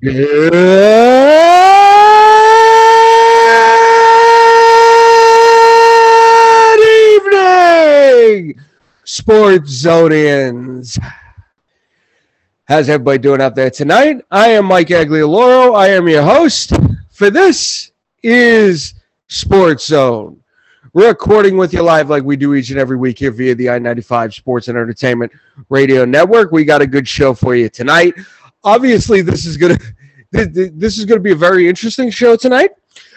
Good 0.00 0.14
evening, 6.84 8.60
Sports 9.02 9.82
Zonians. 9.82 11.04
How's 12.68 12.88
everybody 12.88 13.18
doing 13.18 13.40
out 13.40 13.56
there 13.56 13.70
tonight? 13.70 14.24
I 14.30 14.50
am 14.50 14.66
Mike 14.66 14.86
Aglioloro. 14.86 15.74
I 15.74 15.88
am 15.88 16.06
your 16.06 16.22
host 16.22 16.74
for 17.10 17.30
this 17.30 17.90
is 18.22 18.94
Sports 19.26 19.86
Zone. 19.86 20.40
We're 20.92 21.08
recording 21.08 21.56
with 21.56 21.72
you 21.72 21.82
live 21.82 22.08
like 22.08 22.22
we 22.22 22.36
do 22.36 22.54
each 22.54 22.70
and 22.70 22.78
every 22.78 22.96
week 22.96 23.18
here 23.18 23.30
via 23.32 23.54
the 23.56 23.68
I-95 23.70 24.32
Sports 24.32 24.68
and 24.68 24.78
Entertainment 24.78 25.32
Radio 25.68 26.04
Network. 26.04 26.52
We 26.52 26.64
got 26.64 26.82
a 26.82 26.86
good 26.86 27.06
show 27.08 27.34
for 27.34 27.56
you 27.56 27.68
tonight. 27.68 28.14
Obviously, 28.68 29.22
this 29.22 29.46
is 29.46 29.56
gonna 29.56 29.78
this 30.30 30.98
is 30.98 31.06
gonna 31.06 31.20
be 31.20 31.32
a 31.32 31.36
very 31.36 31.66
interesting 31.66 32.10
show 32.10 32.36
tonight. 32.36 32.72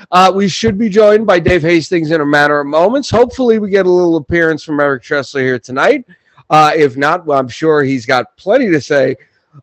Uh, 0.09 0.31
we 0.33 0.47
should 0.47 0.77
be 0.77 0.87
joined 0.87 1.27
by 1.27 1.39
Dave 1.39 1.61
Hastings 1.61 2.11
in 2.11 2.21
a 2.21 2.25
matter 2.25 2.61
of 2.61 2.67
moments. 2.67 3.09
Hopefully, 3.09 3.59
we 3.59 3.69
get 3.69 3.85
a 3.85 3.89
little 3.89 4.15
appearance 4.15 4.63
from 4.63 4.79
Eric 4.79 5.03
Tressler 5.03 5.41
here 5.41 5.59
tonight. 5.59 6.05
Uh, 6.49 6.71
if 6.73 6.95
not, 6.95 7.25
well, 7.25 7.37
I'm 7.37 7.49
sure 7.49 7.83
he's 7.83 8.05
got 8.05 8.37
plenty 8.37 8.71
to 8.71 8.79
say 8.79 9.17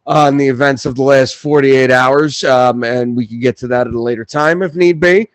on 0.07 0.37
the 0.37 0.47
events 0.47 0.85
of 0.85 0.95
the 0.95 1.03
last 1.03 1.37
48 1.37 1.91
hours, 1.91 2.45
um, 2.45 2.85
and 2.85 3.17
we 3.17 3.27
can 3.27 3.41
get 3.41 3.57
to 3.57 3.69
that 3.69 3.87
at 3.87 3.95
a 3.95 4.01
later 4.01 4.27
time 4.27 4.61
if 4.61 4.75
need 4.75 5.01
be. 5.01 5.29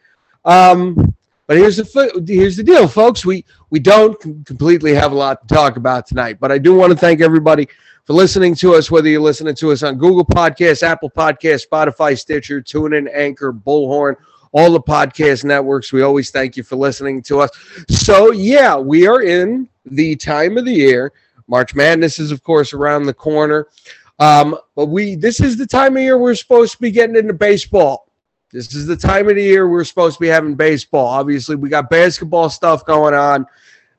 Um, 0.46 1.16
but 1.48 1.58
here's 1.58 1.78
the 1.78 2.24
here's 2.28 2.58
the 2.58 2.64
deal, 2.64 2.88
folks. 2.88 3.26
We 3.26 3.44
we 3.72 3.80
don't 3.80 4.20
completely 4.46 4.94
have 4.94 5.14
a 5.14 5.16
lot 5.16 5.48
to 5.48 5.54
talk 5.54 5.78
about 5.78 6.06
tonight, 6.06 6.38
but 6.40 6.52
I 6.52 6.60
do 6.60 6.76
want 6.76 6.92
to 6.92 6.98
thank 6.98 7.22
everybody 7.22 7.68
for 8.06 8.14
listening 8.14 8.56
to 8.56 8.76
us. 8.76 8.92
Whether 8.92 9.10
you're 9.10 9.22
listening 9.22 9.56
to 9.56 9.72
us 9.72 9.84
on 9.84 9.98
Google 9.98 10.26
Podcasts, 10.26 10.84
Apple 10.84 11.10
Podcasts, 11.10 11.68
Spotify, 11.68 12.18
Stitcher, 12.18 12.62
TuneIn, 12.62 13.10
Anchor, 13.14 13.54
Bullhorn, 13.54 14.16
all 14.52 14.72
the 14.72 14.82
podcast 14.82 15.44
networks. 15.44 15.92
We 15.92 16.02
always 16.02 16.30
thank 16.30 16.56
you 16.56 16.64
for 16.64 16.76
listening 16.76 17.22
to 17.24 17.42
us. 17.42 17.50
So 17.90 18.32
yeah, 18.32 18.78
we 18.78 19.08
are 19.08 19.22
in 19.22 19.68
the 19.86 20.16
time 20.16 20.58
of 20.58 20.66
the 20.66 20.74
year. 20.74 21.12
March 21.48 21.76
Madness 21.76 22.20
is 22.20 22.32
of 22.32 22.44
course 22.44 22.74
around 22.74 23.04
the 23.04 23.14
corner. 23.14 23.68
Um, 24.20 24.58
but 24.76 24.86
we 24.86 25.16
this 25.16 25.40
is 25.40 25.58
the 25.58 25.66
time 25.66 25.98
of 25.98 26.04
year 26.04 26.18
we're 26.18 26.36
supposed 26.36 26.74
to 26.74 26.82
be 26.82 26.92
getting 26.92 27.16
into 27.16 27.34
baseball. 27.34 28.08
This 28.52 28.76
is 28.76 28.86
the 28.86 28.96
time 28.96 29.28
of 29.28 29.36
the 29.36 29.44
year 29.44 29.68
we're 29.68 29.84
supposed 29.84 30.18
to 30.18 30.22
be 30.22 30.28
having 30.28 30.54
baseball. 30.54 31.08
Obviously, 31.08 31.56
we 31.56 31.70
got 31.70 31.90
basketball 31.90 32.52
stuff 32.52 32.86
going 32.86 33.16
on, 33.16 33.42
a 33.42 33.48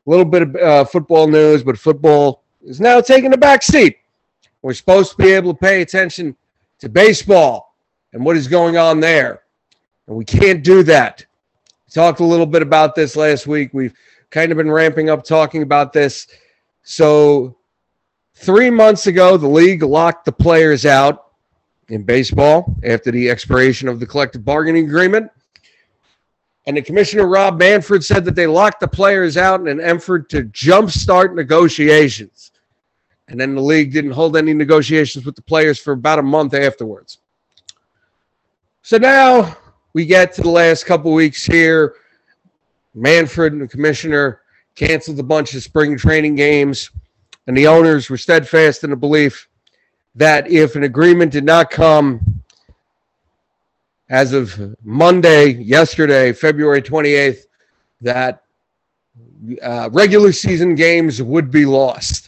little 0.06 0.24
bit 0.24 0.42
of 0.42 0.54
uh, 0.54 0.84
football 0.84 1.26
news, 1.26 1.64
but 1.64 1.76
football 1.76 2.43
is 2.64 2.80
now 2.80 3.00
taking 3.00 3.32
a 3.32 3.36
back 3.36 3.62
seat. 3.62 3.98
We're 4.62 4.74
supposed 4.74 5.12
to 5.12 5.16
be 5.18 5.32
able 5.32 5.52
to 5.52 5.58
pay 5.58 5.82
attention 5.82 6.36
to 6.78 6.88
baseball 6.88 7.76
and 8.12 8.24
what 8.24 8.36
is 8.36 8.48
going 8.48 8.76
on 8.76 9.00
there. 9.00 9.42
And 10.06 10.16
we 10.16 10.24
can't 10.24 10.64
do 10.64 10.82
that. 10.84 11.24
We 11.86 11.92
talked 11.92 12.20
a 12.20 12.24
little 12.24 12.46
bit 12.46 12.62
about 12.62 12.94
this 12.94 13.16
last 13.16 13.46
week. 13.46 13.70
We've 13.72 13.94
kind 14.30 14.50
of 14.50 14.58
been 14.58 14.70
ramping 14.70 15.10
up 15.10 15.24
talking 15.24 15.62
about 15.62 15.92
this. 15.92 16.26
So, 16.82 17.56
three 18.34 18.70
months 18.70 19.06
ago, 19.06 19.36
the 19.36 19.48
league 19.48 19.82
locked 19.82 20.24
the 20.24 20.32
players 20.32 20.86
out 20.86 21.26
in 21.88 22.02
baseball 22.02 22.74
after 22.84 23.10
the 23.10 23.30
expiration 23.30 23.88
of 23.88 24.00
the 24.00 24.06
collective 24.06 24.44
bargaining 24.44 24.86
agreement. 24.86 25.30
And 26.66 26.76
the 26.76 26.82
commissioner, 26.82 27.26
Rob 27.26 27.58
Manfred, 27.58 28.02
said 28.02 28.24
that 28.24 28.34
they 28.34 28.46
locked 28.46 28.80
the 28.80 28.88
players 28.88 29.36
out 29.36 29.60
in 29.60 29.68
an 29.68 29.80
effort 29.80 30.30
to 30.30 30.44
jumpstart 30.44 31.34
negotiations. 31.34 32.52
And 33.28 33.40
then 33.40 33.54
the 33.54 33.60
league 33.60 33.92
didn't 33.92 34.10
hold 34.10 34.36
any 34.36 34.52
negotiations 34.52 35.24
with 35.24 35.34
the 35.34 35.42
players 35.42 35.78
for 35.78 35.92
about 35.92 36.18
a 36.18 36.22
month 36.22 36.54
afterwards. 36.54 37.18
So 38.82 38.98
now 38.98 39.56
we 39.94 40.04
get 40.04 40.34
to 40.34 40.42
the 40.42 40.50
last 40.50 40.84
couple 40.84 41.12
weeks 41.12 41.44
here. 41.44 41.94
Manfred 42.94 43.52
and 43.52 43.62
the 43.62 43.68
commissioner 43.68 44.42
canceled 44.74 45.18
a 45.18 45.22
bunch 45.22 45.54
of 45.54 45.62
spring 45.62 45.96
training 45.96 46.34
games, 46.34 46.90
and 47.46 47.56
the 47.56 47.66
owners 47.66 48.10
were 48.10 48.16
steadfast 48.16 48.84
in 48.84 48.90
the 48.90 48.96
belief 48.96 49.48
that 50.14 50.48
if 50.48 50.76
an 50.76 50.84
agreement 50.84 51.32
did 51.32 51.44
not 51.44 51.70
come 51.70 52.42
as 54.10 54.32
of 54.32 54.76
Monday, 54.84 55.54
yesterday, 55.54 56.32
February 56.32 56.82
28th, 56.82 57.46
that 58.00 58.42
uh, 59.62 59.88
regular 59.92 60.32
season 60.32 60.74
games 60.74 61.22
would 61.22 61.50
be 61.50 61.66
lost. 61.66 62.23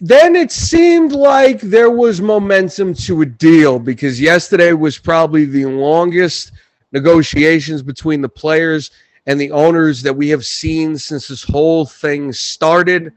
Then 0.00 0.36
it 0.36 0.50
seemed 0.50 1.12
like 1.12 1.60
there 1.60 1.90
was 1.90 2.20
momentum 2.20 2.94
to 2.94 3.22
a 3.22 3.26
deal 3.26 3.78
because 3.78 4.20
yesterday 4.20 4.72
was 4.72 4.98
probably 4.98 5.44
the 5.44 5.66
longest 5.66 6.52
negotiations 6.92 7.82
between 7.82 8.20
the 8.20 8.28
players 8.28 8.90
and 9.26 9.40
the 9.40 9.50
owners 9.50 10.02
that 10.02 10.14
we 10.14 10.28
have 10.28 10.44
seen 10.44 10.98
since 10.98 11.28
this 11.28 11.42
whole 11.42 11.86
thing 11.86 12.32
started 12.32 13.12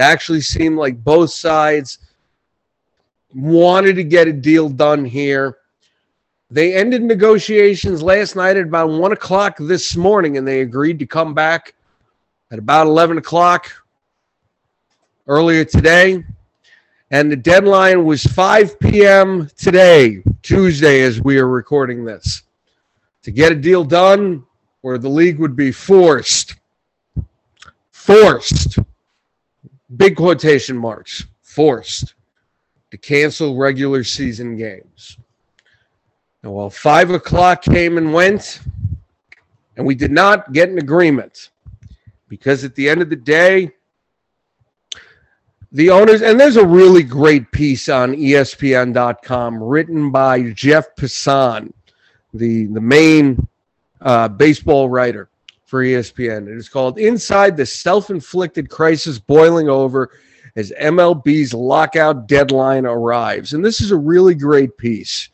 it 0.00 0.02
actually 0.02 0.40
seemed 0.40 0.78
like 0.78 1.04
both 1.04 1.30
sides 1.30 1.98
wanted 3.34 3.96
to 3.96 4.04
get 4.04 4.28
a 4.28 4.32
deal 4.32 4.68
done 4.68 5.04
here. 5.04 5.58
They 6.50 6.74
ended 6.74 7.02
negotiations 7.02 8.02
last 8.02 8.34
night 8.34 8.56
at 8.56 8.64
about 8.64 8.90
one 8.90 9.12
o'clock 9.12 9.56
this 9.60 9.96
morning, 9.96 10.38
and 10.38 10.48
they 10.48 10.62
agreed 10.62 10.98
to 11.00 11.06
come 11.06 11.34
back 11.34 11.74
at 12.50 12.58
about 12.58 12.86
11 12.86 13.18
o'clock 13.18 13.70
earlier 15.26 15.64
today. 15.64 16.24
And 17.10 17.30
the 17.30 17.36
deadline 17.36 18.04
was 18.04 18.22
5 18.24 18.78
p.m. 18.78 19.48
today, 19.56 20.22
Tuesday, 20.42 21.02
as 21.02 21.20
we 21.20 21.38
are 21.38 21.48
recording 21.48 22.04
this, 22.04 22.42
to 23.22 23.30
get 23.30 23.52
a 23.52 23.56
deal 23.56 23.84
done 23.84 24.44
where 24.82 24.98
the 24.98 25.08
league 25.08 25.38
would 25.38 25.56
be 25.56 25.72
forced, 25.72 26.56
forced 27.90 28.78
big 29.96 30.16
quotation 30.16 30.76
marks, 30.76 31.26
forced 31.42 32.14
to 32.90 32.96
cancel 32.96 33.56
regular 33.56 34.04
season 34.04 34.56
games. 34.56 35.18
Now, 36.42 36.52
while 36.52 36.70
five 36.70 37.10
o'clock 37.10 37.62
came 37.62 37.98
and 37.98 38.12
went, 38.12 38.60
and 39.76 39.86
we 39.86 39.94
did 39.94 40.10
not 40.10 40.52
get 40.52 40.70
an 40.70 40.78
agreement, 40.78 41.50
because 42.28 42.64
at 42.64 42.74
the 42.74 42.88
end 42.88 43.02
of 43.02 43.10
the 43.10 43.16
day, 43.16 43.72
the 45.72 45.90
owners, 45.90 46.22
and 46.22 46.38
there's 46.38 46.56
a 46.56 46.66
really 46.66 47.02
great 47.02 47.50
piece 47.52 47.88
on 47.88 48.14
ESPN.com 48.14 49.62
written 49.62 50.10
by 50.10 50.50
Jeff 50.50 50.94
Passan, 50.96 51.72
the, 52.34 52.66
the 52.66 52.80
main 52.80 53.46
uh, 54.00 54.28
baseball 54.28 54.88
writer 54.88 55.28
for 55.66 55.84
ESPN. 55.84 56.48
It 56.48 56.56
is 56.56 56.68
called 56.68 56.98
Inside 56.98 57.56
the 57.56 57.66
Self 57.66 58.10
Inflicted 58.10 58.68
Crisis 58.68 59.18
Boiling 59.20 59.68
Over 59.68 60.10
as 60.56 60.72
MLB's 60.80 61.54
lockout 61.54 62.26
deadline 62.26 62.84
arrives. 62.84 63.52
And 63.52 63.64
this 63.64 63.80
is 63.80 63.92
a 63.92 63.96
really 63.96 64.34
great 64.34 64.76
piece 64.76 65.28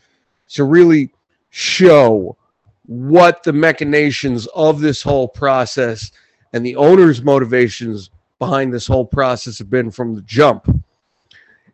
to 0.50 0.64
really 0.64 1.10
show 1.48 2.36
what 2.84 3.42
the 3.42 3.52
machinations 3.52 4.46
of 4.48 4.80
this 4.80 5.02
whole 5.02 5.26
process 5.26 6.12
and 6.52 6.64
the 6.64 6.76
owner's 6.76 7.22
motivations 7.22 8.10
behind 8.38 8.72
this 8.72 8.86
whole 8.86 9.04
process 9.04 9.58
have 9.58 9.70
been 9.70 9.90
from 9.90 10.14
the 10.14 10.22
jump. 10.22 10.68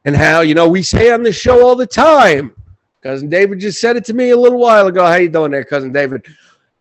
And 0.04 0.16
how, 0.16 0.40
you 0.40 0.54
know, 0.54 0.68
we 0.68 0.82
say 0.82 1.12
on 1.12 1.22
the 1.22 1.32
show 1.32 1.66
all 1.66 1.76
the 1.76 1.86
time, 1.86 2.54
cousin 3.02 3.28
David 3.28 3.60
just 3.60 3.80
said 3.80 3.96
it 3.96 4.04
to 4.06 4.14
me 4.14 4.30
a 4.30 4.36
little 4.36 4.58
while 4.58 4.86
ago. 4.86 5.06
How 5.06 5.16
you 5.16 5.28
doing 5.28 5.50
there, 5.52 5.64
cousin 5.64 5.92
David? 5.92 6.26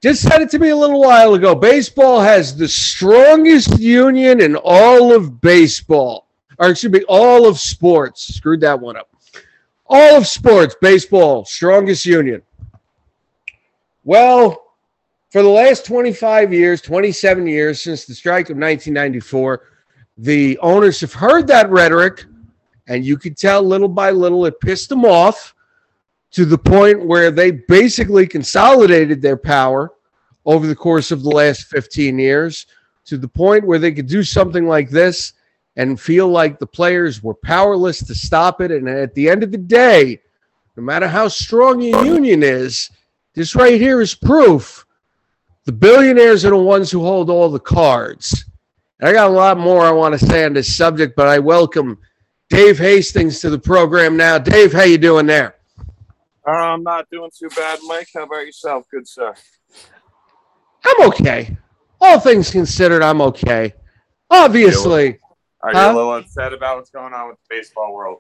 just 0.02 0.24
said 0.24 0.42
it 0.42 0.50
to 0.50 0.59
me 0.59 0.69
a 0.69 0.75
little 0.75 1.00
while 1.00 1.36
ago. 1.36 1.53
Baseball 1.53 2.22
has 2.22 2.56
the 2.58 2.68
strongest 2.68 3.80
union 3.80 4.42
in 4.42 4.56
all 4.56 5.14
of 5.14 5.40
baseball, 5.42 6.28
or 6.58 6.72
excuse 6.72 6.92
me, 6.92 7.03
all 7.08 7.48
of 7.48 7.59
sports. 7.59 8.36
Screwed 8.36 8.62
that 8.62 8.80
one 8.80 8.98
up. 8.98 9.09
All 9.86 10.18
of 10.18 10.25
sports, 10.25 10.75
baseball, 10.81 11.45
strongest 11.45 12.06
union. 12.06 12.42
Well, 14.04 14.74
for 15.30 15.44
the 15.44 15.50
last 15.50 15.86
25 15.86 16.51
years, 16.51 16.81
27 16.81 17.45
years 17.45 17.84
since 17.84 18.06
the 18.06 18.16
strike 18.16 18.50
of 18.50 18.57
1994, 18.57 19.62
the 20.18 20.58
owners 20.60 21.02
have 21.02 21.13
heard 21.13 21.48
that 21.48 21.69
rhetoric, 21.69 22.25
and 22.88 23.06
you 23.06 23.18
could 23.18 23.38
tell 23.38 23.62
little 23.62 23.88
by 23.88 24.12
little 24.12 24.46
it 24.46 24.60
pissed 24.60 24.90
them 24.90 25.06
off 25.06 25.56
to 26.31 26.46
the 26.46 26.58
point 26.58 27.06
where 27.06 27.31
they 27.31 27.52
basically 27.52 28.25
consolidated 28.25 29.22
their 29.22 29.38
power 29.38 29.92
over 30.46 30.68
the 30.68 30.75
course 30.75 31.12
of 31.12 31.24
the 31.24 31.30
last 31.30 31.68
15 31.68 32.18
years 32.18 32.68
to 33.06 33.18
the 33.18 33.28
point 33.28 33.66
where 33.66 33.80
they 33.80 33.92
could 33.92 34.08
do 34.08 34.24
something 34.24 34.68
like 34.68 34.90
this 34.90 35.34
and 35.75 36.00
feel 36.00 36.28
like 36.28 36.60
the 36.60 36.68
players 36.68 37.24
were 37.24 37.34
powerless 37.34 38.00
to 38.06 38.16
stop 38.16 38.62
it. 38.62 38.72
And 38.72 38.88
at 38.88 39.13
the 39.13 39.30
end 39.30 39.44
of 39.44 39.52
the 39.52 39.58
day, 39.58 40.19
no 40.75 40.84
matter 40.84 41.08
how 41.08 41.28
strong 41.28 41.81
your 41.81 42.06
union 42.06 42.44
is, 42.44 42.90
this 43.34 43.56
right 43.56 43.80
here 43.80 44.02
is 44.02 44.16
proof 44.16 44.86
the 45.66 45.72
billionaires 45.72 46.44
are 46.44 46.50
the 46.50 46.58
ones 46.58 46.90
who 46.90 47.02
hold 47.02 47.30
all 47.30 47.50
the 47.50 47.60
cards. 47.60 48.46
I 49.03 49.13
got 49.13 49.30
a 49.30 49.33
lot 49.33 49.57
more 49.57 49.81
I 49.81 49.92
want 49.92 50.18
to 50.19 50.24
say 50.24 50.45
on 50.45 50.53
this 50.53 50.75
subject, 50.75 51.15
but 51.15 51.27
I 51.27 51.39
welcome 51.39 51.98
Dave 52.51 52.77
Hastings 52.77 53.39
to 53.39 53.50
the 53.50 53.57
program 53.57 54.15
now. 54.15 54.38
Dave, 54.38 54.71
how 54.71 54.83
you 54.83 55.00
doing 55.00 55.25
there? 55.25 55.56
I'm 56.45 56.83
not 56.83 57.09
doing 57.12 57.31
too 57.38 57.50
bad, 57.50 57.80
Mike. 57.88 58.09
How 58.13 58.24
about 58.24 58.45
yourself, 58.45 58.86
good 58.92 59.07
sir? 59.07 59.33
I'm 60.86 61.07
okay. 61.07 61.57
All 62.00 62.19
things 62.19 62.51
considered, 62.51 63.01
I'm 63.01 63.21
okay. 63.21 63.74
Obviously. 64.30 65.19
Are 65.63 65.71
you 65.71 65.80
huh? 65.80 65.92
a 65.94 65.95
little 65.95 66.15
upset 66.15 66.53
about 66.53 66.77
what's 66.77 66.92
going 66.92 67.13
on 67.13 67.30
with 67.30 67.38
the 67.38 67.56
baseball 67.56 67.94
world? 67.94 68.19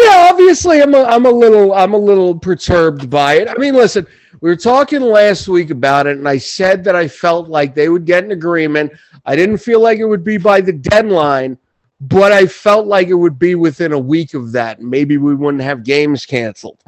Yeah, 0.00 0.28
obviously 0.30 0.82
I'm 0.82 0.94
a, 0.94 1.04
I'm 1.04 1.26
a 1.26 1.30
little 1.30 1.72
I'm 1.72 1.94
a 1.94 1.98
little 1.98 2.36
perturbed 2.36 3.08
by 3.08 3.34
it. 3.34 3.48
I 3.48 3.54
mean, 3.54 3.74
listen, 3.74 4.06
we 4.40 4.50
were 4.50 4.56
talking 4.56 5.00
last 5.00 5.46
week 5.46 5.70
about 5.70 6.06
it 6.06 6.16
and 6.16 6.28
I 6.28 6.38
said 6.38 6.82
that 6.84 6.96
I 6.96 7.06
felt 7.06 7.48
like 7.48 7.74
they 7.74 7.88
would 7.88 8.04
get 8.04 8.24
an 8.24 8.32
agreement. 8.32 8.92
I 9.24 9.36
didn't 9.36 9.58
feel 9.58 9.80
like 9.80 9.98
it 9.98 10.06
would 10.06 10.24
be 10.24 10.36
by 10.36 10.60
the 10.60 10.72
deadline, 10.72 11.58
but 12.00 12.32
I 12.32 12.46
felt 12.46 12.86
like 12.86 13.08
it 13.08 13.14
would 13.14 13.38
be 13.38 13.54
within 13.54 13.92
a 13.92 13.98
week 13.98 14.34
of 14.34 14.52
that. 14.52 14.80
Maybe 14.80 15.16
we 15.16 15.34
wouldn't 15.34 15.62
have 15.62 15.84
games 15.84 16.26
canceled. 16.26 16.82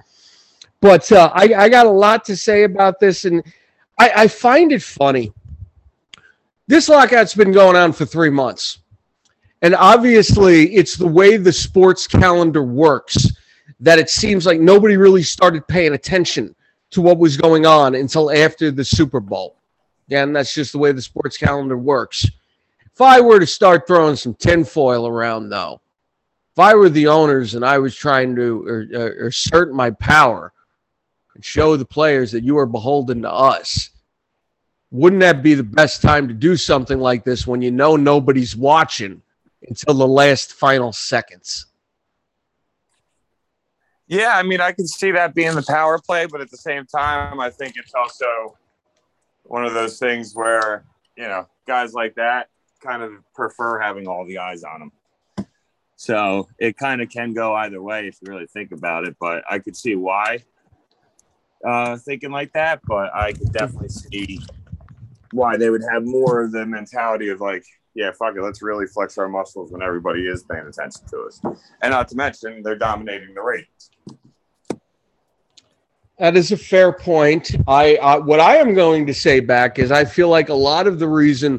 But 0.80 1.10
uh, 1.10 1.30
I, 1.34 1.54
I 1.54 1.68
got 1.68 1.86
a 1.86 1.90
lot 1.90 2.24
to 2.26 2.36
say 2.36 2.64
about 2.64 3.00
this, 3.00 3.24
and 3.24 3.42
I, 3.98 4.12
I 4.14 4.28
find 4.28 4.72
it 4.72 4.82
funny. 4.82 5.32
This 6.66 6.88
lockout's 6.88 7.34
been 7.34 7.52
going 7.52 7.76
on 7.76 7.92
for 7.92 8.04
three 8.04 8.30
months. 8.30 8.78
And 9.62 9.74
obviously, 9.74 10.74
it's 10.74 10.96
the 10.96 11.06
way 11.06 11.36
the 11.36 11.52
sports 11.52 12.06
calendar 12.06 12.62
works 12.62 13.28
that 13.80 13.98
it 13.98 14.10
seems 14.10 14.46
like 14.46 14.60
nobody 14.60 14.96
really 14.96 15.22
started 15.22 15.66
paying 15.66 15.94
attention 15.94 16.54
to 16.90 17.00
what 17.02 17.18
was 17.18 17.36
going 17.36 17.66
on 17.66 17.94
until 17.94 18.30
after 18.30 18.70
the 18.70 18.84
Super 18.84 19.20
Bowl. 19.20 19.56
And 20.10 20.36
that's 20.36 20.54
just 20.54 20.72
the 20.72 20.78
way 20.78 20.92
the 20.92 21.02
sports 21.02 21.36
calendar 21.36 21.76
works. 21.76 22.26
If 22.92 23.00
I 23.00 23.20
were 23.20 23.40
to 23.40 23.46
start 23.46 23.86
throwing 23.86 24.16
some 24.16 24.34
tinfoil 24.34 25.06
around, 25.06 25.48
though, 25.48 25.80
if 26.52 26.58
I 26.58 26.74
were 26.74 26.88
the 26.88 27.08
owners 27.08 27.54
and 27.54 27.64
I 27.64 27.78
was 27.78 27.94
trying 27.94 28.36
to 28.36 28.88
uh, 28.94 29.26
assert 29.26 29.74
my 29.74 29.90
power, 29.90 30.52
and 31.36 31.44
show 31.44 31.76
the 31.76 31.84
players 31.84 32.32
that 32.32 32.42
you 32.42 32.58
are 32.58 32.66
beholden 32.66 33.22
to 33.22 33.30
us. 33.30 33.90
Wouldn't 34.90 35.20
that 35.20 35.42
be 35.42 35.54
the 35.54 35.62
best 35.62 36.00
time 36.00 36.26
to 36.28 36.34
do 36.34 36.56
something 36.56 36.98
like 36.98 37.24
this 37.24 37.46
when 37.46 37.60
you 37.60 37.70
know 37.70 37.96
nobody's 37.96 38.56
watching 38.56 39.20
until 39.68 39.94
the 39.94 40.06
last 40.06 40.52
final 40.52 40.92
seconds? 40.92 41.66
Yeah, 44.08 44.32
I 44.36 44.42
mean, 44.42 44.60
I 44.60 44.72
can 44.72 44.86
see 44.86 45.10
that 45.12 45.34
being 45.34 45.54
the 45.54 45.62
power 45.62 45.98
play, 45.98 46.26
but 46.26 46.40
at 46.40 46.50
the 46.50 46.56
same 46.56 46.86
time, 46.86 47.40
I 47.40 47.50
think 47.50 47.74
it's 47.76 47.92
also 47.94 48.56
one 49.42 49.64
of 49.64 49.74
those 49.74 49.98
things 49.98 50.32
where, 50.34 50.84
you 51.16 51.26
know, 51.26 51.48
guys 51.66 51.92
like 51.92 52.14
that 52.14 52.48
kind 52.80 53.02
of 53.02 53.12
prefer 53.34 53.80
having 53.80 54.06
all 54.06 54.24
the 54.24 54.38
eyes 54.38 54.62
on 54.62 54.80
them. 54.80 55.46
So 55.96 56.48
it 56.58 56.76
kind 56.76 57.00
of 57.00 57.08
can 57.08 57.32
go 57.32 57.54
either 57.54 57.82
way 57.82 58.06
if 58.06 58.18
you 58.20 58.30
really 58.30 58.46
think 58.46 58.70
about 58.70 59.06
it, 59.06 59.16
but 59.18 59.42
I 59.50 59.58
could 59.58 59.76
see 59.76 59.96
why 59.96 60.44
uh, 61.64 61.96
thinking 61.96 62.30
like 62.30 62.52
that, 62.52 62.80
but 62.86 63.14
I 63.14 63.32
could 63.32 63.52
definitely 63.52 63.88
see 63.88 64.40
why 65.32 65.56
they 65.56 65.70
would 65.70 65.82
have 65.90 66.04
more 66.04 66.42
of 66.42 66.52
the 66.52 66.66
mentality 66.66 67.28
of 67.28 67.40
like, 67.40 67.64
yeah, 67.96 68.12
fuck 68.12 68.36
it, 68.36 68.42
let's 68.42 68.62
really 68.62 68.86
flex 68.86 69.16
our 69.16 69.26
muscles 69.26 69.72
when 69.72 69.82
everybody 69.82 70.28
is 70.28 70.44
paying 70.44 70.66
attention 70.66 71.06
to 71.08 71.22
us. 71.22 71.40
And 71.82 71.90
not 71.90 72.08
to 72.08 72.16
mention, 72.16 72.62
they're 72.62 72.76
dominating 72.76 73.34
the 73.34 73.40
ratings. 73.40 73.90
That 76.18 76.36
is 76.36 76.52
a 76.52 76.56
fair 76.56 76.92
point. 76.92 77.54
I 77.66 78.18
what 78.18 78.40
I 78.40 78.56
am 78.56 78.74
going 78.74 79.06
to 79.06 79.14
say 79.14 79.40
back 79.40 79.78
is 79.78 79.90
I 79.90 80.04
feel 80.04 80.28
like 80.28 80.50
a 80.50 80.54
lot 80.54 80.86
of 80.86 80.98
the 80.98 81.08
reason 81.08 81.58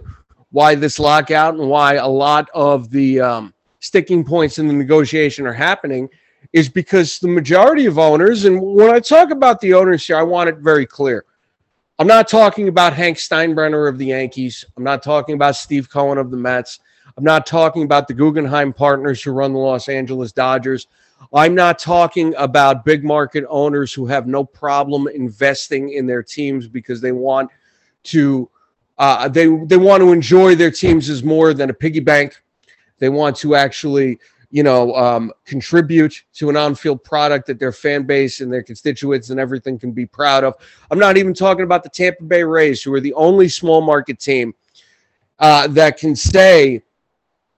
why 0.52 0.76
this 0.76 0.98
lockout 1.00 1.56
and 1.56 1.70
why 1.70 1.96
a 1.96 2.08
lot 2.08 2.50
of 2.54 2.90
the 2.90 3.20
um, 3.20 3.54
sticking 3.80 4.24
points 4.24 4.58
in 4.58 4.68
the 4.68 4.74
negotiation 4.74 5.46
are 5.46 5.54
happening 5.54 6.10
is 6.54 6.70
because 6.70 7.20
the 7.20 7.28
majority 7.28 7.86
of 7.86 8.00
owners, 8.00 8.46
and 8.46 8.60
when 8.62 8.90
I 8.90 9.00
talk 9.00 9.32
about 9.32 9.60
the 9.60 9.74
owners 9.74 10.06
here, 10.06 10.18
I 10.18 10.24
want 10.24 10.50
it 10.50 10.58
very 10.58 10.86
clear. 10.86 11.26
I'm 12.00 12.08
not 12.08 12.28
talking 12.28 12.68
about 12.68 12.94
Hank 12.94 13.18
Steinbrenner 13.18 13.90
of 13.90 13.98
the 13.98 14.06
Yankees. 14.06 14.64
I'm 14.76 14.84
not 14.84 15.02
talking 15.02 15.34
about 15.34 15.56
Steve 15.56 15.90
Cohen 15.90 16.20
of 16.20 16.30
the 16.30 16.38
Mets. 16.38 16.80
I'm 17.18 17.24
not 17.24 17.48
talking 17.48 17.82
about 17.82 18.08
the 18.08 18.14
Guggenheim 18.14 18.72
partners 18.72 19.24
who 19.24 19.32
run 19.32 19.52
the 19.52 19.58
Los 19.58 19.90
Angeles 19.90 20.32
Dodgers. 20.32 20.86
I'm 21.34 21.56
not 21.56 21.80
talking 21.80 22.36
about 22.36 22.86
big 22.86 23.04
market 23.04 23.46
owners 23.50 23.92
who 23.92 24.06
have 24.06 24.28
no 24.28 24.44
problem 24.44 25.08
investing 25.08 25.94
in 25.94 26.06
their 26.06 26.22
teams 26.22 26.68
because 26.68 27.02
they 27.02 27.12
want 27.12 27.50
to 28.04 28.48
uh, 29.00 29.28
they 29.28 29.48
they 29.66 29.78
want 29.78 30.02
to 30.02 30.12
enjoy 30.12 30.54
their 30.54 30.70
teams 30.70 31.10
as 31.10 31.24
more 31.24 31.56
than 31.56 31.72
a 31.72 31.74
piggy 31.74 32.00
bank. 32.00 32.40
They 33.00 33.10
want 33.10 33.36
to 33.38 33.56
actually 33.56 34.20
you 34.50 34.64
know, 34.64 34.96
um, 34.96 35.32
contribute 35.46 36.24
to 36.34 36.50
an 36.50 36.56
on-field 36.56 37.04
product 37.04 37.48
that 37.48 37.60
their 37.60 37.74
fan 37.74 38.04
base 38.04 38.40
and 38.40 38.52
their 38.52 38.64
constituents 38.64 39.30
and 39.30 39.40
everything 39.40 39.78
can 39.78 39.92
be 39.92 40.06
proud 40.06 40.44
of. 40.44 40.56
I'm 40.90 41.00
not 41.00 41.18
even 41.18 41.34
talking 41.34 41.64
about 41.64 41.84
the 41.84 41.90
Tampa 41.90 42.24
Bay 42.24 42.44
Rays, 42.44 42.82
who 42.82 42.94
are 42.94 43.02
the 43.02 43.14
only 43.14 43.50
small 43.50 43.82
market 43.82 44.20
team 44.20 44.54
uh, 45.40 45.68
that 45.68 45.98
can 45.98 46.16
say, 46.16 46.82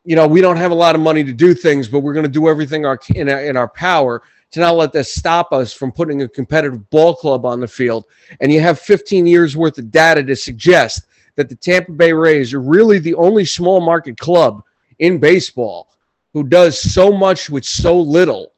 you 0.04 0.16
know, 0.16 0.28
we 0.28 0.42
don't 0.42 0.58
have 0.58 0.72
a 0.72 0.76
lot 0.76 0.96
of 0.96 1.02
money 1.02 1.24
to 1.24 1.34
do 1.34 1.54
things, 1.54 1.88
but 1.88 2.00
we're 2.00 2.14
going 2.14 2.26
to 2.26 2.32
do 2.32 2.50
everything 2.50 2.86
our, 2.86 3.00
in, 3.14 3.30
our, 3.30 3.42
in 3.42 3.56
our 3.56 3.68
power 3.68 4.24
to 4.52 4.60
not 4.60 4.76
let 4.76 4.92
this 4.92 5.14
stop 5.14 5.54
us 5.54 5.72
from 5.72 5.92
putting 5.92 6.24
a 6.24 6.28
competitive 6.28 6.90
ball 6.90 7.16
club 7.16 7.46
on 7.46 7.60
the 7.60 7.68
field. 7.68 8.06
And 8.42 8.52
you 8.52 8.62
have 8.62 8.80
15 8.80 9.28
years 9.28 9.56
worth 9.56 9.78
of 9.78 9.92
data 9.92 10.24
to 10.24 10.36
suggest 10.36 11.04
that 11.36 11.50
the 11.50 11.56
Tampa 11.56 11.92
Bay 11.92 12.12
Rays 12.12 12.52
are 12.54 12.62
really 12.62 12.98
the 12.98 13.14
only 13.14 13.46
small 13.46 13.80
market 13.80 14.18
club 14.18 14.64
in 14.98 15.20
baseball 15.20 15.90
who 16.34 16.44
does 16.44 16.80
so 16.80 17.12
much 17.12 17.50
with 17.50 17.66
so 17.66 18.00
little 18.00 18.54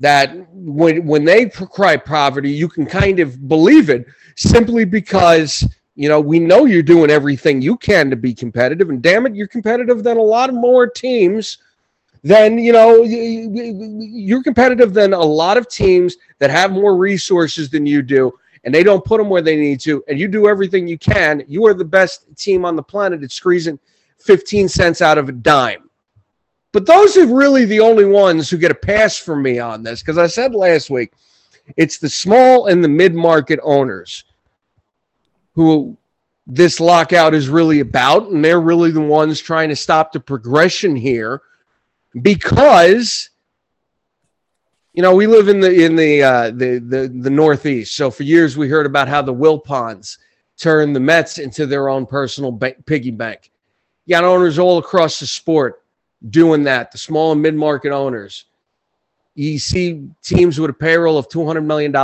that 0.00 0.34
when 0.52 1.06
when 1.06 1.24
they 1.24 1.46
cry 1.46 1.96
poverty, 1.96 2.50
you 2.50 2.68
can 2.68 2.86
kind 2.86 3.20
of 3.20 3.48
believe 3.48 3.90
it 3.90 4.06
simply 4.36 4.84
because 4.84 5.66
you 5.94 6.08
know 6.08 6.20
we 6.20 6.38
know 6.38 6.64
you're 6.64 6.82
doing 6.82 7.10
everything 7.10 7.62
you 7.62 7.76
can 7.76 8.10
to 8.10 8.16
be 8.16 8.34
competitive, 8.34 8.90
and 8.90 9.02
damn 9.02 9.26
it, 9.26 9.34
you're 9.34 9.48
competitive 9.48 10.02
than 10.02 10.16
a 10.16 10.22
lot 10.22 10.52
more 10.52 10.86
teams. 10.88 11.58
Then 12.22 12.58
you 12.58 12.72
know 12.72 13.02
you're 13.02 14.42
competitive 14.42 14.94
than 14.94 15.12
a 15.12 15.20
lot 15.20 15.56
of 15.56 15.68
teams 15.68 16.16
that 16.38 16.50
have 16.50 16.72
more 16.72 16.96
resources 16.96 17.70
than 17.70 17.86
you 17.86 18.02
do, 18.02 18.32
and 18.64 18.74
they 18.74 18.82
don't 18.82 19.04
put 19.04 19.18
them 19.18 19.28
where 19.28 19.42
they 19.42 19.56
need 19.56 19.78
to, 19.80 20.02
and 20.08 20.18
you 20.18 20.26
do 20.26 20.48
everything 20.48 20.88
you 20.88 20.98
can. 20.98 21.44
You 21.46 21.66
are 21.66 21.74
the 21.74 21.84
best 21.84 22.26
team 22.36 22.64
on 22.64 22.74
the 22.74 22.82
planet 22.82 23.22
at 23.22 23.30
squeezing 23.30 23.78
15 24.18 24.68
cents 24.68 25.02
out 25.02 25.18
of 25.18 25.28
a 25.28 25.32
dime. 25.32 25.83
But 26.74 26.86
those 26.86 27.16
are 27.16 27.26
really 27.32 27.66
the 27.66 27.78
only 27.78 28.04
ones 28.04 28.50
who 28.50 28.58
get 28.58 28.72
a 28.72 28.74
pass 28.74 29.16
from 29.16 29.42
me 29.42 29.60
on 29.60 29.84
this 29.84 30.02
because 30.02 30.18
I 30.18 30.26
said 30.26 30.56
last 30.56 30.90
week 30.90 31.12
it's 31.76 31.98
the 31.98 32.08
small 32.08 32.66
and 32.66 32.82
the 32.82 32.88
mid 32.88 33.14
market 33.14 33.60
owners 33.62 34.24
who 35.54 35.96
this 36.48 36.80
lockout 36.80 37.32
is 37.32 37.48
really 37.48 37.78
about, 37.78 38.28
and 38.30 38.44
they're 38.44 38.60
really 38.60 38.90
the 38.90 39.00
ones 39.00 39.40
trying 39.40 39.68
to 39.68 39.76
stop 39.76 40.10
the 40.10 40.18
progression 40.18 40.96
here 40.96 41.42
because 42.22 43.30
you 44.94 45.02
know 45.02 45.14
we 45.14 45.28
live 45.28 45.46
in 45.46 45.60
the 45.60 45.84
in 45.84 45.94
the 45.94 46.24
uh, 46.24 46.50
the, 46.50 46.80
the 46.80 47.06
the 47.20 47.30
Northeast. 47.30 47.94
So 47.94 48.10
for 48.10 48.24
years 48.24 48.56
we 48.56 48.68
heard 48.68 48.84
about 48.84 49.06
how 49.06 49.22
the 49.22 49.32
Wilpons 49.32 50.18
turned 50.56 50.96
the 50.96 51.00
Mets 51.00 51.38
into 51.38 51.66
their 51.66 51.88
own 51.88 52.04
personal 52.04 52.50
piggy 52.84 53.12
bank. 53.12 53.52
You 54.06 54.16
got 54.16 54.24
owners 54.24 54.58
all 54.58 54.78
across 54.78 55.20
the 55.20 55.28
sport 55.28 55.83
doing 56.30 56.64
that, 56.64 56.92
the 56.92 56.98
small 56.98 57.32
and 57.32 57.42
mid 57.42 57.54
market 57.54 57.90
owners. 57.90 58.46
You 59.34 59.58
see 59.58 60.08
teams 60.22 60.58
with 60.58 60.70
a 60.70 60.74
payroll 60.74 61.18
of 61.18 61.28
$200 61.28 61.64
million. 61.64 61.94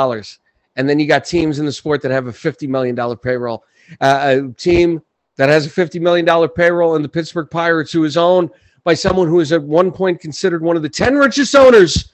And 0.77 0.89
then 0.89 0.99
you 0.99 1.07
got 1.07 1.25
teams 1.25 1.59
in 1.59 1.67
the 1.67 1.73
sport 1.73 2.03
that 2.03 2.11
have 2.11 2.27
a 2.27 2.33
$50 2.33 2.69
million 2.69 2.97
payroll. 3.19 3.65
Uh, 4.01 4.39
a 4.49 4.53
team 4.55 5.03
that 5.37 5.49
has 5.49 5.67
a 5.67 5.71
$50 5.71 6.01
million 6.01 6.49
payroll 6.51 6.97
in 6.97 7.03
the 7.03 7.09
Pittsburgh 7.09 7.49
Pirates, 7.51 7.93
who 7.93 8.05
is 8.05 8.17
owned 8.17 8.51
by 8.85 8.95
someone 8.95 9.29
who 9.29 9.41
is 9.41 9.53
at 9.53 9.63
one 9.63 9.93
point 9.93 10.21
considered 10.21 10.63
one 10.63 10.77
of 10.77 10.83
the 10.83 10.89
10 10.89 11.17
richest 11.17 11.55
owners 11.55 12.11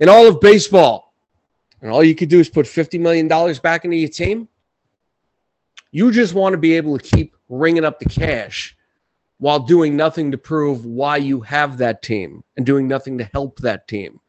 in 0.00 0.08
all 0.08 0.26
of 0.26 0.40
baseball. 0.40 1.12
And 1.82 1.90
all 1.90 2.04
you 2.04 2.14
could 2.14 2.28
do 2.28 2.40
is 2.40 2.48
put 2.48 2.66
$50 2.66 3.00
million 3.00 3.26
back 3.62 3.84
into 3.84 3.96
your 3.96 4.08
team. 4.08 4.48
You 5.92 6.12
just 6.12 6.34
want 6.34 6.52
to 6.52 6.58
be 6.58 6.74
able 6.74 6.98
to 6.98 7.16
keep 7.16 7.34
ringing 7.48 7.84
up 7.84 7.98
the 7.98 8.04
cash 8.04 8.76
while 9.40 9.58
doing 9.58 9.96
nothing 9.96 10.30
to 10.30 10.38
prove 10.38 10.84
why 10.84 11.16
you 11.16 11.40
have 11.40 11.78
that 11.78 12.02
team 12.02 12.44
and 12.56 12.64
doing 12.64 12.86
nothing 12.86 13.18
to 13.18 13.24
help 13.32 13.58
that 13.58 13.88
team. 13.88 14.20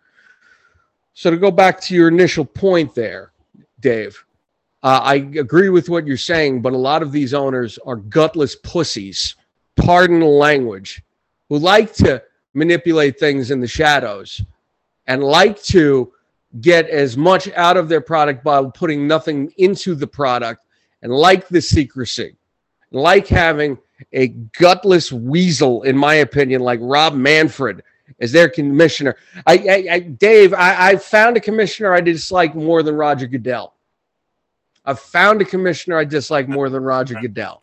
So, 1.14 1.30
to 1.30 1.38
go 1.38 1.52
back 1.52 1.80
to 1.82 1.94
your 1.94 2.08
initial 2.08 2.46
point 2.46 2.96
there, 2.96 3.34
Dave, 3.82 4.24
uh, 4.84 5.02
I 5.04 5.16
agree 5.16 5.70
with 5.70 5.90
what 5.90 6.08
you're 6.08 6.18
saying, 6.18 6.62
but 6.62 6.74
a 6.74 6.78
lot 6.78 7.04
of 7.04 7.12
these 7.12 7.34
owners 7.34 7.78
are 7.86 7.98
gutless 7.98 8.56
pussies, 8.56 9.36
pardon 9.76 10.22
the 10.22 10.26
language, 10.26 11.04
who 11.50 11.58
like 11.58 11.94
to 11.96 12.24
manipulate 12.54 13.20
things 13.20 13.52
in 13.52 13.60
the 13.60 13.68
shadows 13.68 14.42
and 15.08 15.22
like 15.22 15.62
to 15.64 16.14
get 16.62 16.90
as 16.90 17.18
much 17.18 17.50
out 17.52 17.76
of 17.76 17.90
their 17.90 18.02
product 18.02 18.44
by 18.44 18.64
putting 18.74 19.08
nothing 19.08 19.54
into 19.58 19.94
the 19.94 20.08
product 20.08 20.66
and 21.02 21.12
like 21.12 21.50
the 21.50 21.62
secrecy, 21.62 22.36
like 22.92 23.28
having 23.28 23.78
a 24.14 24.28
gutless 24.28 25.12
weasel, 25.12 25.84
in 25.84 25.98
my 25.98 26.16
opinion, 26.16 26.62
like 26.62 26.80
Rob 26.82 27.14
Manfred 27.14 27.84
as 28.20 28.32
their 28.32 28.50
commissioner. 28.50 29.16
I, 29.46 29.54
I, 29.58 29.94
I 29.94 30.00
Dave, 30.00 30.54
I, 30.54 30.90
I 30.90 30.96
found 30.98 31.38
a 31.38 31.40
commissioner 31.40 31.94
I 31.94 32.02
dislike 32.02 32.56
more 32.56 32.84
than 32.84 32.96
Roger 32.96 33.28
Goodell. 33.28 33.74
I've 34.86 35.00
found 35.00 35.42
a 35.42 35.46
commissioner 35.46 35.98
I 35.98 36.06
dislike 36.06 36.48
more 36.48 36.70
than 36.70 36.84
Roger 36.84 37.16
Goodell. 37.16 37.62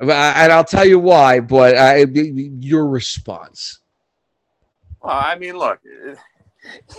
And 0.00 0.10
I'll 0.10 0.64
tell 0.64 0.84
you 0.84 0.98
why, 0.98 1.40
but 1.40 1.76
I, 1.76 2.04
your 2.04 2.86
response. 2.88 3.78
Well, 5.00 5.14
I 5.14 5.36
mean, 5.36 5.56
look, 5.56 5.78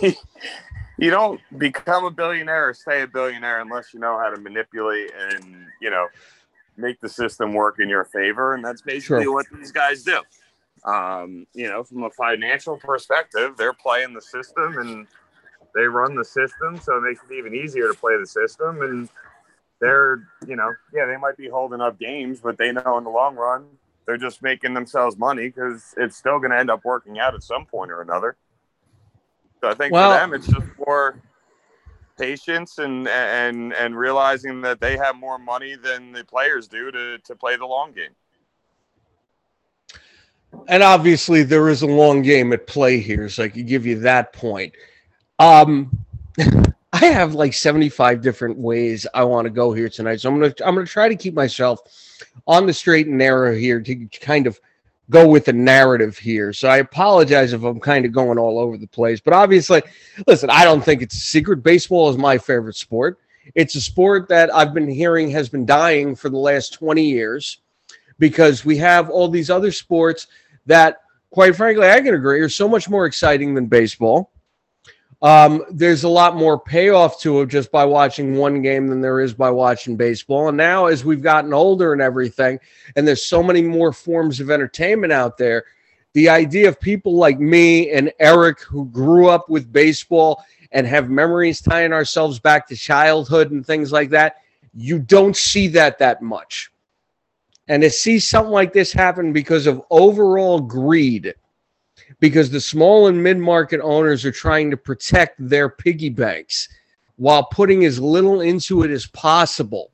you 0.00 1.10
don't 1.10 1.40
become 1.58 2.04
a 2.04 2.10
billionaire 2.10 2.70
or 2.70 2.74
stay 2.74 3.02
a 3.02 3.06
billionaire 3.06 3.60
unless 3.60 3.92
you 3.92 4.00
know 4.00 4.18
how 4.18 4.30
to 4.30 4.40
manipulate 4.40 5.10
and, 5.14 5.66
you 5.82 5.90
know, 5.90 6.06
make 6.76 7.00
the 7.00 7.08
system 7.08 7.52
work 7.52 7.76
in 7.80 7.88
your 7.88 8.04
favor. 8.04 8.54
And 8.54 8.64
that's 8.64 8.82
basically 8.82 9.24
sure. 9.24 9.34
what 9.34 9.46
these 9.54 9.72
guys 9.72 10.02
do. 10.02 10.20
Um, 10.84 11.46
you 11.54 11.68
know, 11.68 11.82
from 11.82 12.04
a 12.04 12.10
financial 12.10 12.76
perspective, 12.76 13.56
they're 13.56 13.72
playing 13.72 14.14
the 14.14 14.20
system 14.20 14.78
and 14.78 15.06
they 15.74 15.82
run 15.82 16.14
the 16.14 16.24
system, 16.24 16.78
so 16.80 16.96
it 16.96 17.02
makes 17.02 17.20
it 17.28 17.34
even 17.34 17.54
easier 17.54 17.88
to 17.88 17.94
play 17.94 18.16
the 18.18 18.26
system. 18.26 18.82
And 18.82 19.08
they're, 19.80 20.28
you 20.46 20.56
know, 20.56 20.72
yeah, 20.94 21.06
they 21.06 21.16
might 21.16 21.36
be 21.36 21.48
holding 21.48 21.80
up 21.80 21.98
games, 21.98 22.40
but 22.40 22.56
they 22.56 22.72
know 22.72 22.98
in 22.98 23.04
the 23.04 23.10
long 23.10 23.36
run 23.36 23.66
they're 24.06 24.16
just 24.16 24.42
making 24.42 24.72
themselves 24.72 25.18
money 25.18 25.48
because 25.48 25.94
it's 25.96 26.16
still 26.16 26.38
going 26.38 26.52
to 26.52 26.58
end 26.58 26.70
up 26.70 26.84
working 26.84 27.18
out 27.18 27.34
at 27.34 27.42
some 27.42 27.66
point 27.66 27.90
or 27.90 28.00
another. 28.00 28.36
So 29.60 29.68
I 29.68 29.74
think 29.74 29.92
well, 29.92 30.12
for 30.12 30.20
them, 30.20 30.34
it's 30.34 30.46
just 30.46 30.66
more 30.86 31.20
patience 32.16 32.78
and 32.78 33.08
and 33.08 33.72
and 33.74 33.96
realizing 33.96 34.60
that 34.62 34.80
they 34.80 34.96
have 34.96 35.16
more 35.16 35.38
money 35.38 35.76
than 35.76 36.12
the 36.12 36.24
players 36.24 36.68
do 36.68 36.90
to 36.90 37.18
to 37.18 37.36
play 37.36 37.56
the 37.56 37.66
long 37.66 37.92
game. 37.92 38.14
And 40.68 40.82
obviously, 40.82 41.42
there 41.42 41.68
is 41.68 41.82
a 41.82 41.86
long 41.86 42.22
game 42.22 42.52
at 42.52 42.66
play 42.66 42.98
here, 42.98 43.28
so 43.28 43.44
I 43.44 43.48
could 43.48 43.66
give 43.66 43.84
you 43.84 44.00
that 44.00 44.32
point. 44.32 44.72
Um, 45.38 45.90
I 46.92 47.06
have 47.06 47.34
like 47.34 47.52
75 47.52 48.22
different 48.22 48.56
ways 48.56 49.06
I 49.12 49.24
want 49.24 49.44
to 49.44 49.50
go 49.50 49.72
here 49.72 49.88
tonight. 49.88 50.20
So 50.20 50.30
I'm 50.30 50.40
gonna 50.40 50.54
I'm 50.64 50.74
gonna 50.74 50.86
try 50.86 51.08
to 51.08 51.16
keep 51.16 51.34
myself 51.34 51.80
on 52.46 52.66
the 52.66 52.72
straight 52.72 53.06
and 53.06 53.18
narrow 53.18 53.54
here 53.54 53.80
to 53.80 54.06
kind 54.20 54.46
of 54.46 54.58
go 55.10 55.28
with 55.28 55.44
the 55.44 55.52
narrative 55.52 56.18
here. 56.18 56.52
So 56.52 56.68
I 56.68 56.78
apologize 56.78 57.52
if 57.52 57.62
I'm 57.62 57.80
kind 57.80 58.04
of 58.04 58.12
going 58.12 58.38
all 58.38 58.58
over 58.58 58.76
the 58.76 58.88
place. 58.88 59.20
But 59.20 59.34
obviously, 59.34 59.82
listen, 60.26 60.50
I 60.50 60.64
don't 60.64 60.84
think 60.84 61.02
it's 61.02 61.16
a 61.16 61.20
secret. 61.20 61.62
Baseball 61.62 62.10
is 62.10 62.16
my 62.16 62.38
favorite 62.38 62.76
sport. 62.76 63.18
It's 63.54 63.76
a 63.76 63.80
sport 63.80 64.28
that 64.28 64.52
I've 64.54 64.74
been 64.74 64.88
hearing 64.88 65.30
has 65.30 65.48
been 65.48 65.64
dying 65.64 66.16
for 66.16 66.28
the 66.28 66.38
last 66.38 66.74
20 66.74 67.02
years 67.02 67.58
because 68.18 68.64
we 68.64 68.76
have 68.78 69.08
all 69.08 69.28
these 69.28 69.50
other 69.50 69.70
sports 69.70 70.26
that, 70.66 71.02
quite 71.30 71.54
frankly, 71.54 71.88
I 71.88 72.00
can 72.00 72.14
agree 72.14 72.40
are 72.40 72.48
so 72.48 72.68
much 72.68 72.88
more 72.88 73.06
exciting 73.06 73.54
than 73.54 73.66
baseball. 73.66 74.32
Um, 75.22 75.64
there's 75.70 76.04
a 76.04 76.08
lot 76.08 76.36
more 76.36 76.60
payoff 76.60 77.20
to 77.20 77.40
it 77.40 77.48
just 77.48 77.72
by 77.72 77.84
watching 77.84 78.36
one 78.36 78.60
game 78.60 78.86
than 78.86 79.00
there 79.00 79.20
is 79.20 79.32
by 79.32 79.50
watching 79.50 79.96
baseball. 79.96 80.48
And 80.48 80.56
now, 80.56 80.86
as 80.86 81.04
we've 81.04 81.22
gotten 81.22 81.54
older 81.54 81.92
and 81.92 82.02
everything, 82.02 82.60
and 82.94 83.08
there's 83.08 83.24
so 83.24 83.42
many 83.42 83.62
more 83.62 83.92
forms 83.92 84.40
of 84.40 84.50
entertainment 84.50 85.12
out 85.12 85.38
there, 85.38 85.64
the 86.12 86.28
idea 86.28 86.68
of 86.68 86.80
people 86.80 87.16
like 87.16 87.38
me 87.38 87.90
and 87.90 88.12
Eric 88.18 88.60
who 88.60 88.86
grew 88.86 89.28
up 89.28 89.48
with 89.48 89.72
baseball 89.72 90.44
and 90.72 90.86
have 90.86 91.10
memories 91.10 91.60
tying 91.60 91.92
ourselves 91.92 92.38
back 92.38 92.66
to 92.68 92.76
childhood 92.76 93.50
and 93.50 93.66
things 93.66 93.92
like 93.92 94.10
that, 94.10 94.36
you 94.74 94.98
don't 94.98 95.36
see 95.36 95.68
that 95.68 95.98
that 95.98 96.22
much. 96.22 96.70
And 97.68 97.82
to 97.82 97.90
see 97.90 98.18
something 98.18 98.52
like 98.52 98.72
this 98.72 98.92
happen 98.92 99.32
because 99.32 99.66
of 99.66 99.82
overall 99.90 100.60
greed 100.60 101.34
because 102.20 102.50
the 102.50 102.60
small 102.60 103.08
and 103.08 103.22
mid 103.22 103.38
market 103.38 103.80
owners 103.82 104.24
are 104.24 104.32
trying 104.32 104.70
to 104.70 104.76
protect 104.76 105.36
their 105.38 105.68
piggy 105.68 106.08
banks 106.08 106.68
while 107.16 107.44
putting 107.44 107.84
as 107.84 107.98
little 107.98 108.40
into 108.40 108.82
it 108.82 108.90
as 108.90 109.06
possible. 109.06 109.90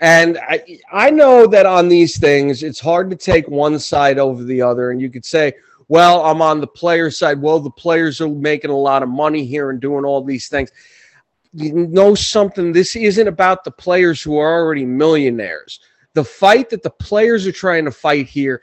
And 0.00 0.38
I, 0.38 0.78
I 0.92 1.10
know 1.10 1.46
that 1.48 1.66
on 1.66 1.88
these 1.88 2.18
things, 2.18 2.62
it's 2.62 2.78
hard 2.78 3.10
to 3.10 3.16
take 3.16 3.48
one 3.48 3.78
side 3.78 4.18
over 4.18 4.44
the 4.44 4.62
other. 4.62 4.90
And 4.90 5.00
you 5.00 5.10
could 5.10 5.24
say, 5.24 5.54
well, 5.88 6.24
I'm 6.24 6.40
on 6.42 6.60
the 6.60 6.66
player 6.66 7.10
side. 7.10 7.40
Well, 7.40 7.58
the 7.58 7.70
players 7.70 8.20
are 8.20 8.28
making 8.28 8.70
a 8.70 8.76
lot 8.76 9.02
of 9.02 9.08
money 9.08 9.44
here 9.44 9.70
and 9.70 9.80
doing 9.80 10.04
all 10.04 10.22
these 10.22 10.48
things. 10.48 10.70
You 11.54 11.72
know 11.72 12.14
something, 12.14 12.72
this 12.72 12.94
isn't 12.94 13.26
about 13.26 13.64
the 13.64 13.70
players 13.70 14.22
who 14.22 14.36
are 14.36 14.60
already 14.60 14.84
millionaires. 14.84 15.80
The 16.12 16.24
fight 16.24 16.70
that 16.70 16.82
the 16.82 16.90
players 16.90 17.46
are 17.46 17.52
trying 17.52 17.86
to 17.86 17.90
fight 17.90 18.28
here 18.28 18.62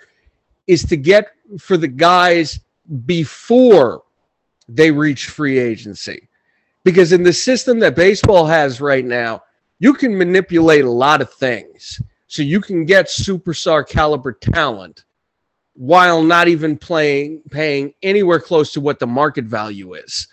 is 0.68 0.84
to 0.86 0.98
get 0.98 1.32
for 1.60 1.78
the 1.78 1.88
guys 1.88 2.60
before 3.06 4.04
they 4.68 4.92
reach 4.92 5.28
free 5.28 5.60
agency. 5.60 6.28
Because 6.84 7.14
in 7.14 7.24
the 7.24 7.34
system 7.34 7.80
that 7.80 7.96
baseball 7.96 8.46
has 8.46 8.80
right 8.82 9.06
now, 9.06 9.44
you 9.80 9.94
can 9.94 10.18
manipulate 10.18 10.86
a 10.86 10.90
lot 10.90 11.22
of 11.22 11.34
things. 11.34 12.00
So 12.28 12.42
you 12.42 12.62
can 12.62 12.86
get 12.86 13.08
superstar 13.08 13.88
caliber 13.88 14.34
talent 14.34 15.06
while 15.74 16.24
not 16.24 16.48
even 16.48 16.78
playing 16.78 17.42
paying 17.52 17.94
anywhere 18.02 18.40
close 18.40 18.72
to 18.74 18.82
what 18.82 19.00
the 19.00 19.08
market 19.08 19.46
value 19.46 19.94
is. 19.94 20.28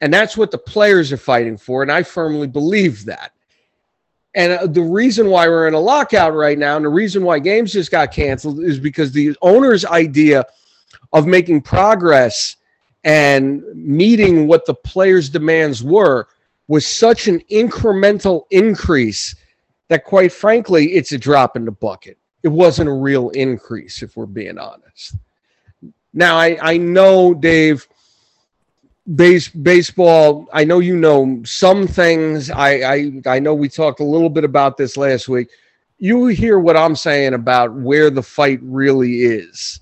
And 0.00 0.12
that's 0.12 0.36
what 0.36 0.50
the 0.50 0.58
players 0.58 1.12
are 1.12 1.16
fighting 1.16 1.56
for. 1.56 1.82
And 1.82 1.90
I 1.90 2.02
firmly 2.02 2.46
believe 2.46 3.04
that. 3.06 3.32
And 4.36 4.52
uh, 4.52 4.66
the 4.66 4.82
reason 4.82 5.28
why 5.28 5.48
we're 5.48 5.66
in 5.66 5.74
a 5.74 5.80
lockout 5.80 6.34
right 6.34 6.58
now, 6.58 6.76
and 6.76 6.84
the 6.84 6.90
reason 6.90 7.24
why 7.24 7.38
games 7.38 7.72
just 7.72 7.90
got 7.90 8.12
canceled, 8.12 8.60
is 8.60 8.78
because 8.78 9.10
the 9.10 9.34
owner's 9.40 9.84
idea 9.86 10.44
of 11.12 11.26
making 11.26 11.62
progress 11.62 12.56
and 13.02 13.64
meeting 13.74 14.46
what 14.46 14.66
the 14.66 14.74
players' 14.74 15.30
demands 15.30 15.82
were 15.82 16.28
was 16.68 16.86
such 16.86 17.28
an 17.28 17.40
incremental 17.50 18.44
increase 18.50 19.34
that, 19.88 20.04
quite 20.04 20.32
frankly, 20.32 20.92
it's 20.94 21.12
a 21.12 21.18
drop 21.18 21.56
in 21.56 21.64
the 21.64 21.72
bucket. 21.72 22.18
It 22.42 22.48
wasn't 22.48 22.90
a 22.90 22.92
real 22.92 23.30
increase, 23.30 24.02
if 24.02 24.16
we're 24.16 24.26
being 24.26 24.58
honest. 24.58 25.16
Now, 26.12 26.36
I, 26.36 26.58
I 26.60 26.76
know, 26.76 27.32
Dave, 27.32 27.88
base, 29.14 29.48
baseball, 29.48 30.48
I 30.52 30.64
know 30.64 30.80
you 30.80 30.96
know 30.96 31.42
some 31.44 31.86
things. 31.86 32.50
I, 32.50 32.70
I, 32.80 33.12
I 33.26 33.38
know 33.38 33.54
we 33.54 33.68
talked 33.68 34.00
a 34.00 34.04
little 34.04 34.30
bit 34.30 34.44
about 34.44 34.76
this 34.76 34.96
last 34.96 35.28
week. 35.28 35.48
You 35.98 36.26
hear 36.26 36.58
what 36.58 36.76
I'm 36.76 36.96
saying 36.96 37.34
about 37.34 37.72
where 37.72 38.10
the 38.10 38.22
fight 38.22 38.60
really 38.62 39.22
is 39.22 39.80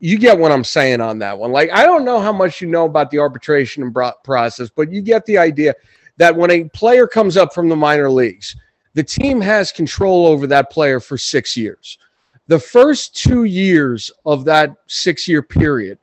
you 0.00 0.18
get 0.18 0.38
what 0.38 0.52
I'm 0.52 0.64
saying 0.64 1.00
on 1.00 1.18
that 1.18 1.38
one. 1.38 1.52
Like, 1.52 1.70
I 1.72 1.84
don't 1.84 2.04
know 2.04 2.20
how 2.20 2.32
much 2.32 2.60
you 2.60 2.68
know 2.68 2.84
about 2.84 3.10
the 3.10 3.18
arbitration 3.18 3.82
and 3.82 3.96
process, 4.22 4.70
but 4.70 4.92
you 4.92 5.02
get 5.02 5.24
the 5.26 5.38
idea 5.38 5.74
that 6.18 6.34
when 6.34 6.50
a 6.50 6.64
player 6.64 7.06
comes 7.06 7.36
up 7.36 7.52
from 7.52 7.68
the 7.68 7.76
minor 7.76 8.10
leagues, 8.10 8.56
the 8.94 9.02
team 9.02 9.40
has 9.40 9.72
control 9.72 10.26
over 10.26 10.46
that 10.46 10.70
player 10.70 11.00
for 11.00 11.18
six 11.18 11.56
years. 11.56 11.98
The 12.46 12.58
first 12.58 13.14
two 13.16 13.44
years 13.44 14.10
of 14.24 14.44
that 14.46 14.74
six 14.86 15.28
year 15.28 15.42
period, 15.42 15.98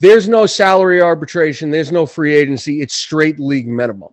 there's 0.00 0.28
no 0.28 0.46
salary 0.46 1.00
arbitration, 1.00 1.70
there's 1.70 1.92
no 1.92 2.06
free 2.06 2.34
agency, 2.34 2.82
it's 2.82 2.94
straight 2.94 3.40
league 3.40 3.68
minimum. 3.68 4.12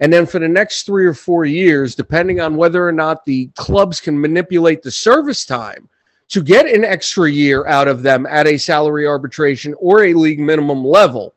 And 0.00 0.12
then 0.12 0.26
for 0.26 0.38
the 0.38 0.48
next 0.48 0.84
three 0.84 1.06
or 1.06 1.14
four 1.14 1.44
years, 1.44 1.94
depending 1.94 2.40
on 2.40 2.56
whether 2.56 2.86
or 2.86 2.92
not 2.92 3.24
the 3.24 3.46
clubs 3.54 4.00
can 4.00 4.20
manipulate 4.20 4.82
the 4.82 4.90
service 4.90 5.44
time 5.44 5.88
to 6.28 6.42
get 6.42 6.66
an 6.66 6.84
extra 6.84 7.30
year 7.30 7.66
out 7.66 7.86
of 7.86 8.02
them 8.02 8.26
at 8.26 8.46
a 8.46 8.58
salary 8.58 9.06
arbitration 9.06 9.74
or 9.78 10.04
a 10.04 10.14
league 10.14 10.40
minimum 10.40 10.84
level. 10.84 11.34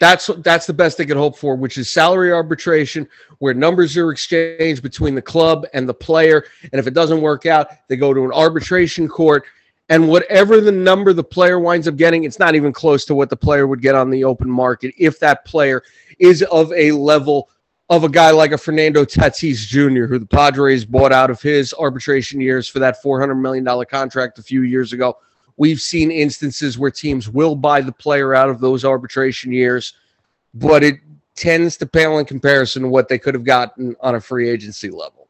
That's 0.00 0.28
that's 0.38 0.66
the 0.66 0.72
best 0.72 0.98
they 0.98 1.06
could 1.06 1.16
hope 1.16 1.38
for, 1.38 1.54
which 1.54 1.78
is 1.78 1.88
salary 1.88 2.32
arbitration, 2.32 3.08
where 3.38 3.54
numbers 3.54 3.96
are 3.96 4.10
exchanged 4.10 4.82
between 4.82 5.14
the 5.14 5.22
club 5.22 5.66
and 5.72 5.88
the 5.88 5.94
player. 5.94 6.44
And 6.62 6.80
if 6.80 6.86
it 6.86 6.94
doesn't 6.94 7.20
work 7.20 7.46
out, 7.46 7.68
they 7.88 7.96
go 7.96 8.12
to 8.12 8.24
an 8.24 8.32
arbitration 8.32 9.06
court. 9.06 9.44
And 9.90 10.08
whatever 10.08 10.60
the 10.60 10.72
number 10.72 11.12
the 11.12 11.24
player 11.24 11.58
winds 11.58 11.86
up 11.86 11.96
getting, 11.96 12.24
it's 12.24 12.38
not 12.38 12.54
even 12.54 12.72
close 12.72 13.04
to 13.06 13.14
what 13.14 13.28
the 13.28 13.36
player 13.36 13.66
would 13.66 13.82
get 13.82 13.94
on 13.94 14.10
the 14.10 14.24
open 14.24 14.50
market 14.50 14.94
if 14.98 15.18
that 15.20 15.44
player 15.44 15.82
is 16.18 16.42
of 16.44 16.72
a 16.72 16.92
level 16.92 17.50
of 17.90 18.02
a 18.02 18.08
guy 18.08 18.30
like 18.30 18.52
a 18.52 18.58
Fernando 18.58 19.04
Tatis 19.04 19.66
Jr., 19.66 20.06
who 20.06 20.18
the 20.18 20.26
Padres 20.26 20.86
bought 20.86 21.12
out 21.12 21.30
of 21.30 21.42
his 21.42 21.74
arbitration 21.74 22.40
years 22.40 22.66
for 22.66 22.78
that 22.78 23.02
$400 23.02 23.38
million 23.38 23.84
contract 23.84 24.38
a 24.38 24.42
few 24.42 24.62
years 24.62 24.94
ago. 24.94 25.18
We've 25.58 25.80
seen 25.80 26.10
instances 26.10 26.78
where 26.78 26.90
teams 26.90 27.28
will 27.28 27.54
buy 27.54 27.82
the 27.82 27.92
player 27.92 28.34
out 28.34 28.48
of 28.48 28.60
those 28.60 28.86
arbitration 28.86 29.52
years, 29.52 29.92
but 30.54 30.82
it 30.82 30.96
tends 31.36 31.76
to 31.76 31.86
pale 31.86 32.18
in 32.18 32.24
comparison 32.24 32.82
to 32.82 32.88
what 32.88 33.08
they 33.08 33.18
could 33.18 33.34
have 33.34 33.44
gotten 33.44 33.94
on 34.00 34.14
a 34.14 34.20
free 34.20 34.48
agency 34.48 34.88
level. 34.88 35.28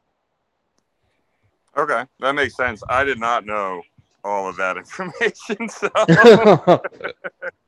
Okay, 1.76 2.04
that 2.20 2.34
makes 2.34 2.56
sense. 2.56 2.84
I 2.88 3.02
did 3.02 3.18
not 3.18 3.44
know 3.44 3.82
all 4.24 4.48
of 4.48 4.56
that 4.56 4.76
information. 4.78 5.68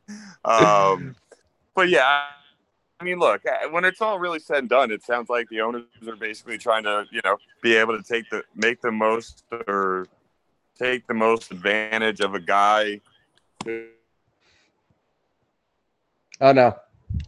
So, 0.01 0.23
um, 0.45 1.17
but 1.75 1.89
yeah, 1.89 2.27
I 3.01 3.05
mean, 3.05 3.19
look, 3.19 3.43
uh, 3.45 3.69
when 3.71 3.85
it's 3.85 4.01
all 4.01 4.21
really 4.21 4.39
said 4.39 4.59
and 4.59 4.69
done, 4.69 4.93
it 4.93 5.03
sounds 5.03 5.29
like 5.29 5.49
the 5.49 5.61
owners 5.61 5.85
are 6.07 6.15
basically 6.17 6.57
trying 6.57 6.85
to, 6.85 7.05
you 7.11 7.21
know, 7.25 7.37
be 7.63 7.75
able 7.75 7.97
to 7.97 8.03
take 8.03 8.31
the 8.31 8.45
make 8.55 8.81
the 8.81 8.93
most 8.93 9.45
or 9.67 10.07
take 10.79 11.07
the 11.09 11.15
most 11.15 11.51
advantage 11.51 12.21
of 12.21 12.35
a 12.35 12.41
guy 12.41 13.01
Oh 16.41 16.53
no. 16.53 16.77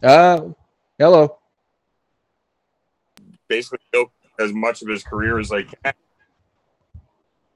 Uh, 0.03 0.49
hello. 0.97 1.37
Basically, 3.47 3.79
as 4.39 4.53
much 4.53 4.81
of 4.81 4.87
his 4.87 5.03
career 5.03 5.39
as 5.39 5.49
they 5.49 5.63
can 5.63 5.93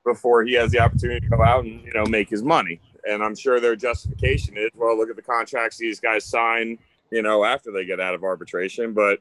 before 0.03 0.43
he 0.43 0.53
has 0.53 0.71
the 0.71 0.79
opportunity 0.79 1.21
to 1.21 1.27
go 1.27 1.43
out 1.43 1.63
and 1.63 1.83
you 1.83 1.93
know 1.93 2.05
make 2.05 2.29
his 2.29 2.43
money. 2.43 2.79
And 3.07 3.21
I'm 3.21 3.35
sure 3.35 3.59
their 3.59 3.75
justification 3.75 4.57
is, 4.57 4.69
well, 4.75 4.97
look 4.97 5.09
at 5.09 5.15
the 5.15 5.21
contracts 5.21 5.77
these 5.77 5.99
guys 5.99 6.23
sign, 6.23 6.79
you 7.11 7.21
know, 7.21 7.43
after 7.43 7.71
they 7.71 7.83
get 7.85 7.99
out 7.99 8.15
of 8.15 8.23
arbitration. 8.23 8.93
But 8.93 9.19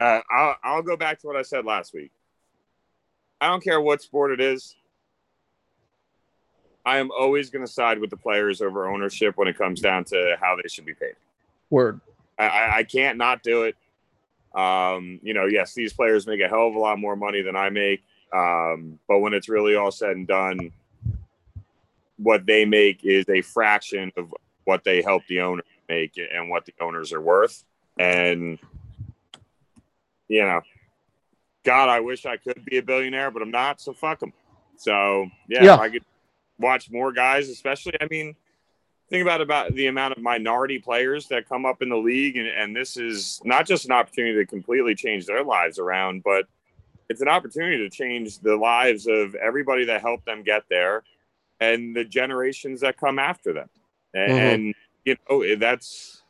uh, 0.00 0.20
I'll, 0.30 0.56
I'll 0.62 0.82
go 0.82 0.96
back 0.96 1.20
to 1.20 1.26
what 1.26 1.36
I 1.36 1.42
said 1.42 1.64
last 1.64 1.94
week. 1.94 2.12
I 3.40 3.48
don't 3.48 3.62
care 3.62 3.80
what 3.80 4.02
sport 4.02 4.30
it 4.30 4.40
is. 4.40 4.76
I 6.84 6.98
am 6.98 7.10
always 7.10 7.50
going 7.50 7.66
to 7.66 7.70
side 7.70 7.98
with 7.98 8.10
the 8.10 8.16
players 8.16 8.62
over 8.62 8.88
ownership 8.88 9.36
when 9.36 9.48
it 9.48 9.58
comes 9.58 9.80
down 9.80 10.04
to 10.04 10.36
how 10.40 10.54
they 10.54 10.68
should 10.68 10.86
be 10.86 10.94
paid. 10.94 11.14
Word. 11.68 12.00
I, 12.38 12.74
I 12.76 12.82
can't 12.84 13.18
not 13.18 13.42
do 13.42 13.64
it. 13.64 13.76
Um, 14.54 15.18
you 15.22 15.34
know, 15.34 15.46
yes, 15.46 15.74
these 15.74 15.92
players 15.92 16.26
make 16.26 16.40
a 16.40 16.48
hell 16.48 16.68
of 16.68 16.76
a 16.76 16.78
lot 16.78 16.98
more 16.98 17.16
money 17.16 17.42
than 17.42 17.56
I 17.56 17.70
make. 17.70 18.04
Um, 18.32 18.98
but 19.08 19.18
when 19.18 19.34
it's 19.34 19.48
really 19.48 19.76
all 19.76 19.90
said 19.90 20.16
and 20.16 20.26
done, 20.26 20.72
what 22.18 22.46
they 22.46 22.64
make 22.64 23.04
is 23.04 23.28
a 23.28 23.42
fraction 23.42 24.12
of 24.16 24.34
what 24.64 24.84
they 24.84 25.02
help 25.02 25.26
the 25.26 25.40
owner 25.40 25.62
make 25.88 26.18
and 26.18 26.50
what 26.50 26.64
the 26.64 26.74
owners 26.80 27.12
are 27.12 27.20
worth. 27.20 27.64
And, 27.98 28.58
you 30.28 30.42
know, 30.42 30.60
God, 31.64 31.88
I 31.88 32.00
wish 32.00 32.26
I 32.26 32.36
could 32.36 32.64
be 32.64 32.78
a 32.78 32.82
billionaire, 32.82 33.30
but 33.30 33.42
I'm 33.42 33.50
not. 33.50 33.80
So 33.80 33.92
fuck 33.92 34.20
them. 34.20 34.32
So, 34.76 35.28
yeah, 35.48 35.64
Yeah. 35.64 35.76
I 35.76 35.88
could 35.88 36.04
watch 36.58 36.90
more 36.90 37.12
guys, 37.12 37.48
especially, 37.48 37.94
I 38.00 38.06
mean, 38.10 38.34
think 39.08 39.22
about 39.22 39.40
about 39.40 39.74
the 39.74 39.86
amount 39.86 40.16
of 40.16 40.22
minority 40.22 40.78
players 40.78 41.28
that 41.28 41.48
come 41.48 41.64
up 41.64 41.82
in 41.82 41.88
the 41.88 41.96
league 41.96 42.36
and, 42.36 42.48
and 42.48 42.74
this 42.74 42.96
is 42.96 43.40
not 43.44 43.66
just 43.66 43.84
an 43.84 43.92
opportunity 43.92 44.34
to 44.34 44.46
completely 44.46 44.94
change 44.94 45.26
their 45.26 45.44
lives 45.44 45.78
around 45.78 46.22
but 46.24 46.46
it's 47.08 47.20
an 47.20 47.28
opportunity 47.28 47.78
to 47.78 47.90
change 47.90 48.40
the 48.40 48.56
lives 48.56 49.06
of 49.06 49.34
everybody 49.36 49.84
that 49.84 50.00
helped 50.00 50.26
them 50.26 50.42
get 50.42 50.64
there 50.68 51.02
and 51.60 51.94
the 51.94 52.04
generations 52.04 52.80
that 52.80 52.96
come 52.96 53.18
after 53.18 53.52
them 53.52 53.68
and, 54.14 54.74
Mhm. 54.74 54.74
you 55.04 55.16
know 55.28 55.56
that's 55.56 56.22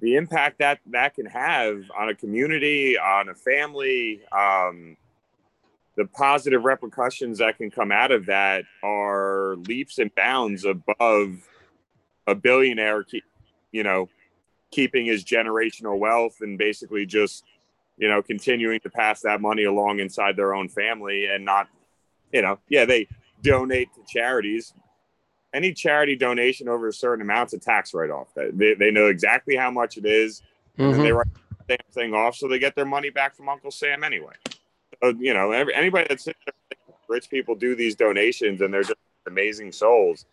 the 0.00 0.16
impact 0.16 0.58
that 0.58 0.80
that 0.86 1.14
can 1.14 1.26
have 1.26 1.84
on 1.96 2.08
a 2.08 2.14
community 2.14 2.98
on 2.98 3.28
a 3.28 3.34
family 3.34 4.22
um, 4.32 4.96
the 5.94 6.06
positive 6.06 6.64
repercussions 6.64 7.38
that 7.38 7.58
can 7.58 7.70
come 7.70 7.92
out 7.92 8.10
of 8.10 8.26
that 8.26 8.64
are 8.82 9.56
leaps 9.68 9.98
and 9.98 10.12
bounds 10.14 10.64
above 10.64 11.46
a 12.26 12.34
billionaire 12.34 13.02
keep, 13.04 13.24
you 13.70 13.82
know 13.82 14.08
keeping 14.70 15.04
his 15.04 15.22
generational 15.22 15.98
wealth 15.98 16.40
and 16.40 16.56
basically 16.56 17.04
just 17.04 17.44
you 17.98 18.08
know 18.08 18.22
continuing 18.22 18.80
to 18.80 18.90
pass 18.90 19.20
that 19.22 19.40
money 19.40 19.64
along 19.64 20.00
inside 20.00 20.36
their 20.36 20.54
own 20.54 20.68
family 20.68 21.26
and 21.26 21.44
not 21.44 21.68
you 22.32 22.42
know 22.42 22.58
yeah 22.68 22.84
they 22.84 23.06
donate 23.42 23.92
to 23.94 24.00
charities. 24.08 24.72
Any 25.54 25.74
charity 25.74 26.16
donation 26.16 26.66
over 26.68 26.88
a 26.88 26.92
certain 26.92 27.20
amount's 27.20 27.52
a 27.52 27.58
tax 27.58 27.92
write-off. 27.92 28.28
They, 28.34 28.72
they 28.72 28.90
know 28.90 29.08
exactly 29.08 29.54
how 29.54 29.70
much 29.70 29.98
it 29.98 30.06
is 30.06 30.42
and 30.78 30.92
then 30.92 31.00
Mhm. 31.00 31.02
they 31.04 31.12
write 31.12 31.26
the 31.66 31.76
damn 31.76 31.92
thing 31.92 32.14
off 32.14 32.36
so 32.36 32.48
they 32.48 32.58
get 32.58 32.74
their 32.74 32.86
money 32.86 33.10
back 33.10 33.34
from 33.36 33.48
uncle 33.50 33.70
sam 33.70 34.02
anyway. 34.02 34.32
So, 35.02 35.10
you 35.18 35.34
know 35.34 35.52
every, 35.52 35.74
anybody 35.74 36.06
that's 36.08 36.26
rich 37.08 37.28
people 37.28 37.54
do 37.54 37.76
these 37.76 37.94
donations 37.94 38.62
and 38.62 38.72
they're 38.72 38.82
just 38.82 38.94
amazing 39.26 39.72
souls. 39.72 40.24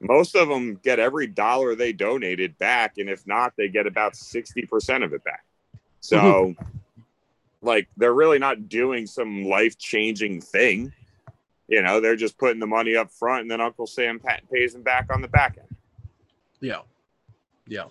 Most 0.00 0.34
of 0.34 0.48
them 0.48 0.74
get 0.82 0.98
every 0.98 1.26
dollar 1.28 1.74
they 1.74 1.92
donated 1.92 2.58
back 2.58 2.98
and 2.98 3.08
if 3.08 3.26
not 3.26 3.52
they 3.56 3.68
get 3.68 3.86
about 3.86 4.14
60% 4.14 5.04
of 5.04 5.12
it 5.12 5.22
back. 5.22 5.44
So 6.00 6.54
like 7.62 7.88
they're 7.96 8.14
really 8.14 8.38
not 8.38 8.68
doing 8.68 9.06
some 9.06 9.44
life-changing 9.44 10.40
thing 10.40 10.92
you 11.68 11.82
know 11.82 12.00
they're 12.00 12.16
just 12.16 12.38
putting 12.38 12.60
the 12.60 12.66
money 12.66 12.96
up 12.96 13.10
front 13.10 13.42
and 13.42 13.50
then 13.50 13.60
uncle 13.60 13.86
sam 13.86 14.20
pays 14.52 14.72
them 14.72 14.82
back 14.82 15.06
on 15.12 15.20
the 15.22 15.28
back 15.28 15.56
end 15.58 15.68
Yeah. 16.60 16.80
Yeah. 17.66 17.84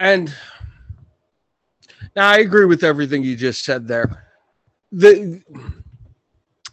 And 0.00 0.34
now 2.14 2.28
I 2.28 2.38
agree 2.38 2.64
with 2.64 2.84
everything 2.84 3.22
you 3.22 3.36
just 3.36 3.64
said 3.64 3.88
there. 3.88 4.24
The 4.92 5.42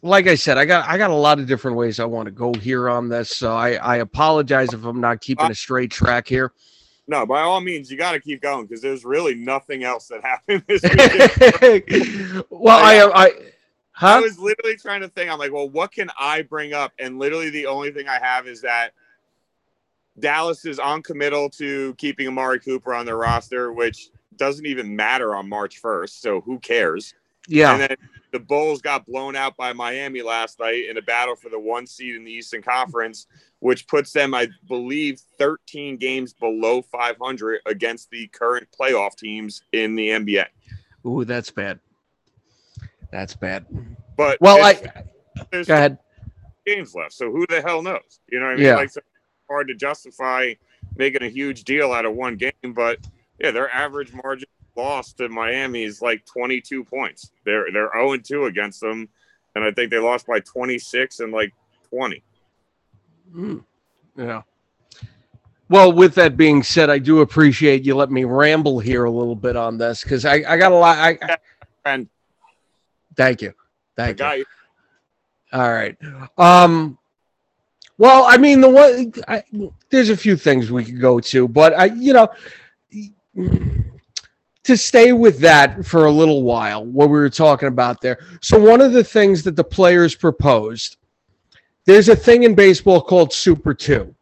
like 0.02 0.28
I 0.28 0.36
said, 0.36 0.58
I 0.58 0.66
got 0.66 0.88
I 0.88 0.98
got 0.98 1.10
a 1.10 1.16
lot 1.16 1.40
of 1.40 1.48
different 1.48 1.78
ways 1.78 2.00
I 2.00 2.06
want 2.06 2.26
to 2.26 2.32
go 2.32 2.54
here 2.54 2.90
on 2.90 3.10
this. 3.10 3.36
So 3.36 3.54
I, 3.54 3.74
I 3.74 3.98
apologize 3.98 4.74
if 4.74 4.84
I'm 4.86 5.02
not 5.02 5.22
keeping 5.22 5.48
uh, 5.48 5.50
a 5.50 5.56
straight 5.56 5.92
track 5.92 6.28
here. 6.28 6.54
No 7.08 7.26
by 7.26 7.42
all 7.42 7.62
means 7.62 7.92
you 7.92 7.98
got 7.98 8.14
to 8.14 8.20
keep 8.20 8.42
going 8.42 8.66
because 8.66 8.82
there's 8.82 9.06
really 9.06 9.36
nothing 9.36 9.84
else 9.84 10.08
that 10.08 10.24
happened 10.24 10.64
this 10.68 10.82
weekend 11.84 12.44
well, 12.50 12.78
I 12.78 13.00
I 13.00 13.26
I 13.28 13.32
huh? 13.96 14.22
was 14.22 14.38
literally 14.38 14.76
trying 14.76 15.02
to 15.02 15.08
think. 15.08 15.32
I'm 15.32 15.40
like, 15.40 15.54
well, 15.54 15.70
what 15.70 15.92
can 15.92 16.10
I 16.20 16.42
bring 16.42 16.74
up? 16.74 16.92
And 17.00 17.18
literally, 17.18 17.50
the 17.50 17.66
only 17.66 17.92
thing 17.92 18.08
I 18.08 18.20
have 18.20 18.48
is 18.48 18.62
that 18.62 18.92
Dallas 20.20 20.66
is 20.66 20.80
on 20.80 21.02
committal 21.02 21.50
to 21.52 21.94
keeping 21.96 22.28
Amari 22.28 22.60
Cooper 22.60 22.94
on 22.94 23.06
their 23.06 23.18
roster, 23.18 23.72
which 23.74 24.10
doesn't 24.36 24.66
even 24.66 24.96
matter 24.96 25.36
on 25.36 25.48
March 25.48 25.82
1st. 25.82 26.22
So 26.22 26.42
who 26.42 26.60
cares? 26.60 27.14
Yeah. 27.48 27.74
And 27.74 27.82
then 27.82 27.98
the 28.32 28.40
Bulls 28.40 28.82
got 28.82 29.06
blown 29.06 29.36
out 29.36 29.56
by 29.56 29.72
Miami 29.74 30.22
last 30.22 30.60
night 30.60 30.90
in 30.90 30.98
a 30.98 31.02
battle 31.02 31.36
for 31.36 31.50
the 31.50 31.60
one 31.60 31.86
seed 31.88 32.16
in 32.16 32.24
the 32.26 32.32
Eastern 32.32 32.62
Conference, 32.62 33.28
which 33.60 33.88
puts 33.88 34.12
them, 34.12 34.34
I 34.34 34.48
believe, 34.68 35.20
13 35.40 35.98
games 35.98 36.34
below 36.34 36.82
500 36.82 37.62
against 37.66 38.10
the 38.10 38.28
current 38.28 38.68
playoff 38.78 39.16
teams 39.16 39.62
in 39.72 39.96
the 39.96 40.10
NBA. 40.10 40.46
Ooh, 41.06 41.24
that's 41.24 41.52
bad. 41.52 41.80
That's 43.12 43.36
bad. 43.36 43.66
But 44.18 44.40
Well, 44.42 44.58
it's- 44.66 44.92
I 44.96 45.44
there's 45.52 45.68
go 45.68 45.76
ahead. 45.76 45.98
games 46.66 46.96
left. 46.96 47.14
So 47.14 47.32
who 47.32 47.46
the 47.48 47.62
hell 47.62 47.82
knows? 47.82 48.20
You 48.30 48.40
know 48.40 48.46
what 48.48 48.54
I 48.54 48.56
mean? 48.56 48.66
Yeah. 48.66 48.76
Like, 48.76 48.90
so 48.90 49.02
hard 49.50 49.68
to 49.68 49.76
justify 49.76 50.54
making 50.98 51.24
a 51.24 51.30
huge 51.30 51.64
deal 51.64 51.92
out 51.94 52.06
of 52.06 52.14
one 52.16 52.36
game, 52.38 52.52
but 52.74 53.00
yeah, 53.40 53.52
their 53.52 53.70
average 53.74 54.12
margin 54.14 54.48
of 54.55 54.55
loss 54.76 55.14
to 55.14 55.30
Miami 55.30 55.84
is 55.84 56.02
like 56.02 56.26
22 56.26 56.84
points. 56.84 57.32
They're 57.46 57.66
they're 57.72 57.92
0 57.94 58.18
2 58.18 58.46
against 58.46 58.82
them, 58.82 59.08
and 59.56 59.64
I 59.64 59.72
think 59.72 59.92
they 59.92 59.98
lost 60.00 60.28
by 60.28 60.40
26 60.40 61.20
and 61.22 61.32
like 61.32 61.54
20. 61.90 62.22
Mm, 63.34 63.64
Yeah. 64.18 64.42
Well, 65.68 65.92
with 65.92 66.14
that 66.16 66.38
being 66.38 66.62
said, 66.62 66.92
I 66.92 67.00
do 67.00 67.22
appreciate 67.22 67.84
you 67.84 67.96
let 67.96 68.12
me 68.12 68.24
ramble 68.24 68.80
here 68.80 69.06
a 69.06 69.12
little 69.12 69.36
bit 69.36 69.56
on 69.56 69.80
this 69.80 70.04
because 70.04 70.24
I, 70.24 70.44
I 70.48 70.58
got 70.58 70.72
a 70.72 70.76
lot. 70.76 70.98
I, 71.00 71.18
I- 71.22 71.38
And 71.86 72.08
thank 73.16 73.42
you, 73.42 73.54
thank 73.96 74.20
you. 74.20 74.26
guy, 74.26 74.44
All 75.54 75.72
right. 75.72 75.98
Um. 76.38 76.98
Well, 77.98 78.26
I 78.28 78.36
mean, 78.38 78.60
the 78.60 78.70
one 78.70 79.14
I, 79.28 79.42
there's 79.90 80.10
a 80.10 80.18
few 80.18 80.36
things 80.36 80.70
we 80.70 80.84
could 80.84 81.00
go 81.00 81.20
to, 81.22 81.48
but 81.48 81.74
I, 81.74 81.86
you 81.86 82.12
know, 82.12 82.28
to 84.66 84.76
stay 84.76 85.14
with 85.14 85.40
that 85.40 85.86
for 85.86 86.06
a 86.06 86.12
little 86.12 86.42
while, 86.44 86.84
what 86.84 87.10
we 87.10 87.18
were 87.18 87.30
talking 87.30 87.68
about 87.68 88.02
there. 88.02 88.20
So 88.42 88.60
one 88.60 88.82
of 88.82 88.94
the 88.94 89.04
things 89.04 89.44
that 89.44 89.56
the 89.56 89.64
players 89.64 90.16
proposed, 90.16 90.98
there's 91.86 92.10
a 92.10 92.16
thing 92.16 92.44
in 92.44 92.56
baseball 92.56 93.00
called 93.00 93.32
Super 93.32 93.74
Two, 93.74 94.14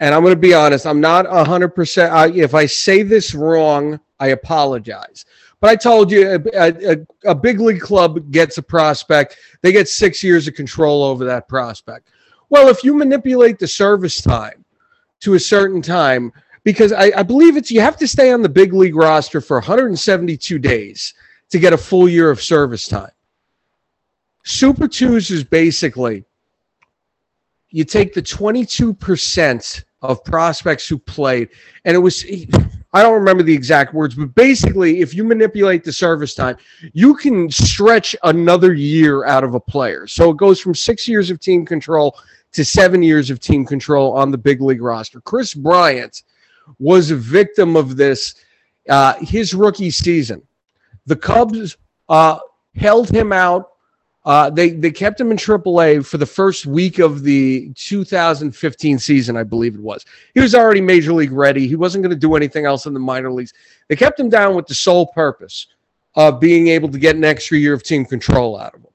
and 0.00 0.14
I'm 0.14 0.22
going 0.22 0.34
to 0.34 0.40
be 0.40 0.52
honest, 0.52 0.86
I'm 0.86 1.00
not 1.00 1.26
hundred 1.26 1.70
percent. 1.70 2.36
If 2.36 2.54
I 2.54 2.66
say 2.66 3.02
this 3.02 3.34
wrong, 3.34 4.00
I 4.18 4.28
apologize. 4.28 5.24
But 5.60 5.70
I 5.70 5.76
told 5.76 6.10
you, 6.10 6.28
a, 6.54 6.92
a, 6.92 6.96
a 7.24 7.34
big 7.34 7.60
league 7.60 7.80
club 7.80 8.30
gets 8.30 8.58
a 8.58 8.62
prospect 8.62 9.38
they 9.62 9.72
get 9.72 9.88
six 9.88 10.22
years 10.22 10.46
of 10.46 10.54
control 10.54 11.02
over 11.02 11.24
that 11.24 11.48
prospect. 11.48 12.10
Well, 12.50 12.68
if 12.68 12.84
you 12.84 12.94
manipulate 12.94 13.58
the 13.58 13.68
service 13.68 14.20
time 14.20 14.64
to 15.20 15.34
a 15.34 15.40
certain 15.40 15.80
time, 15.80 16.32
because 16.64 16.92
I, 16.92 17.12
I 17.16 17.22
believe 17.22 17.56
it's 17.56 17.70
you 17.70 17.80
have 17.80 17.96
to 17.98 18.08
stay 18.08 18.32
on 18.32 18.42
the 18.42 18.48
big 18.48 18.72
league 18.72 18.96
roster 18.96 19.40
for 19.40 19.58
172 19.58 20.58
days 20.58 21.14
to 21.50 21.58
get 21.58 21.72
a 21.72 21.78
full 21.78 22.08
year 22.08 22.30
of 22.30 22.42
service 22.42 22.88
time. 22.88 23.10
Super 24.42 24.88
twos 24.88 25.30
is 25.30 25.44
basically 25.44 26.24
you 27.68 27.84
take 27.84 28.14
the 28.14 28.22
22% 28.22 29.84
of 30.02 30.22
prospects 30.24 30.86
who 30.86 30.98
played, 30.98 31.48
and 31.84 31.94
it 31.94 31.98
was 31.98 32.24
I 32.92 33.02
don't 33.02 33.14
remember 33.14 33.42
the 33.42 33.52
exact 33.52 33.92
words, 33.92 34.14
but 34.14 34.34
basically, 34.36 35.00
if 35.00 35.14
you 35.14 35.24
manipulate 35.24 35.82
the 35.82 35.92
service 35.92 36.34
time, 36.34 36.56
you 36.92 37.16
can 37.16 37.50
stretch 37.50 38.14
another 38.22 38.72
year 38.72 39.24
out 39.24 39.42
of 39.42 39.54
a 39.54 39.60
player. 39.60 40.06
So 40.06 40.30
it 40.30 40.36
goes 40.36 40.60
from 40.60 40.74
six 40.74 41.08
years 41.08 41.30
of 41.30 41.40
team 41.40 41.66
control 41.66 42.16
to 42.52 42.64
seven 42.64 43.02
years 43.02 43.30
of 43.30 43.40
team 43.40 43.64
control 43.64 44.12
on 44.12 44.30
the 44.30 44.38
big 44.38 44.60
league 44.60 44.82
roster. 44.82 45.20
Kris 45.20 45.54
Bryant 45.54 46.22
was 46.78 47.10
a 47.10 47.16
victim 47.16 47.76
of 47.76 47.96
this 47.96 48.34
uh, 48.88 49.14
his 49.20 49.54
rookie 49.54 49.90
season. 49.90 50.42
The 51.06 51.16
Cubs 51.16 51.76
uh, 52.08 52.38
held 52.74 53.08
him 53.10 53.32
out 53.32 53.70
Uh, 54.24 54.48
they 54.48 54.70
they 54.70 54.90
kept 54.90 55.20
him 55.20 55.30
in 55.30 55.36
AAA 55.36 56.04
for 56.04 56.16
the 56.16 56.26
first 56.26 56.64
week 56.64 56.98
of 56.98 57.22
the 57.22 57.70
2015 57.74 58.98
season, 58.98 59.36
I 59.36 59.42
believe 59.42 59.74
it 59.74 59.80
was. 59.82 60.04
He 60.32 60.40
was 60.40 60.54
already 60.54 60.80
major 60.80 61.12
league 61.12 61.32
ready. 61.32 61.68
He 61.68 61.76
wasn't 61.76 62.04
going 62.04 62.16
to 62.18 62.26
do 62.28 62.34
anything 62.34 62.64
else 62.64 62.86
in 62.86 62.94
the 62.94 63.00
minor 63.00 63.30
leagues. 63.30 63.52
They 63.88 63.96
kept 63.96 64.18
him 64.18 64.30
down 64.30 64.54
with 64.56 64.66
the 64.66 64.74
sole 64.74 65.08
purpose 65.08 65.66
of 66.14 66.40
being 66.40 66.68
able 66.68 66.88
to 66.88 66.98
get 66.98 67.16
an 67.16 67.24
extra 67.24 67.58
year 67.58 67.74
of 67.74 67.82
team 67.82 68.06
control 68.06 68.58
out 68.58 68.74
of 68.74 68.80
him. 68.80 68.94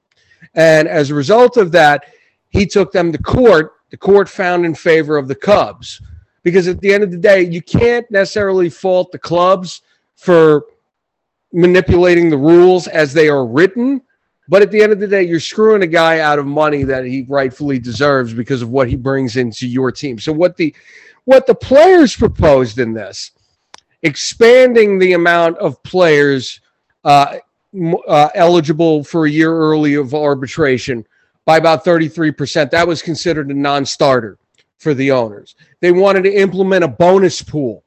And 0.54 0.88
as 0.88 1.10
a 1.10 1.14
result 1.14 1.56
of 1.56 1.70
that, 1.72 2.06
he 2.48 2.66
took 2.66 2.90
them 2.90 3.12
to 3.12 3.18
court. 3.18 3.74
The 3.90 3.96
court 3.96 4.28
found 4.28 4.66
in 4.66 4.74
favor 4.74 5.16
of 5.16 5.28
the 5.28 5.36
Cubs 5.36 6.02
because 6.42 6.68
at 6.68 6.80
the 6.80 6.92
end 6.92 7.02
of 7.04 7.10
the 7.10 7.16
day, 7.16 7.42
you 7.42 7.62
can't 7.62 8.10
necessarily 8.10 8.70
fault 8.70 9.12
the 9.12 9.18
clubs 9.18 9.82
for 10.16 10.64
manipulating 11.52 12.30
the 12.30 12.36
rules 12.36 12.86
as 12.88 13.12
they 13.12 13.28
are 13.28 13.46
written 13.46 14.00
but 14.50 14.62
at 14.62 14.72
the 14.72 14.82
end 14.82 14.92
of 14.92 14.98
the 14.98 15.06
day, 15.06 15.22
you're 15.22 15.38
screwing 15.38 15.82
a 15.82 15.86
guy 15.86 16.18
out 16.18 16.40
of 16.40 16.44
money 16.44 16.82
that 16.82 17.04
he 17.04 17.24
rightfully 17.28 17.78
deserves 17.78 18.34
because 18.34 18.62
of 18.62 18.70
what 18.70 18.88
he 18.88 18.96
brings 18.96 19.36
into 19.36 19.64
your 19.68 19.92
team. 19.92 20.18
So 20.18 20.32
what 20.32 20.56
the 20.56 20.74
what 21.24 21.46
the 21.46 21.54
players 21.54 22.16
proposed 22.16 22.80
in 22.80 22.92
this, 22.92 23.30
expanding 24.02 24.98
the 24.98 25.12
amount 25.12 25.56
of 25.58 25.80
players 25.84 26.60
uh, 27.04 27.36
uh, 28.08 28.28
eligible 28.34 29.04
for 29.04 29.26
a 29.26 29.30
year 29.30 29.56
early 29.56 29.94
of 29.94 30.14
arbitration 30.14 31.06
by 31.44 31.56
about 31.56 31.84
33%. 31.84 32.72
That 32.72 32.88
was 32.88 33.02
considered 33.02 33.50
a 33.50 33.54
non-starter 33.54 34.36
for 34.80 34.94
the 34.94 35.12
owners. 35.12 35.54
They 35.80 35.92
wanted 35.92 36.24
to 36.24 36.32
implement 36.32 36.84
a 36.84 36.88
bonus 36.88 37.42
pool 37.42 37.84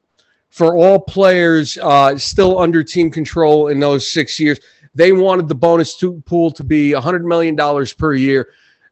for 0.50 0.78
all 0.78 1.00
players 1.00 1.78
uh, 1.80 2.16
still 2.18 2.60
under 2.60 2.84
team 2.84 3.10
control 3.10 3.70
in 3.70 3.80
those 3.80 4.08
six 4.08 4.40
years. 4.40 4.60
They 4.94 5.12
wanted 5.12 5.48
the 5.48 5.56
bonus 5.56 5.98
to, 5.98 6.22
pool 6.28 6.52
to 6.52 6.64
be 6.64 6.92
$100 6.92 7.24
million 7.24 7.58
per 7.98 8.14
year. 8.14 8.50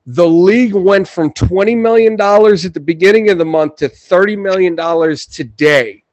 The 0.08 0.28
league 0.28 0.74
went 0.74 1.08
from 1.08 1.32
$20 1.34 1.78
million 1.78 2.14
at 2.14 2.74
the 2.74 2.82
beginning 2.84 3.30
of 3.30 3.38
the 3.38 3.46
month 3.46 3.76
to 3.78 3.90
$30 3.90 4.38
million 4.40 4.76
today. 5.30 6.04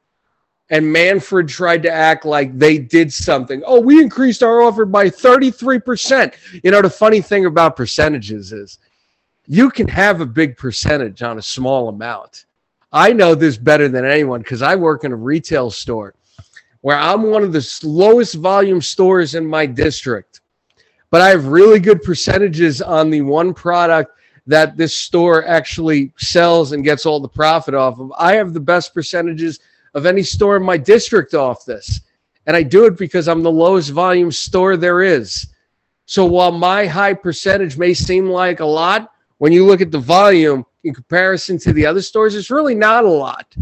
And 0.69 0.93
Manfred 0.93 1.47
tried 1.47 1.81
to 1.81 1.91
act 1.91 2.25
like 2.25 2.55
they 2.59 2.77
did 2.77 3.11
something. 3.11 3.63
Oh, 3.65 3.81
we 3.81 3.99
increased 3.99 4.43
our 4.43 4.61
offer 4.61 4.85
by 4.85 5.09
33%. 5.09 6.35
You 6.63 6.69
know, 6.69 6.83
the 6.83 6.89
funny 6.91 7.21
thing 7.21 7.47
about 7.47 7.75
percentages 7.75 8.53
is 8.53 8.77
you 9.51 9.71
can 9.71 9.87
have 9.87 10.21
a 10.21 10.27
big 10.27 10.55
percentage 10.55 11.23
on 11.23 11.39
a 11.39 11.41
small 11.41 11.89
amount. 11.89 12.45
I 12.91 13.11
know 13.11 13.33
this 13.33 13.57
better 13.57 13.89
than 13.89 14.05
anyone 14.05 14.41
because 14.41 14.61
I 14.61 14.75
work 14.75 15.03
in 15.03 15.11
a 15.11 15.15
retail 15.15 15.71
store 15.71 16.13
where 16.81 16.97
I'm 16.97 17.23
one 17.23 17.41
of 17.41 17.51
the 17.51 17.79
lowest 17.83 18.35
volume 18.35 18.79
stores 18.79 19.33
in 19.33 19.45
my 19.45 19.65
district, 19.65 20.41
but 21.09 21.21
I 21.21 21.29
have 21.29 21.47
really 21.47 21.79
good 21.79 22.03
percentages 22.03 22.79
on 22.79 23.09
the 23.09 23.21
one 23.21 23.55
product 23.55 24.11
that 24.45 24.77
this 24.77 24.93
store 24.93 25.43
actually 25.47 26.13
sells 26.17 26.71
and 26.71 26.83
gets 26.83 27.07
all 27.07 27.19
the 27.19 27.27
profit 27.27 27.73
off 27.73 27.99
of. 27.99 28.13
I 28.19 28.35
have 28.35 28.53
the 28.53 28.59
best 28.59 28.93
percentages 28.93 29.59
of 29.95 30.05
any 30.05 30.21
store 30.21 30.57
in 30.57 30.63
my 30.63 30.77
district 30.77 31.33
off 31.33 31.65
this. 31.65 32.01
And 32.45 32.55
I 32.55 32.61
do 32.61 32.85
it 32.85 32.97
because 32.97 33.27
I'm 33.27 33.41
the 33.41 33.51
lowest 33.51 33.89
volume 33.89 34.31
store 34.31 34.77
there 34.77 35.01
is. 35.01 35.47
So 36.05 36.23
while 36.25 36.51
my 36.51 36.85
high 36.85 37.15
percentage 37.15 37.77
may 37.77 37.95
seem 37.95 38.29
like 38.29 38.59
a 38.59 38.65
lot, 38.65 39.11
when 39.39 39.51
you 39.51 39.65
look 39.65 39.81
at 39.81 39.91
the 39.91 39.99
volume 39.99 40.65
in 40.83 40.93
comparison 40.93 41.57
to 41.59 41.73
the 41.73 41.85
other 41.85 42.01
stores, 42.01 42.35
it's 42.35 42.51
really 42.51 42.75
not 42.75 43.03
a 43.03 43.09
lot. 43.09 43.53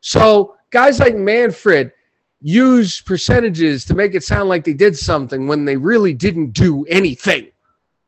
So 0.00 0.56
guys 0.70 1.00
like 1.00 1.16
Manfred, 1.16 1.92
use 2.40 3.00
percentages 3.00 3.84
to 3.86 3.94
make 3.94 4.14
it 4.14 4.22
sound 4.22 4.48
like 4.48 4.62
they 4.62 4.74
did 4.74 4.96
something 4.96 5.48
when 5.48 5.64
they 5.64 5.76
really 5.76 6.14
didn't 6.14 6.52
do 6.52 6.84
anything. 6.84 7.50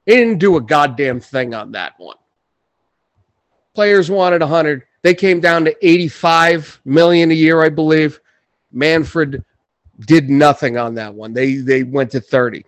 They 0.06 0.16
didn't 0.16 0.38
do 0.38 0.56
a 0.56 0.60
goddamn 0.60 1.20
thing 1.20 1.54
on 1.54 1.72
that 1.72 1.94
one. 1.98 2.16
Players 3.74 4.10
wanted 4.10 4.40
100. 4.40 4.84
They 5.02 5.14
came 5.14 5.40
down 5.40 5.64
to 5.64 5.86
85 5.86 6.80
million 6.84 7.30
a 7.30 7.34
year, 7.34 7.62
I 7.62 7.68
believe. 7.68 8.20
Manfred 8.70 9.42
did 10.00 10.28
nothing 10.28 10.76
on 10.76 10.94
that 10.94 11.14
one. 11.14 11.32
They 11.32 11.56
they 11.56 11.82
went 11.82 12.10
to 12.12 12.20
30. 12.20 12.64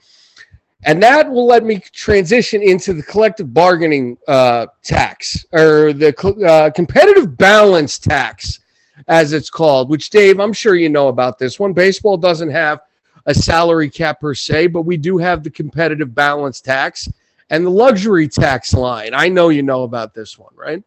And 0.85 1.03
that 1.03 1.31
will 1.31 1.47
let 1.47 1.63
me 1.65 1.79
transition 1.93 2.63
into 2.63 2.95
the 2.95 3.03
collective 3.03 3.53
bargaining 3.53 4.17
uh, 4.27 4.67
tax 4.83 5.45
or 5.53 5.93
the 5.93 6.15
uh, 6.49 6.71
competitive 6.71 7.37
balance 7.37 7.99
tax 7.99 8.61
as 9.09 9.33
it's 9.33 9.51
called, 9.51 9.91
which 9.91 10.09
Dave, 10.11 10.41
I'm 10.41 10.53
sure 10.53 10.75
you 10.77 10.89
know 10.89 11.09
about 11.09 11.39
this 11.39 11.59
one. 11.59 11.73
Baseball 11.75 12.17
doesn't 12.17 12.51
have 12.51 12.81
a 13.27 13.35
salary 13.35 13.91
cap 13.91 14.21
per 14.21 14.35
se, 14.35 14.69
but 14.69 14.83
we 14.83 14.97
do 14.97 15.19
have 15.19 15.43
the 15.43 15.51
competitive 15.51 16.15
balance 16.15 16.61
tax 16.63 17.09
and 17.51 17.67
the 17.67 17.71
luxury 17.71 18.29
tax 18.29 18.73
line. 18.73 19.11
I 19.13 19.29
know 19.29 19.51
you 19.51 19.63
know 19.63 19.83
about 19.83 20.15
this 20.15 20.39
one, 20.39 20.53
right? 20.55 20.83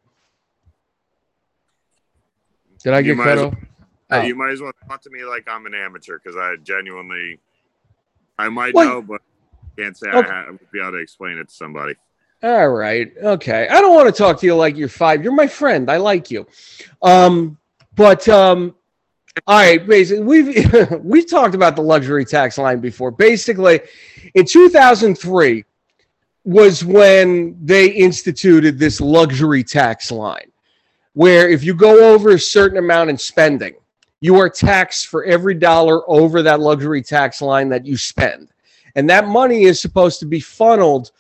Did 2.84 2.94
I 2.94 3.00
You 3.00 3.16
get 3.16 3.24
cut 3.24 3.38
off? 3.38 3.54
Uh, 3.54 3.58
Oh. 4.12 4.22
You 4.22 4.36
might 4.36 4.52
as 4.52 4.62
well 4.62 4.72
talk 4.88 5.02
to 5.04 5.10
me 5.10 5.24
like 5.24 5.48
I'm 5.48 5.66
an 5.66 5.74
amateur 5.74 6.20
because 6.20 6.36
I 6.36 6.56
genuinely, 6.64 7.40
I 8.38 8.50
might 8.50 8.74
Well- 8.74 8.88
know, 8.88 9.02
but 9.02 9.22
can't 9.78 9.98
say 9.98 10.10
Okay. 10.10 10.30
I, 10.30 10.50
would 10.50 10.72
be 10.72 10.80
able 10.80 10.92
to 10.92 10.98
explain 10.98 11.38
it 11.38 11.50
to 11.50 11.54
somebody. 11.54 11.96
All 12.42 12.70
right. 12.70 13.12
Okay. 13.22 13.68
I 13.70 13.80
don't 13.80 13.96
want 13.96 14.14
to 14.14 14.18
talk 14.18 14.40
to 14.42 14.46
you 14.46 14.56
like 14.56 14.76
you're 14.76 14.90
five. 14.90 15.24
You're 15.24 15.34
my 15.34 15.48
friend. 15.48 15.90
I 15.90 15.98
like 15.98 16.30
you. 16.30 16.46
Um, 17.02 17.58
but 17.96 18.28
um, 18.28 18.76
all 19.48 19.60
right. 19.60 19.86
Basically, 19.86 20.24
we've 20.24 20.74
we've 21.04 21.30
talked 21.30 21.56
about 21.56 21.76
the 21.76 21.82
luxury 21.82 22.26
tax 22.26 22.58
line 22.58 22.80
before. 22.80 23.12
Basically, 23.12 23.80
in 24.36 24.46
2003 24.46 25.64
was 26.46 26.84
when 26.84 27.58
they 27.64 27.88
instituted 27.88 28.78
this 28.78 29.00
luxury 29.00 29.64
tax 29.64 30.12
line, 30.12 30.52
where 31.14 31.50
if 31.50 31.64
you 31.64 31.74
go 31.74 32.14
over 32.14 32.32
a 32.32 32.40
certain 32.40 32.78
amount 32.78 33.10
in 33.10 33.18
spending, 33.18 33.76
you 34.20 34.38
are 34.38 34.50
taxed 34.50 35.08
for 35.08 35.24
every 35.24 35.54
dollar 35.54 36.10
over 36.10 36.42
that 36.42 36.60
luxury 36.60 37.02
tax 37.02 37.42
line 37.42 37.70
that 37.70 37.86
you 37.86 37.98
spend, 37.98 38.53
and 38.96 39.10
that 39.10 39.28
money 39.28 39.64
is 39.64 39.82
supposed 39.82 40.20
to 40.20 40.26
be 40.26 40.40
funneled 40.40 41.12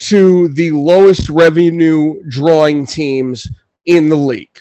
to 0.00 0.48
the 0.48 0.70
lowest 0.70 1.28
revenue 1.28 2.22
drawing 2.28 2.86
teams 2.86 3.48
in 3.86 4.08
the 4.08 4.16
league. 4.16 4.60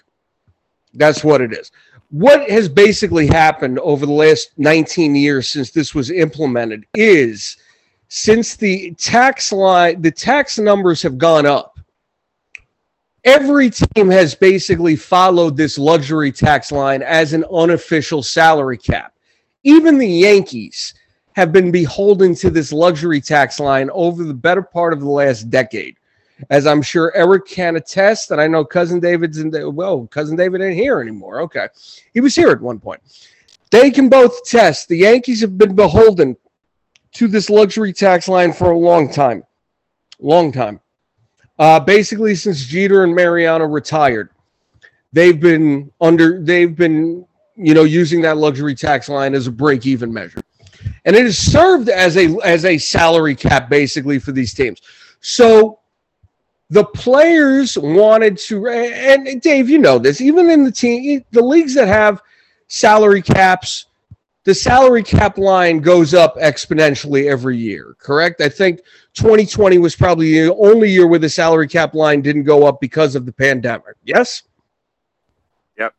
That's 0.94 1.24
what 1.24 1.42
it 1.42 1.54
is. 1.54 1.72
What 2.12 2.50
has 2.50 2.68
basically 2.68 3.28
happened 3.28 3.80
over 3.80 4.06
the 4.06 4.12
last 4.12 4.52
19 4.58 5.16
years 5.16 5.48
since 5.48 5.72
this 5.72 5.94
was 5.94 6.10
implemented 6.10 6.86
is 6.96 7.58
since 8.10 8.56
the 8.56 8.92
tax 8.96 9.52
line, 9.52 10.02
the 10.02 10.12
tax 10.12 10.58
numbers 10.58 11.02
have 11.04 11.18
gone 11.18 11.46
up. 11.46 11.80
Every 13.24 13.70
team 13.70 14.10
has 14.10 14.34
basically 14.34 14.96
followed 14.96 15.56
this 15.56 15.78
luxury 15.78 16.32
tax 16.32 16.72
line 16.72 17.04
as 17.04 17.34
an 17.34 17.46
unofficial 17.54 18.24
salary 18.24 18.78
cap. 18.78 19.14
Even 19.64 19.98
the 19.98 20.08
Yankees 20.08 20.96
have 21.36 21.52
been 21.52 21.72
beholden 21.72 22.36
to 22.36 22.50
this 22.50 22.74
luxury 22.74 23.22
tax 23.22 23.60
line 23.60 23.90
over 23.92 24.24
the 24.24 24.34
better 24.34 24.62
part 24.62 24.94
of 24.94 25.00
the 25.00 25.10
last 25.10 25.50
decade. 25.50 25.96
As 26.50 26.66
I'm 26.66 26.82
sure 26.82 27.16
Eric 27.16 27.48
can 27.48 27.76
attest, 27.76 28.32
and 28.32 28.40
I 28.40 28.48
know 28.48 28.64
cousin 28.64 29.00
David's 29.00 29.40
in 29.40 29.50
the 29.50 29.70
well, 29.70 30.08
cousin 30.08 30.38
David 30.38 30.62
ain't 30.62 30.76
here 30.76 31.02
anymore. 31.02 31.42
Okay. 31.42 31.68
He 32.14 32.22
was 32.22 32.36
here 32.36 32.50
at 32.50 32.62
one 32.62 32.80
point. 32.80 33.02
They 33.72 33.92
can 33.92 34.10
both 34.10 34.40
attest 34.40 34.88
the 34.88 34.98
Yankees 34.98 35.42
have 35.42 35.58
been 35.58 35.76
beholden 35.76 36.38
to 37.14 37.28
this 37.28 37.50
luxury 37.50 37.94
tax 37.94 38.28
line 38.28 38.54
for 38.54 38.72
a 38.72 38.78
long 38.78 39.12
time. 39.12 39.44
Long 40.20 40.52
time. 40.52 40.80
Uh, 41.58 41.80
basically, 41.80 42.36
since 42.36 42.66
Jeter 42.66 43.04
and 43.04 43.14
Mariano 43.14 43.66
retired, 43.66 44.30
they've 45.12 45.40
been 45.40 45.92
under 46.00 46.42
they've 46.42 46.76
been, 46.76 47.26
you 47.58 47.74
know, 47.74 47.84
using 47.84 48.22
that 48.22 48.38
luxury 48.38 48.76
tax 48.76 49.10
line 49.10 49.36
as 49.36 49.48
a 49.48 49.52
break-even 49.52 50.12
measure 50.14 50.42
and 51.06 51.16
it 51.16 51.24
has 51.24 51.38
served 51.38 51.90
as 51.90 52.18
a 52.18 52.38
as 52.44 52.66
a 52.66 52.78
salary 52.78 53.36
cap 53.36 53.70
basically 53.70 54.20
for 54.20 54.32
these 54.32 54.54
teams. 54.54 54.82
So 55.22 55.80
the 56.70 56.86
players 56.86 57.78
wanted 57.78 58.38
to, 58.38 58.68
and 58.68 59.42
Dave, 59.42 59.70
you 59.70 59.80
know 59.80 59.98
this. 59.98 60.22
Even 60.22 60.50
in 60.50 60.64
the 60.64 60.72
team, 60.72 61.26
the 61.32 61.42
leagues 61.42 61.74
that 61.74 61.88
have 61.88 62.22
salary 62.68 63.24
caps, 63.24 63.88
the 64.44 64.54
salary 64.54 65.04
cap 65.04 65.38
line 65.38 65.80
goes 65.80 66.14
up 66.14 66.36
exponentially 66.38 67.30
every 67.30 67.58
year. 67.58 67.96
Correct? 68.00 68.42
I 68.42 68.50
think 68.50 68.82
2020 69.16 69.80
was 69.80 69.96
probably 69.96 70.46
the 70.46 70.54
only 70.56 70.92
year 70.92 71.08
where 71.08 71.20
the 71.20 71.30
salary 71.30 71.68
cap 71.68 71.96
line 71.96 72.22
didn't 72.22 72.44
go 72.44 72.66
up 72.66 72.80
because 72.80 73.16
of 73.16 73.26
the 73.26 73.34
pandemic. 73.34 73.96
Yes. 74.04 74.44
Yep. 75.78 75.94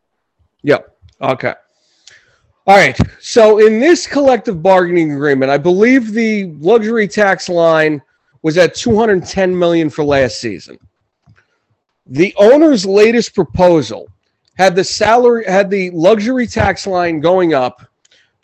Yep. 0.62 0.96
Okay. 1.20 1.54
All 2.70 2.76
right. 2.76 2.96
So 3.18 3.58
in 3.58 3.80
this 3.80 4.06
collective 4.06 4.62
bargaining 4.62 5.10
agreement, 5.10 5.50
I 5.50 5.58
believe 5.58 6.12
the 6.12 6.52
luxury 6.60 7.08
tax 7.08 7.48
line 7.48 8.00
was 8.42 8.56
at 8.58 8.76
210 8.76 9.58
million 9.58 9.90
for 9.90 10.04
last 10.04 10.40
season. 10.40 10.78
The 12.06 12.32
owner's 12.36 12.86
latest 12.86 13.34
proposal 13.34 14.08
had 14.54 14.76
the 14.76 14.84
salary 14.84 15.44
had 15.46 15.68
the 15.68 15.90
luxury 15.90 16.46
tax 16.46 16.86
line 16.86 17.18
going 17.18 17.54
up 17.54 17.84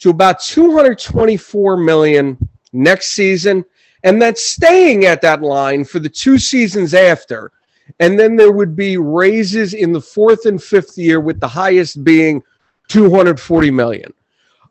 to 0.00 0.10
about 0.10 0.40
224 0.40 1.76
million 1.76 2.36
next 2.72 3.12
season 3.12 3.64
and 4.02 4.20
that's 4.20 4.42
staying 4.42 5.04
at 5.04 5.22
that 5.22 5.40
line 5.40 5.84
for 5.84 6.00
the 6.00 6.08
two 6.08 6.36
seasons 6.36 6.94
after. 6.94 7.52
And 8.00 8.18
then 8.18 8.34
there 8.34 8.50
would 8.50 8.74
be 8.74 8.96
raises 8.96 9.72
in 9.72 9.92
the 9.92 10.00
fourth 10.00 10.46
and 10.46 10.60
fifth 10.60 10.98
year, 10.98 11.20
with 11.20 11.38
the 11.38 11.46
highest 11.46 12.02
being 12.02 12.42
240 12.88 13.70
million. 13.70 14.12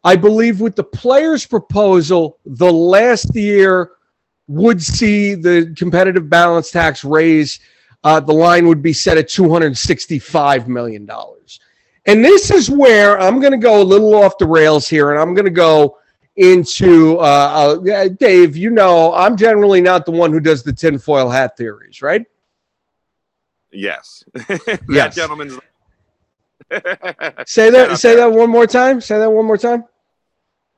I 0.04 0.15
believe 0.15 0.62
with 0.62 0.75
the 0.75 0.84
players' 0.84 1.45
proposal, 1.45 2.38
the 2.45 2.71
last 2.71 3.36
year 3.36 3.91
would 4.47 4.82
see 4.82 5.34
the 5.34 5.73
competitive 5.75 6.30
balance 6.30 6.71
tax 6.71 7.04
raise. 7.04 7.60
Uh, 8.04 8.19
the 8.19 8.34
line 8.34 8.67
would 8.67 8.84
be 8.84 8.93
set 8.93 9.17
at 9.17 9.28
$265 9.28 10.67
million. 10.67 11.10
And 12.06 12.23
this 12.23 12.51
is 12.51 12.69
where 12.69 13.19
I'm 13.19 13.39
going 13.39 13.51
to 13.51 13.58
go 13.58 13.82
a 13.82 13.84
little 13.84 14.13
off 14.13 14.38
the 14.38 14.45
rails 14.45 14.88
here, 14.88 15.12
and 15.12 15.19
I'm 15.19 15.34
going 15.34 15.45
to 15.45 15.51
go 15.51 15.97
into 16.36 17.17
uh, 17.17 17.80
uh, 17.91 18.08
Dave. 18.10 18.56
You 18.56 18.69
know, 18.69 19.12
I'm 19.13 19.36
generally 19.36 19.82
not 19.82 20.06
the 20.06 20.12
one 20.12 20.32
who 20.32 20.39
does 20.39 20.62
the 20.62 20.73
tinfoil 20.73 21.30
hat 21.30 21.58
theories, 21.58 22.04
right? 22.04 22.23
Yes. 23.71 24.23
yes. 24.89 25.15
gentleman's. 25.15 25.58
say 27.45 27.69
that. 27.69 27.97
Say 27.97 28.15
that 28.15 28.32
one 28.32 28.49
more 28.49 28.67
time. 28.67 29.01
Say 29.01 29.19
that 29.19 29.32
one 29.32 29.45
more 29.45 29.58
time. 29.58 29.86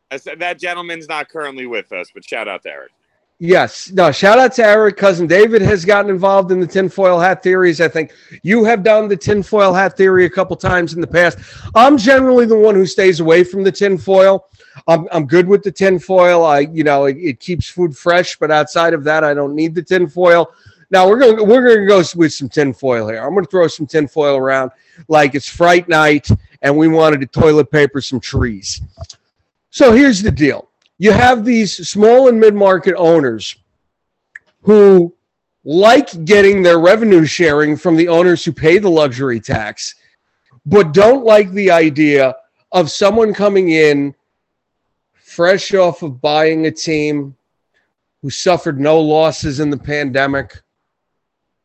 I 0.10 0.18
said 0.18 0.40
that 0.40 0.60
gentleman's 0.60 1.08
not 1.08 1.30
currently 1.30 1.66
with 1.66 1.92
us, 1.92 2.10
but 2.14 2.24
shout 2.24 2.48
out 2.48 2.64
to 2.64 2.70
Eric. 2.70 2.92
Yes. 3.40 3.92
No, 3.92 4.12
shout 4.12 4.40
out 4.40 4.54
to 4.54 4.66
Eric. 4.66 4.98
Cousin 4.98 5.28
David 5.28 5.62
has 5.62 5.86
gotten 5.86 6.10
involved 6.10 6.52
in 6.52 6.60
the 6.60 6.66
tinfoil 6.66 7.20
hat 7.20 7.44
theories. 7.44 7.80
I 7.80 7.88
think 7.88 8.12
you 8.42 8.64
have 8.64 8.84
done 8.84 9.08
the 9.08 9.18
tinfoil 9.18 9.74
hat 9.74 9.96
theory 9.96 10.26
a 10.26 10.30
couple 10.30 10.56
times 10.56 10.94
in 10.94 11.02
the 11.02 11.08
past. 11.08 11.38
I'm 11.76 12.00
generally 12.00 12.48
the 12.48 12.58
one 12.58 12.74
who 12.74 12.88
stays 12.88 13.20
away 13.20 13.44
from 13.44 13.64
the 13.64 13.72
tinfoil. 13.72 14.48
I'm, 14.88 15.08
I'm 15.12 15.28
good 15.28 15.48
with 15.48 15.62
the 15.62 15.72
tinfoil. 15.72 16.46
I, 16.46 16.62
you 16.62 16.84
know, 16.84 17.06
it, 17.06 17.18
it 17.18 17.40
keeps 17.40 17.70
food 17.70 17.96
fresh, 17.96 18.38
but 18.38 18.50
outside 18.50 18.96
of 18.96 19.04
that, 19.04 19.24
I 19.24 19.36
don't 19.36 19.56
need 19.56 19.76
the 19.76 19.84
tinfoil. 19.84 20.52
Now 20.90 21.08
we're 21.08 21.20
going 21.20 21.48
we're 21.48 21.66
going 21.66 21.82
to 21.82 21.86
go 21.86 22.04
with 22.16 22.34
some 22.34 22.50
tinfoil 22.50 23.10
here. 23.10 23.22
I'm 23.22 23.34
going 23.34 23.46
to 23.46 23.52
throw 23.52 23.68
some 23.68 23.88
tinfoil 23.88 24.38
around 24.38 24.72
like 25.08 25.36
it's 25.36 25.50
fright 25.50 25.90
night 25.90 26.30
and 26.62 26.76
we 26.76 26.88
wanted 26.88 27.22
to 27.22 27.28
toilet 27.28 27.70
paper 27.70 28.02
some 28.02 28.20
trees. 28.20 28.82
So 29.70 29.92
here's 29.92 30.22
the 30.22 30.32
deal 30.32 30.70
you 30.98 31.12
have 31.12 31.46
these 31.46 31.88
small 31.90 32.30
and 32.30 32.40
mid 32.40 32.56
market 32.56 32.96
owners 32.96 33.56
who 34.62 35.14
like 35.64 36.26
getting 36.26 36.64
their 36.64 36.80
revenue 36.80 37.26
sharing 37.26 37.76
from 37.76 37.96
the 37.96 38.08
owners 38.08 38.46
who 38.46 38.54
pay 38.54 38.78
the 38.78 38.90
luxury 38.90 39.40
tax, 39.40 39.96
but 40.66 40.94
don't 40.94 41.26
like 41.26 41.52
the 41.52 41.70
idea 41.70 42.34
of 42.72 42.90
someone 42.90 43.34
coming 43.34 43.70
in 43.70 44.16
fresh 45.14 45.74
off 45.74 46.04
of 46.04 46.22
buying 46.22 46.66
a 46.66 46.72
team 46.72 47.36
who 48.22 48.30
suffered 48.30 48.80
no 48.80 49.00
losses 49.00 49.60
in 49.60 49.70
the 49.70 49.78
pandemic, 49.78 50.62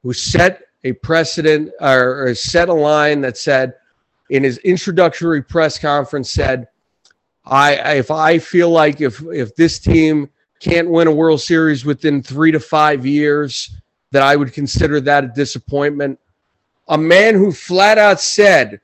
who 0.02 0.12
set 0.12 0.62
a 0.84 0.92
precedent 0.92 1.70
or, 1.80 2.26
or 2.26 2.34
set 2.34 2.68
a 2.68 2.74
line 2.74 3.20
that 3.20 3.36
said 3.36 3.74
in 4.30 4.42
his 4.42 4.58
introductory 4.58 5.42
press 5.42 5.78
conference 5.78 6.30
said, 6.30 6.68
I 7.44 7.96
if 7.96 8.10
I 8.10 8.38
feel 8.38 8.70
like 8.70 9.00
if 9.00 9.22
if 9.22 9.54
this 9.56 9.78
team 9.78 10.30
can't 10.60 10.88
win 10.88 11.08
a 11.08 11.12
World 11.12 11.40
Series 11.40 11.84
within 11.84 12.22
three 12.22 12.52
to 12.52 12.60
five 12.60 13.04
years, 13.04 13.74
that 14.12 14.22
I 14.22 14.36
would 14.36 14.52
consider 14.52 15.00
that 15.00 15.24
a 15.24 15.28
disappointment. 15.28 16.20
A 16.88 16.98
man 16.98 17.34
who 17.34 17.50
flat 17.50 17.98
out 17.98 18.20
said, 18.20 18.80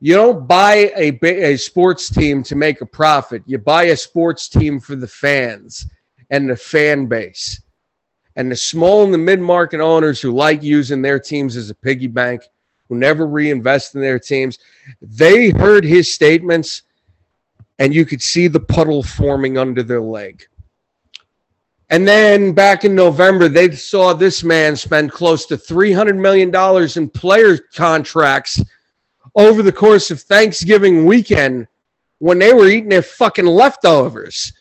"You 0.00 0.14
don't 0.14 0.48
buy 0.48 0.90
a 0.96 1.18
a 1.22 1.56
sports 1.58 2.08
team 2.08 2.42
to 2.44 2.56
make 2.56 2.80
a 2.80 2.86
profit. 2.86 3.42
You 3.46 3.58
buy 3.58 3.84
a 3.84 3.96
sports 3.96 4.48
team 4.48 4.80
for 4.80 4.96
the 4.96 5.08
fans 5.08 5.86
and 6.30 6.48
the 6.48 6.56
fan 6.56 7.06
base." 7.06 7.60
And 8.36 8.50
the 8.50 8.56
small 8.56 9.04
and 9.04 9.12
the 9.12 9.18
mid 9.18 9.40
market 9.40 9.80
owners 9.80 10.20
who 10.20 10.32
like 10.32 10.62
using 10.62 11.02
their 11.02 11.18
teams 11.18 11.56
as 11.56 11.70
a 11.70 11.74
piggy 11.74 12.06
bank, 12.06 12.42
who 12.88 12.96
never 12.96 13.26
reinvest 13.26 13.94
in 13.94 14.00
their 14.00 14.18
teams, 14.18 14.58
they 15.00 15.50
heard 15.50 15.84
his 15.84 16.12
statements 16.12 16.82
and 17.78 17.94
you 17.94 18.04
could 18.04 18.22
see 18.22 18.48
the 18.48 18.60
puddle 18.60 19.02
forming 19.02 19.58
under 19.58 19.82
their 19.82 20.00
leg. 20.00 20.46
And 21.90 22.06
then 22.06 22.52
back 22.52 22.84
in 22.84 22.94
November, 22.94 23.48
they 23.48 23.70
saw 23.70 24.12
this 24.12 24.42
man 24.42 24.76
spend 24.76 25.12
close 25.12 25.46
to 25.46 25.56
$300 25.56 26.16
million 26.18 26.52
in 26.96 27.10
player 27.10 27.58
contracts 27.74 28.60
over 29.34 29.62
the 29.62 29.72
course 29.72 30.10
of 30.10 30.20
Thanksgiving 30.20 31.04
weekend 31.04 31.68
when 32.18 32.38
they 32.38 32.52
were 32.52 32.66
eating 32.66 32.88
their 32.88 33.02
fucking 33.02 33.46
leftovers. 33.46 34.52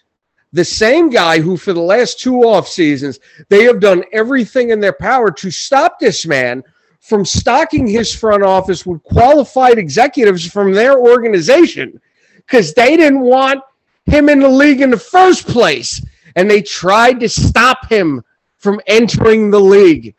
The 0.55 0.63
same 0.63 1.09
guy 1.09 1.41
who, 1.41 1.57
for 1.57 1.73
the 1.73 1.81
last 1.81 2.17
two 2.17 2.43
off 2.43 2.69
seasons, 2.69 3.19
they 3.49 3.65
have 3.65 3.81
done 3.81 4.05
everything 4.13 4.69
in 4.69 4.79
their 4.79 4.93
power 4.93 5.29
to 5.29 5.51
stop 5.51 5.99
this 5.99 6.25
man 6.25 6.63
from 7.01 7.25
stocking 7.25 7.85
his 7.85 8.15
front 8.15 8.41
office 8.41 8.85
with 8.85 9.03
qualified 9.03 9.77
executives 9.77 10.49
from 10.49 10.71
their 10.71 10.97
organization 10.97 11.99
because 12.37 12.73
they 12.73 12.95
didn't 12.95 13.19
want 13.19 13.59
him 14.05 14.29
in 14.29 14.39
the 14.39 14.47
league 14.47 14.79
in 14.79 14.91
the 14.91 14.97
first 14.97 15.45
place. 15.45 16.01
And 16.37 16.49
they 16.49 16.61
tried 16.61 17.19
to 17.19 17.27
stop 17.27 17.91
him 17.91 18.23
from 18.55 18.79
entering 18.87 19.51
the 19.51 19.59
league. 19.59 20.15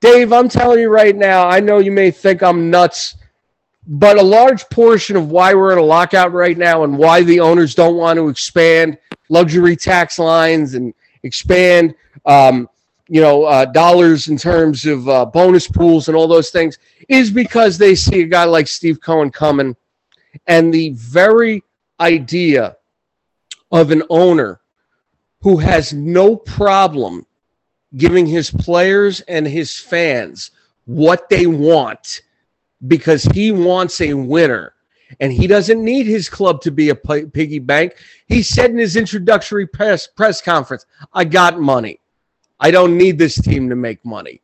Dave, 0.00 0.32
I'm 0.32 0.48
telling 0.48 0.78
you 0.78 0.88
right 0.88 1.14
now, 1.14 1.46
I 1.46 1.60
know 1.60 1.76
you 1.76 1.92
may 1.92 2.10
think 2.10 2.42
I'm 2.42 2.70
nuts, 2.70 3.16
but 3.86 4.18
a 4.18 4.22
large 4.22 4.68
portion 4.68 5.16
of 5.16 5.30
why 5.30 5.54
we're 5.54 5.72
in 5.72 5.78
a 5.78 5.82
lockout 5.82 6.32
right 6.32 6.58
now 6.58 6.84
and 6.84 6.96
why 6.96 7.22
the 7.22 7.40
owners 7.40 7.74
don't 7.74 7.96
want 7.96 8.16
to 8.18 8.28
expand 8.28 8.98
luxury 9.28 9.76
tax 9.76 10.18
lines 10.18 10.74
and 10.74 10.92
expand, 11.22 11.94
um, 12.26 12.68
you 13.08 13.20
know, 13.20 13.44
uh, 13.44 13.64
dollars 13.64 14.28
in 14.28 14.36
terms 14.36 14.86
of 14.86 15.08
uh, 15.08 15.24
bonus 15.24 15.66
pools 15.66 16.08
and 16.08 16.16
all 16.16 16.28
those 16.28 16.50
things 16.50 16.78
is 17.08 17.30
because 17.30 17.78
they 17.78 17.94
see 17.94 18.20
a 18.20 18.26
guy 18.26 18.44
like 18.44 18.68
Steve 18.68 19.00
Cohen 19.00 19.30
coming 19.30 19.74
and 20.46 20.72
the 20.72 20.90
very 20.90 21.62
idea 21.98 22.76
of 23.72 23.90
an 23.90 24.02
owner 24.10 24.60
who 25.40 25.56
has 25.56 25.92
no 25.92 26.36
problem 26.36 27.26
giving 27.96 28.26
his 28.26 28.50
players 28.50 29.20
and 29.22 29.46
his 29.46 29.78
fans 29.78 30.50
what 30.84 31.28
they 31.28 31.46
want 31.46 32.22
because 32.86 33.24
he 33.24 33.52
wants 33.52 34.00
a 34.00 34.14
winner 34.14 34.74
and 35.18 35.32
he 35.32 35.46
doesn't 35.46 35.82
need 35.82 36.06
his 36.06 36.28
club 36.28 36.60
to 36.62 36.70
be 36.70 36.90
a 36.90 36.94
piggy 36.94 37.58
bank. 37.58 37.96
He 38.26 38.42
said 38.42 38.70
in 38.70 38.78
his 38.78 38.96
introductory 38.96 39.66
press 39.66 40.06
press 40.06 40.40
conference, 40.40 40.86
"I 41.12 41.24
got 41.24 41.60
money. 41.60 42.00
I 42.60 42.70
don't 42.70 42.96
need 42.96 43.18
this 43.18 43.40
team 43.40 43.68
to 43.68 43.76
make 43.76 44.04
money." 44.04 44.40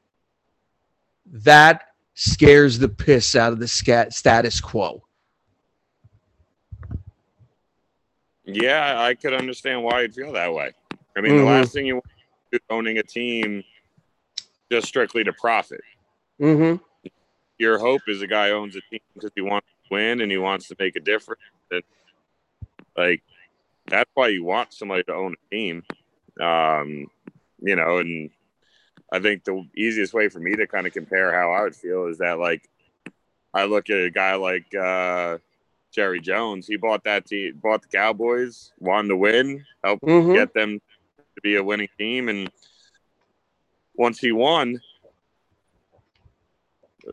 That 1.27 1.89
scares 2.15 2.79
the 2.79 2.89
piss 2.89 3.37
out 3.37 3.53
of 3.53 3.61
the 3.61 3.69
status 3.69 4.61
quo. 4.61 5.03
Yeah, 8.45 9.01
I 9.01 9.15
could 9.15 9.35
understand 9.35 9.83
why 9.83 10.03
you'd 10.03 10.15
feel 10.15 10.33
that 10.33 10.53
way. 10.53 10.73
I 11.17 11.21
mean, 11.21 11.33
Mhm. 11.33 11.39
the 11.39 11.45
last 11.45 11.73
thing 11.73 11.87
you 11.87 11.97
want 11.97 12.07
is 12.53 12.61
owning 12.71 12.99
a 12.99 13.03
team 13.03 13.65
just 14.71 14.87
strictly 14.87 15.25
to 15.25 15.33
profit. 15.33 15.81
Mm-hmm. 16.41 16.83
Your 17.59 17.79
hope 17.79 18.03
is 18.09 18.23
a 18.23 18.27
guy 18.27 18.51
owns 18.51 18.77
a 18.77 18.81
team 18.91 19.01
because 19.15 19.31
he 19.35 19.41
wants 19.41 19.67
to 19.67 19.95
win 19.95 20.21
and 20.21 20.31
he 20.31 20.39
wants 20.39 20.69
to 20.69 20.77
make 20.79 20.97
a 20.97 21.01
difference. 21.01 21.41
And 21.71 21.83
like 22.97 23.23
that's 23.87 24.11
why 24.15 24.29
you 24.29 24.45
want 24.45 24.73
somebody 24.73 25.03
to 25.05 25.15
own 25.15 25.35
a 25.35 25.55
team. 25.55 25.85
Um, 26.41 27.07
you 27.61 27.77
know, 27.77 27.99
and 27.99 28.31
I 29.13 29.21
think 29.21 29.45
the 29.45 29.65
easiest 29.77 30.13
way 30.13 30.29
for 30.29 30.39
me 30.39 30.55
to 30.57 30.67
kind 30.67 30.87
of 30.87 30.93
compare 30.93 31.33
how 31.33 31.53
I 31.53 31.63
would 31.63 31.77
feel 31.77 32.07
is 32.07 32.19
that 32.19 32.39
like 32.39 32.69
I 33.55 33.65
look 33.65 33.89
at 33.89 34.05
a 34.05 34.11
guy 34.11 34.35
like 34.35 34.75
uh 34.75 35.39
Jerry 35.93 36.21
Jones. 36.21 36.67
He 36.67 36.77
bought 36.77 37.05
that 37.05 37.25
team, 37.25 37.59
bought 37.63 37.81
the 37.81 37.89
Cowboys, 37.89 38.73
wanted 38.79 39.09
to 39.09 39.17
win, 39.17 39.65
help 39.83 40.01
Mhm. 40.03 40.35
get 40.35 40.53
them 40.53 40.81
to 41.17 41.41
be 41.43 41.57
a 41.57 41.65
winning 41.65 41.89
team, 41.97 42.29
and 42.29 42.51
once 43.95 44.19
he 44.19 44.31
won, 44.31 44.79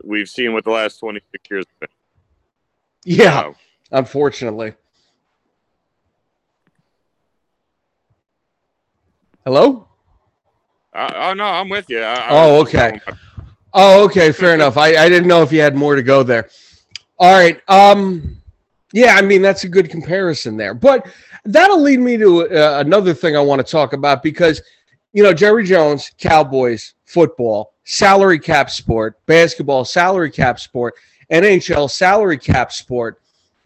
we've 0.02 0.28
seen 0.28 0.52
what 0.52 0.64
the 0.64 0.70
last 0.70 0.98
twenty 0.98 1.20
six 1.32 1.44
years. 1.50 1.64
Have 1.68 1.80
been. 1.80 1.88
Yeah, 3.04 3.42
So, 3.42 3.54
unfortunately. 3.92 4.74
Hello? 9.44 9.86
uh, 10.94 11.12
oh 11.14 11.34
no, 11.34 11.44
I'm 11.44 11.68
with 11.68 11.88
you. 11.90 12.00
I 12.02 12.28
Oh, 12.30 12.60
okay. 12.62 12.98
Oh, 13.74 14.04
okay, 14.04 14.32
fair 14.32 14.54
enough. 14.54 14.76
I, 14.78 14.96
I 14.96 15.08
didn't 15.08 15.28
know 15.28 15.42
if 15.42 15.52
you 15.52 15.60
had 15.60 15.76
more 15.76 15.96
to 15.96 16.02
go 16.02 16.22
there. 16.22 16.48
All 17.18 17.32
right. 17.32 17.60
Um, 17.68 18.38
yeah, 18.92 19.14
I 19.16 19.22
mean 19.22 19.42
that's 19.42 19.64
a 19.64 19.68
good 19.68 19.90
comparison 19.90 20.56
there. 20.56 20.72
But 20.72 21.06
that'll 21.44 21.80
lead 21.82 22.00
me 22.00 22.16
to 22.16 22.48
uh, 22.48 22.80
another 22.80 23.12
thing 23.12 23.36
I 23.36 23.40
want 23.40 23.64
to 23.64 23.70
talk 23.70 23.92
about 23.92 24.22
because 24.22 24.62
you 25.12 25.22
know 25.22 25.34
Jerry 25.34 25.64
Jones, 25.64 26.10
Cowboys, 26.16 26.94
football, 27.04 27.73
salary 27.84 28.38
cap 28.38 28.70
sport, 28.70 29.18
basketball, 29.26 29.84
salary 29.84 30.30
cap 30.30 30.58
sport, 30.58 30.94
NHL, 31.30 31.90
salary 31.90 32.38
cap 32.38 32.72
sport. 32.72 33.20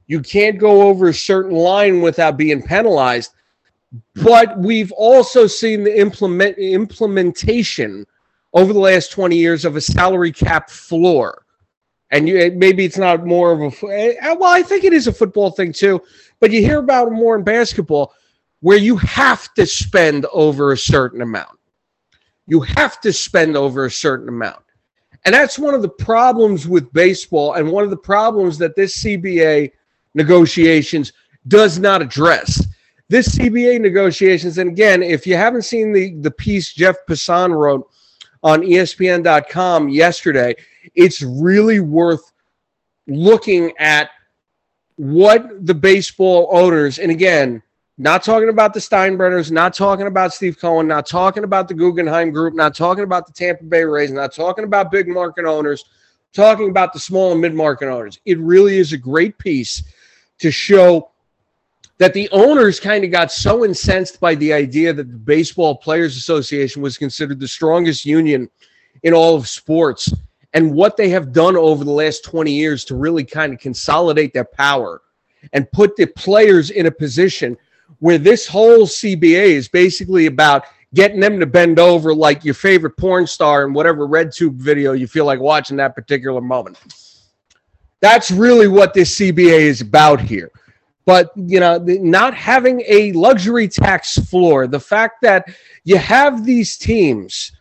You 0.07 0.21
can't 0.21 0.59
go 0.59 0.83
over 0.83 1.09
a 1.09 1.15
certain 1.15 1.53
line 1.53 2.01
without 2.01 2.37
being 2.37 2.63
penalized. 2.63 3.33
but 4.17 4.59
we've 4.59 4.93
also 4.93 5.47
seen 5.47 5.83
the 5.83 5.99
implement 5.99 6.59
implementation 6.59 8.05
over 8.53 8.73
the 8.73 8.79
last 8.79 9.13
20 9.13 9.37
years 9.37 9.65
of 9.65 9.77
a 9.77 9.81
salary 9.81 10.33
cap 10.33 10.69
floor. 10.69 11.45
And 12.11 12.29
you, 12.29 12.53
maybe 12.57 12.85
it's 12.85 12.99
not 12.99 13.27
more 13.27 13.53
of 13.53 13.61
a 13.61 13.87
eh, 13.91 14.35
well, 14.35 14.55
I 14.55 14.63
think 14.63 14.85
it 14.85 14.93
is 14.93 15.07
a 15.07 15.13
football 15.13 15.51
thing 15.51 15.73
too, 15.73 16.03
but 16.41 16.51
you 16.51 16.61
hear 16.61 16.79
about 16.79 17.09
it 17.09 17.13
more 17.13 17.37
in 17.37 17.45
basketball 17.45 18.15
where 18.61 18.79
you 18.79 18.97
have 18.97 19.53
to 19.55 19.67
spend 19.67 20.27
over 20.33 20.73
a 20.73 20.79
certain 20.79 21.21
amount. 21.23 21.58
You 22.49 22.61
have 22.61 23.01
to 23.03 23.13
spend 23.13 23.57
over 23.57 23.85
a 23.85 23.91
certain 23.91 24.29
amount. 24.29 24.65
And 25.25 25.35
that's 25.35 25.59
one 25.59 25.75
of 25.75 25.83
the 25.83 25.89
problems 25.89 26.67
with 26.67 26.93
baseball 26.93 27.55
and 27.55 27.71
one 27.71 27.85
of 27.85 27.91
the 27.91 27.97
problems 27.97 28.59
that 28.59 28.75
this 28.75 29.05
CBA 29.05 29.71
negotiations 30.15 31.13
does 31.47 31.79
not 31.79 32.03
address. 32.03 32.67
This 33.09 33.37
CBA 33.37 33.81
negotiations, 33.81 34.59
and 34.59 34.71
again, 34.71 35.03
if 35.03 35.27
you 35.27 35.37
haven't 35.37 35.63
seen 35.63 35.93
the, 35.93 36.15
the 36.21 36.31
piece 36.31 36.73
Jeff 36.73 36.97
Passan 37.09 37.55
wrote 37.55 37.89
on 38.43 38.63
ESPN.com 38.63 39.89
yesterday, 39.89 40.55
it's 40.95 41.23
really 41.23 41.81
worth 41.81 42.33
looking 43.07 43.73
at 43.79 44.11
what 44.97 45.67
the 45.67 45.75
baseball 45.75 46.49
owners, 46.51 46.99
and 46.99 47.11
again, 47.11 47.63
not 47.99 48.23
talking 48.23 48.49
about 48.49 48.73
the 48.73 48.81
Steinbrenners, 48.81 49.51
not 49.51 49.75
talking 49.75 50.07
about 50.07 50.33
Steve 50.33 50.59
Cohen, 50.59 50.87
not 50.87 51.07
talking 51.07 51.43
about 51.43 51.67
the 51.67 51.75
Guggenheim 51.75 52.31
Group, 52.31 52.55
not 52.55 52.75
talking 52.75 53.03
about 53.03 53.27
the 53.27 53.33
Tampa 53.33 53.65
Bay 53.65 53.83
Rays, 53.83 54.13
not 54.13 54.33
talking 54.33 54.65
about 54.65 54.93
big 54.93 55.09
market 55.09 55.45
owners, 55.45 55.85
talking 56.33 56.71
about 56.71 56.93
the 56.93 57.01
small 57.01 57.33
and 57.33 57.41
mid 57.41 57.55
market 57.55 57.89
owners. 57.89 58.21
It 58.25 58.39
really 58.39 58.79
is 58.79 58.93
a 58.93 58.97
great 58.97 59.37
piece 59.37 59.83
to 60.39 60.53
show 60.53 61.11
that 61.99 62.15
the 62.15 62.29
owners 62.31 62.79
kind 62.79 63.03
of 63.03 63.11
got 63.11 63.33
so 63.33 63.65
incensed 63.65 64.21
by 64.21 64.37
the 64.37 64.53
idea 64.53 64.93
that 64.93 65.11
the 65.11 65.19
Baseball 65.19 65.75
Players 65.75 66.17
Association 66.17 66.81
was 66.81 66.97
considered 66.97 67.41
the 67.41 67.49
strongest 67.49 68.05
union 68.07 68.49
in 69.03 69.13
all 69.13 69.35
of 69.35 69.49
sports 69.49 70.13
and 70.55 70.73
what 70.73 70.97
they 70.97 71.09
have 71.09 71.33
done 71.33 71.57
over 71.57 71.85
the 71.85 71.91
last 71.91 72.25
20 72.25 72.53
years 72.53 72.85
to 72.85 72.95
really 72.95 73.25
kind 73.25 73.53
of 73.53 73.59
consolidate 73.59 74.33
their 74.33 74.45
power 74.45 75.03
and 75.53 75.71
put 75.73 75.97
the 75.97 76.07
players 76.07 76.71
in 76.71 76.87
a 76.87 76.91
position 76.91 77.57
where 77.99 78.19
this 78.19 78.47
whole 78.47 78.83
CBA 78.87 79.49
is 79.51 79.69
basically 79.69 80.27
about 80.27 80.65
getting 80.95 81.21
them 81.21 81.39
to 81.41 81.47
bend 81.47 81.79
over 81.79 82.15
like 82.15 82.45
your 82.45 82.55
favorite 82.55 82.97
porn 82.97 83.27
star 83.27 83.67
in 83.67 83.73
whatever 83.73 84.07
red 84.07 84.33
tube 84.33 84.57
video 84.57 84.93
you 84.93 85.07
feel 85.07 85.25
like 85.25 85.41
watching 85.41 85.77
that 85.77 85.95
particular 85.95 86.41
moment. 86.41 86.79
That's 88.01 88.31
really 88.31 88.69
what 88.69 88.95
this 88.95 89.19
CBA 89.19 89.61
is 89.61 89.81
about 89.81 90.21
here. 90.21 90.51
But, 91.05 91.33
you 91.37 91.59
know, 91.59 91.79
not 91.79 92.35
having 92.35 92.83
a 92.87 93.13
luxury 93.13 93.67
tax 93.67 94.19
floor, 94.19 94.67
the 94.67 94.79
fact 94.79 95.23
that 95.23 95.49
you 95.85 95.97
have 95.97 96.45
these 96.45 96.77
teams 96.77 97.53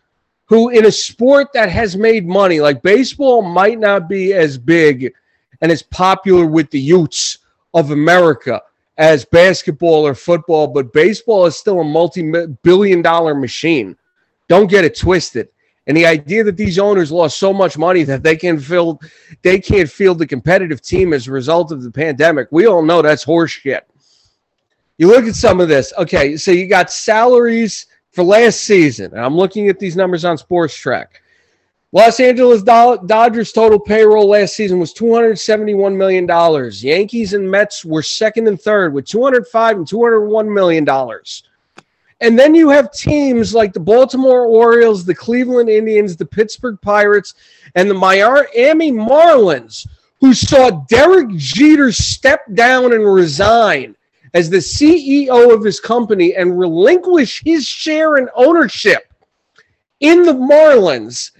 who, 0.44 0.68
in 0.68 0.86
a 0.86 0.92
sport 0.92 1.48
that 1.54 1.70
has 1.70 1.96
made 1.96 2.26
money, 2.26 2.60
like 2.60 2.82
baseball 2.82 3.42
might 3.42 3.78
not 3.78 4.08
be 4.08 4.34
as 4.34 4.58
big 4.58 5.12
and 5.60 5.72
as 5.72 5.82
popular 5.82 6.46
with 6.46 6.70
the 6.70 6.78
youths 6.78 7.38
of 7.74 7.90
America 7.90 8.60
as 8.98 9.24
basketball 9.24 10.06
or 10.06 10.14
football, 10.14 10.66
but 10.66 10.92
baseball 10.92 11.46
is 11.46 11.56
still 11.56 11.80
a 11.80 11.84
multi 11.84 12.30
billion 12.62 13.00
dollar 13.00 13.34
machine. 13.34 13.96
Don't 14.48 14.68
get 14.68 14.84
it 14.84 14.98
twisted. 14.98 15.48
And 15.86 15.96
the 15.96 16.04
idea 16.04 16.44
that 16.44 16.58
these 16.58 16.78
owners 16.78 17.10
lost 17.10 17.38
so 17.38 17.52
much 17.52 17.78
money 17.78 18.02
that 18.02 18.22
they 18.22 18.36
can 18.36 18.58
field 18.60 19.02
they 19.42 19.58
can't 19.58 19.88
field 19.88 20.18
the 20.18 20.26
competitive 20.26 20.82
team 20.82 21.14
as 21.14 21.26
a 21.26 21.32
result 21.32 21.72
of 21.72 21.82
the 21.82 21.90
pandemic, 21.90 22.48
we 22.50 22.66
all 22.66 22.82
know 22.82 23.00
that's 23.00 23.24
horseshit. 23.24 23.82
You 24.98 25.06
look 25.06 25.26
at 25.26 25.36
some 25.36 25.60
of 25.60 25.68
this. 25.68 25.92
Okay, 25.96 26.36
so 26.36 26.50
you 26.50 26.66
got 26.66 26.90
salaries 26.90 27.86
for 28.10 28.24
last 28.24 28.62
season. 28.62 29.12
And 29.12 29.24
I'm 29.24 29.36
looking 29.36 29.68
at 29.68 29.78
these 29.78 29.96
numbers 29.96 30.24
on 30.24 30.36
Spotrac. 30.36 31.06
Los 31.92 32.20
Angeles 32.20 32.62
Dodgers 32.62 33.50
total 33.50 33.80
payroll 33.80 34.28
last 34.28 34.54
season 34.54 34.78
was 34.78 34.92
$271 34.92 35.96
million. 35.96 36.70
Yankees 36.74 37.32
and 37.32 37.50
Mets 37.50 37.82
were 37.82 38.02
second 38.02 38.46
and 38.46 38.60
third 38.60 38.92
with 38.92 39.06
205 39.06 39.76
and 39.78 39.86
$201 39.86 40.52
million. 40.52 40.86
And 42.20 42.38
then 42.38 42.54
you 42.54 42.68
have 42.68 42.92
teams 42.92 43.54
like 43.54 43.72
the 43.72 43.80
Baltimore 43.80 44.44
Orioles, 44.44 45.06
the 45.06 45.14
Cleveland 45.14 45.70
Indians, 45.70 46.14
the 46.14 46.26
Pittsburgh 46.26 46.78
Pirates, 46.82 47.34
and 47.74 47.88
the 47.88 47.94
Miami 47.94 48.92
Marlins, 48.92 49.86
who 50.20 50.34
saw 50.34 50.84
Derek 50.90 51.30
Jeter 51.36 51.90
step 51.90 52.42
down 52.52 52.92
and 52.92 53.10
resign 53.10 53.96
as 54.34 54.50
the 54.50 54.58
CEO 54.58 55.54
of 55.54 55.64
his 55.64 55.80
company 55.80 56.34
and 56.34 56.58
relinquish 56.58 57.42
his 57.42 57.66
share 57.66 58.16
and 58.16 58.28
ownership 58.34 59.10
in 60.00 60.24
the 60.24 60.34
Marlins 60.34 61.30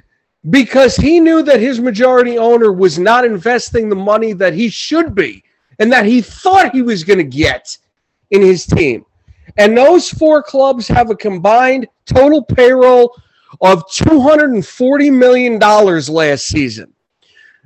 because 0.51 0.97
he 0.97 1.21
knew 1.21 1.43
that 1.43 1.61
his 1.61 1.81
majority 1.81 2.39
owner 2.39 2.73
was 2.73 2.99
not 2.99 3.25
investing 3.25 3.89
the 3.89 3.97
money 3.97 4.33
that 4.33 4.55
he 4.55 4.69
should 4.69 5.15
be 5.15 5.43
and 5.79 5.93
that 5.93 6.07
he 6.07 6.21
thought 6.21 6.75
he 6.75 6.83
was 6.83 7.05
going 7.05 7.19
to 7.19 7.25
get 7.25 7.77
in 8.31 8.43
his 8.43 8.67
team. 8.67 9.05
And 9.57 9.77
those 9.77 10.09
four 10.09 10.43
clubs 10.43 10.87
have 10.89 11.11
a 11.11 11.17
combined 11.17 11.89
total 12.07 12.43
payroll 12.43 13.15
of 13.61 13.85
$240 13.89 15.13
million 15.13 15.59
last 15.59 16.47
season. 16.47 16.93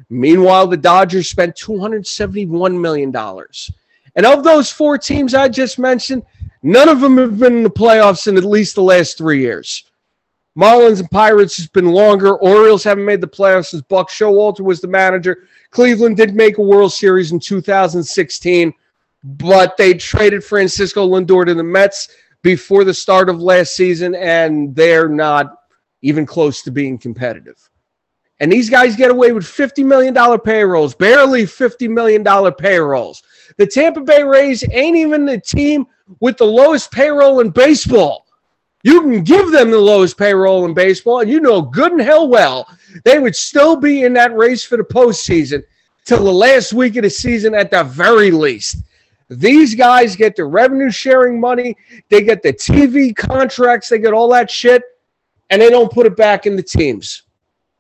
Meanwhile, 0.08 0.68
the 0.68 0.76
Dodgers 0.76 1.28
spent 1.28 1.56
$271 1.56 2.80
million. 2.80 3.14
And 4.14 4.26
of 4.26 4.44
those 4.44 4.70
four 4.70 4.98
teams 4.98 5.34
I 5.34 5.48
just 5.48 5.78
mentioned, 5.78 6.22
none 6.62 6.88
of 6.88 7.00
them 7.00 7.16
have 7.18 7.38
been 7.38 7.58
in 7.58 7.62
the 7.62 7.70
playoffs 7.70 8.26
in 8.26 8.36
at 8.36 8.44
least 8.44 8.74
the 8.74 8.82
last 8.82 9.18
three 9.18 9.40
years. 9.40 9.84
Marlins 10.56 11.00
and 11.00 11.10
Pirates 11.10 11.56
has 11.56 11.68
been 11.68 11.86
longer. 11.86 12.36
Orioles 12.36 12.84
haven't 12.84 13.06
made 13.06 13.20
the 13.20 13.26
playoffs 13.26 13.68
since 13.68 13.82
Buck 13.82 14.10
Showalter 14.10 14.60
was 14.60 14.80
the 14.80 14.88
manager. 14.88 15.48
Cleveland 15.70 16.16
did 16.16 16.34
make 16.34 16.58
a 16.58 16.62
World 16.62 16.92
Series 16.92 17.32
in 17.32 17.40
2016, 17.40 18.72
but 19.24 19.76
they 19.76 19.94
traded 19.94 20.44
Francisco 20.44 21.08
Lindor 21.08 21.46
to 21.46 21.54
the 21.54 21.62
Mets 21.62 22.08
before 22.42 22.84
the 22.84 22.92
start 22.92 23.30
of 23.30 23.40
last 23.40 23.74
season, 23.74 24.14
and 24.14 24.74
they're 24.76 25.08
not 25.08 25.56
even 26.02 26.26
close 26.26 26.62
to 26.62 26.70
being 26.70 26.98
competitive. 26.98 27.70
And 28.40 28.50
these 28.50 28.68
guys 28.68 28.96
get 28.96 29.10
away 29.12 29.30
with 29.30 29.44
$50 29.44 29.84
million 29.84 30.14
payrolls, 30.40 30.94
barely 30.94 31.44
$50 31.44 31.88
million 31.88 32.24
payrolls. 32.54 33.22
The 33.56 33.66
Tampa 33.66 34.00
Bay 34.00 34.24
Rays 34.24 34.64
ain't 34.72 34.96
even 34.96 35.24
the 35.24 35.40
team 35.40 35.86
with 36.20 36.36
the 36.36 36.44
lowest 36.44 36.90
payroll 36.90 37.40
in 37.40 37.50
baseball. 37.50 38.26
You 38.82 39.00
can 39.00 39.22
give 39.22 39.52
them 39.52 39.70
the 39.70 39.78
lowest 39.78 40.18
payroll 40.18 40.64
in 40.64 40.74
baseball, 40.74 41.20
and 41.20 41.30
you 41.30 41.40
know 41.40 41.62
good 41.62 41.92
and 41.92 42.00
hell 42.00 42.28
well 42.28 42.68
they 43.04 43.18
would 43.18 43.36
still 43.36 43.76
be 43.76 44.02
in 44.02 44.12
that 44.14 44.34
race 44.36 44.64
for 44.64 44.76
the 44.76 44.84
postseason 44.84 45.62
till 46.04 46.24
the 46.24 46.32
last 46.32 46.72
week 46.72 46.96
of 46.96 47.02
the 47.02 47.10
season 47.10 47.54
at 47.54 47.70
the 47.70 47.84
very 47.84 48.30
least. 48.30 48.78
These 49.28 49.74
guys 49.74 50.14
get 50.14 50.36
the 50.36 50.44
revenue 50.44 50.90
sharing 50.90 51.40
money, 51.40 51.76
they 52.10 52.22
get 52.22 52.42
the 52.42 52.52
TV 52.52 53.16
contracts, 53.16 53.88
they 53.88 53.98
get 53.98 54.12
all 54.12 54.28
that 54.30 54.50
shit, 54.50 54.82
and 55.48 55.62
they 55.62 55.70
don't 55.70 55.92
put 55.92 56.06
it 56.06 56.16
back 56.16 56.44
in 56.46 56.56
the 56.56 56.62
teams. 56.62 57.22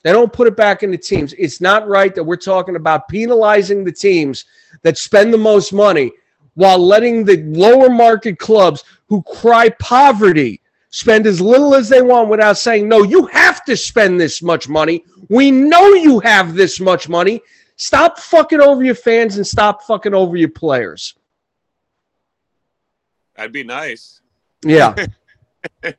They 0.02 0.12
don't 0.12 0.32
put 0.32 0.48
it 0.48 0.56
back 0.56 0.82
in 0.82 0.90
the 0.90 0.98
teams. 0.98 1.32
It's 1.34 1.60
not 1.60 1.86
right 1.86 2.14
that 2.14 2.24
we're 2.24 2.36
talking 2.36 2.76
about 2.76 3.06
penalizing 3.08 3.84
the 3.84 3.92
teams 3.92 4.46
that 4.82 4.98
spend 4.98 5.32
the 5.32 5.38
most 5.38 5.72
money 5.72 6.10
while 6.54 6.78
letting 6.78 7.24
the 7.24 7.42
lower 7.44 7.88
market 7.88 8.38
clubs 8.38 8.82
who 9.08 9.22
cry 9.22 9.68
poverty 9.78 10.61
spend 10.92 11.26
as 11.26 11.40
little 11.40 11.74
as 11.74 11.88
they 11.88 12.02
want 12.02 12.28
without 12.28 12.58
saying, 12.58 12.86
no, 12.86 13.02
you 13.02 13.26
have 13.26 13.64
to 13.64 13.76
spend 13.76 14.20
this 14.20 14.42
much 14.42 14.68
money. 14.68 15.04
We 15.28 15.50
know 15.50 15.94
you 15.94 16.20
have 16.20 16.54
this 16.54 16.78
much 16.78 17.08
money. 17.08 17.40
Stop 17.76 18.18
fucking 18.18 18.60
over 18.60 18.84
your 18.84 18.94
fans 18.94 19.38
and 19.38 19.46
stop 19.46 19.82
fucking 19.84 20.14
over 20.14 20.36
your 20.36 20.50
players. 20.50 21.14
That'd 23.34 23.52
be 23.52 23.64
nice. 23.64 24.20
Yeah. 24.62 24.94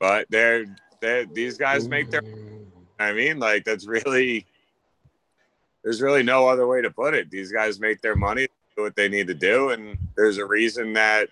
but 0.00 0.26
they're, 0.30 0.64
they're, 1.02 1.26
these 1.26 1.58
guys 1.58 1.86
make 1.86 2.10
their, 2.10 2.22
I 2.98 3.12
mean, 3.12 3.38
like, 3.38 3.64
that's 3.64 3.86
really, 3.86 4.46
there's 5.84 6.00
really 6.00 6.22
no 6.22 6.48
other 6.48 6.66
way 6.66 6.80
to 6.80 6.90
put 6.90 7.12
it. 7.12 7.30
These 7.30 7.52
guys 7.52 7.78
make 7.78 8.00
their 8.00 8.16
money, 8.16 8.48
do 8.74 8.84
what 8.84 8.96
they 8.96 9.10
need 9.10 9.26
to 9.26 9.34
do, 9.34 9.68
and 9.70 9.98
there's 10.16 10.38
a 10.38 10.46
reason 10.46 10.94
that 10.94 11.28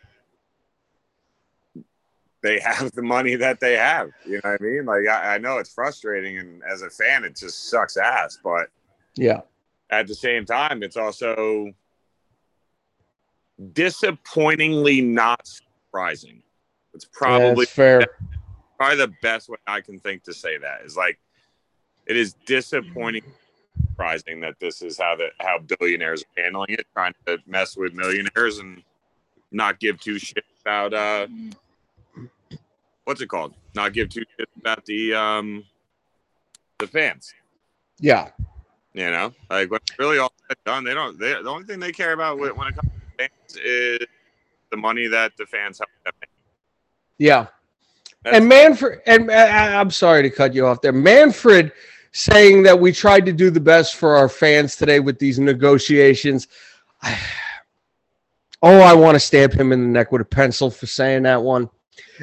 they 2.46 2.60
have 2.60 2.92
the 2.92 3.02
money 3.02 3.34
that 3.34 3.60
they 3.60 3.74
have. 3.74 4.10
You 4.24 4.40
know 4.44 4.50
what 4.50 4.60
I 4.60 4.64
mean? 4.64 4.84
Like 4.86 5.08
I, 5.08 5.34
I, 5.34 5.38
know 5.38 5.58
it's 5.58 5.72
frustrating, 5.72 6.38
and 6.38 6.62
as 6.62 6.82
a 6.82 6.90
fan, 6.90 7.24
it 7.24 7.36
just 7.36 7.68
sucks 7.68 7.96
ass. 7.96 8.38
But 8.42 8.68
yeah, 9.16 9.40
at 9.90 10.06
the 10.06 10.14
same 10.14 10.44
time, 10.44 10.82
it's 10.82 10.96
also 10.96 11.72
disappointingly 13.72 15.00
not 15.00 15.46
surprising. 15.46 16.42
It's 16.94 17.04
probably 17.04 17.66
yeah, 17.68 17.74
fair. 17.74 18.06
Probably 18.78 18.96
the 18.98 19.12
best 19.22 19.48
way 19.48 19.56
I 19.66 19.80
can 19.80 19.98
think 19.98 20.22
to 20.24 20.32
say 20.32 20.58
that 20.58 20.82
is 20.84 20.96
like 20.96 21.18
it 22.06 22.16
is 22.16 22.34
disappointing 22.46 23.24
surprising 23.88 24.40
that 24.40 24.54
this 24.60 24.82
is 24.82 24.98
how 24.98 25.16
the 25.16 25.28
how 25.40 25.58
billionaires 25.58 26.22
are 26.22 26.42
handling 26.42 26.68
it, 26.70 26.86
trying 26.92 27.14
to 27.26 27.38
mess 27.46 27.76
with 27.76 27.94
millionaires 27.94 28.58
and 28.58 28.82
not 29.50 29.80
give 29.80 29.98
two 30.00 30.16
shits 30.16 30.42
about 30.60 30.92
uh 30.92 31.26
what's 33.06 33.22
it 33.22 33.28
called? 33.28 33.54
Not 33.74 33.94
give 33.94 34.10
two 34.10 34.20
shits 34.38 34.46
about 34.60 34.84
the 34.84 35.14
um 35.14 35.64
the 36.78 36.86
fans. 36.86 37.32
Yeah. 37.98 38.28
You 38.92 39.10
know, 39.10 39.32
like 39.50 39.70
when 39.70 39.80
really 39.98 40.18
all 40.18 40.32
done, 40.64 40.84
they 40.84 40.94
don't. 40.94 41.18
They, 41.18 41.32
the 41.32 41.48
only 41.48 41.64
thing 41.64 41.80
they 41.80 41.92
care 41.92 42.12
about 42.12 42.38
when 42.38 42.50
it 42.50 42.56
comes 42.56 42.76
to 42.76 43.00
fans 43.18 43.56
is 43.62 44.06
the 44.70 44.76
money 44.76 45.06
that 45.06 45.32
the 45.36 45.44
fans 45.46 45.78
help 45.78 45.90
them. 46.04 46.12
Make. 46.20 46.30
Yeah. 47.18 47.46
That's- 48.22 48.40
And 48.40 48.48
Manfred, 48.48 49.00
and 49.06 49.30
I, 49.30 49.78
I'm 49.78 49.90
sorry 49.90 50.22
to 50.22 50.30
cut 50.30 50.54
you 50.54 50.66
off 50.66 50.80
there. 50.80 50.92
Manfred 50.92 51.72
saying 52.12 52.62
that 52.62 52.80
we 52.80 52.90
tried 52.90 53.26
to 53.26 53.32
do 53.32 53.50
the 53.50 53.60
best 53.60 53.96
for 53.96 54.16
our 54.16 54.28
fans 54.30 54.76
today 54.76 55.00
with 55.00 55.18
these 55.18 55.38
negotiations. 55.38 56.48
Oh, 58.62 58.80
I 58.80 58.94
want 58.94 59.14
to 59.14 59.20
stamp 59.20 59.52
him 59.52 59.70
in 59.70 59.82
the 59.82 59.88
neck 59.88 60.10
with 60.10 60.22
a 60.22 60.24
pencil 60.24 60.70
for 60.70 60.86
saying 60.86 61.24
that 61.24 61.42
one. 61.42 61.68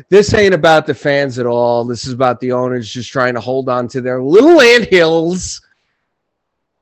This 0.09 0.33
ain't 0.33 0.53
about 0.53 0.85
the 0.85 0.93
fans 0.93 1.39
at 1.39 1.45
all. 1.45 1.85
This 1.85 2.05
is 2.05 2.13
about 2.13 2.39
the 2.39 2.51
owners 2.51 2.91
just 2.91 3.11
trying 3.11 3.33
to 3.35 3.41
hold 3.41 3.69
on 3.69 3.87
to 3.89 4.01
their 4.01 4.21
little 4.21 4.61
ant 4.61 4.85
hills 4.85 5.61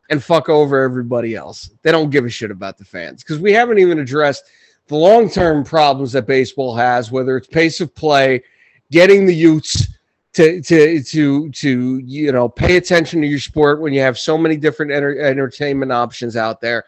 and 0.10 0.24
fuck 0.24 0.50
over 0.50 0.82
everybody 0.82 1.36
else. 1.36 1.72
They 1.82 1.92
don't 1.92 2.10
give 2.10 2.26
a 2.26 2.30
shit 2.30 2.52
about 2.52 2.78
the 2.78 2.86
fans 2.86 3.24
because 3.24 3.40
we 3.40 3.54
haven't 3.54 3.80
even 3.80 4.00
addressed 4.00 4.46
the 4.88 4.96
long 4.96 5.30
term 5.30 5.64
problems 5.64 6.12
that 6.12 6.28
baseball 6.28 6.76
has, 6.76 7.12
whether 7.12 7.38
it's 7.38 7.48
pace 7.48 7.80
of 7.80 7.96
play, 7.96 8.44
getting 8.92 9.26
the 9.26 9.34
youths 9.34 9.88
to 10.34 10.62
to 10.62 11.02
to 11.04 11.50
to 11.50 11.98
you 12.00 12.32
know 12.32 12.48
pay 12.48 12.78
attention 12.78 13.22
to 13.22 13.28
your 13.28 13.40
sport 13.40 13.82
when 13.82 13.94
you 13.94 14.02
have 14.02 14.18
so 14.20 14.38
many 14.38 14.56
different 14.58 14.92
enter- 14.92 15.20
entertainment 15.20 15.92
options 15.92 16.36
out 16.36 16.62
there, 16.62 16.86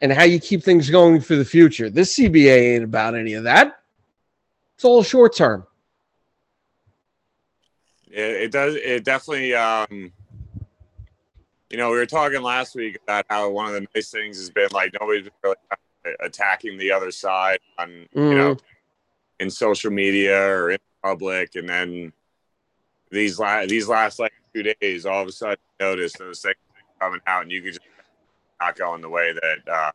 and 0.00 0.12
how 0.12 0.24
you 0.24 0.40
keep 0.40 0.62
things 0.62 0.90
going 0.90 1.20
for 1.20 1.36
the 1.36 1.44
future. 1.44 1.90
This 1.90 2.16
CBA 2.16 2.74
ain't 2.74 2.84
about 2.84 3.14
any 3.14 3.34
of 3.34 3.44
that. 3.44 3.77
It's 4.78 4.84
all 4.84 5.02
short 5.02 5.34
term. 5.34 5.66
It, 8.08 8.42
it 8.42 8.52
does. 8.52 8.76
It 8.76 9.04
definitely. 9.04 9.52
Um, 9.52 10.12
you 11.68 11.76
know, 11.76 11.90
we 11.90 11.96
were 11.96 12.06
talking 12.06 12.40
last 12.42 12.76
week 12.76 12.96
about 13.02 13.26
how 13.28 13.50
one 13.50 13.66
of 13.66 13.72
the 13.72 13.88
nice 13.92 14.12
things 14.12 14.38
has 14.38 14.50
been 14.50 14.68
like 14.70 14.94
nobody's 15.00 15.28
really 15.42 15.56
attacking 16.20 16.78
the 16.78 16.92
other 16.92 17.10
side 17.10 17.58
on 17.76 18.06
you 18.14 18.34
know 18.34 18.56
in 19.40 19.50
social 19.50 19.90
media 19.90 20.40
or 20.48 20.70
in 20.70 20.78
public, 21.02 21.56
and 21.56 21.68
then 21.68 22.12
these 23.10 23.36
last 23.40 23.70
these 23.70 23.88
last 23.88 24.20
like 24.20 24.32
two 24.54 24.62
days, 24.62 25.06
all 25.06 25.22
of 25.22 25.26
a 25.26 25.32
sudden, 25.32 25.58
you 25.80 25.86
notice 25.86 26.12
those 26.12 26.40
things 26.40 26.54
coming 27.00 27.20
out, 27.26 27.42
and 27.42 27.50
you 27.50 27.62
could 27.62 27.72
just 27.72 27.84
not 28.60 28.76
going 28.76 29.00
the 29.00 29.08
way 29.08 29.32
that 29.32 29.72
uh, 29.72 29.90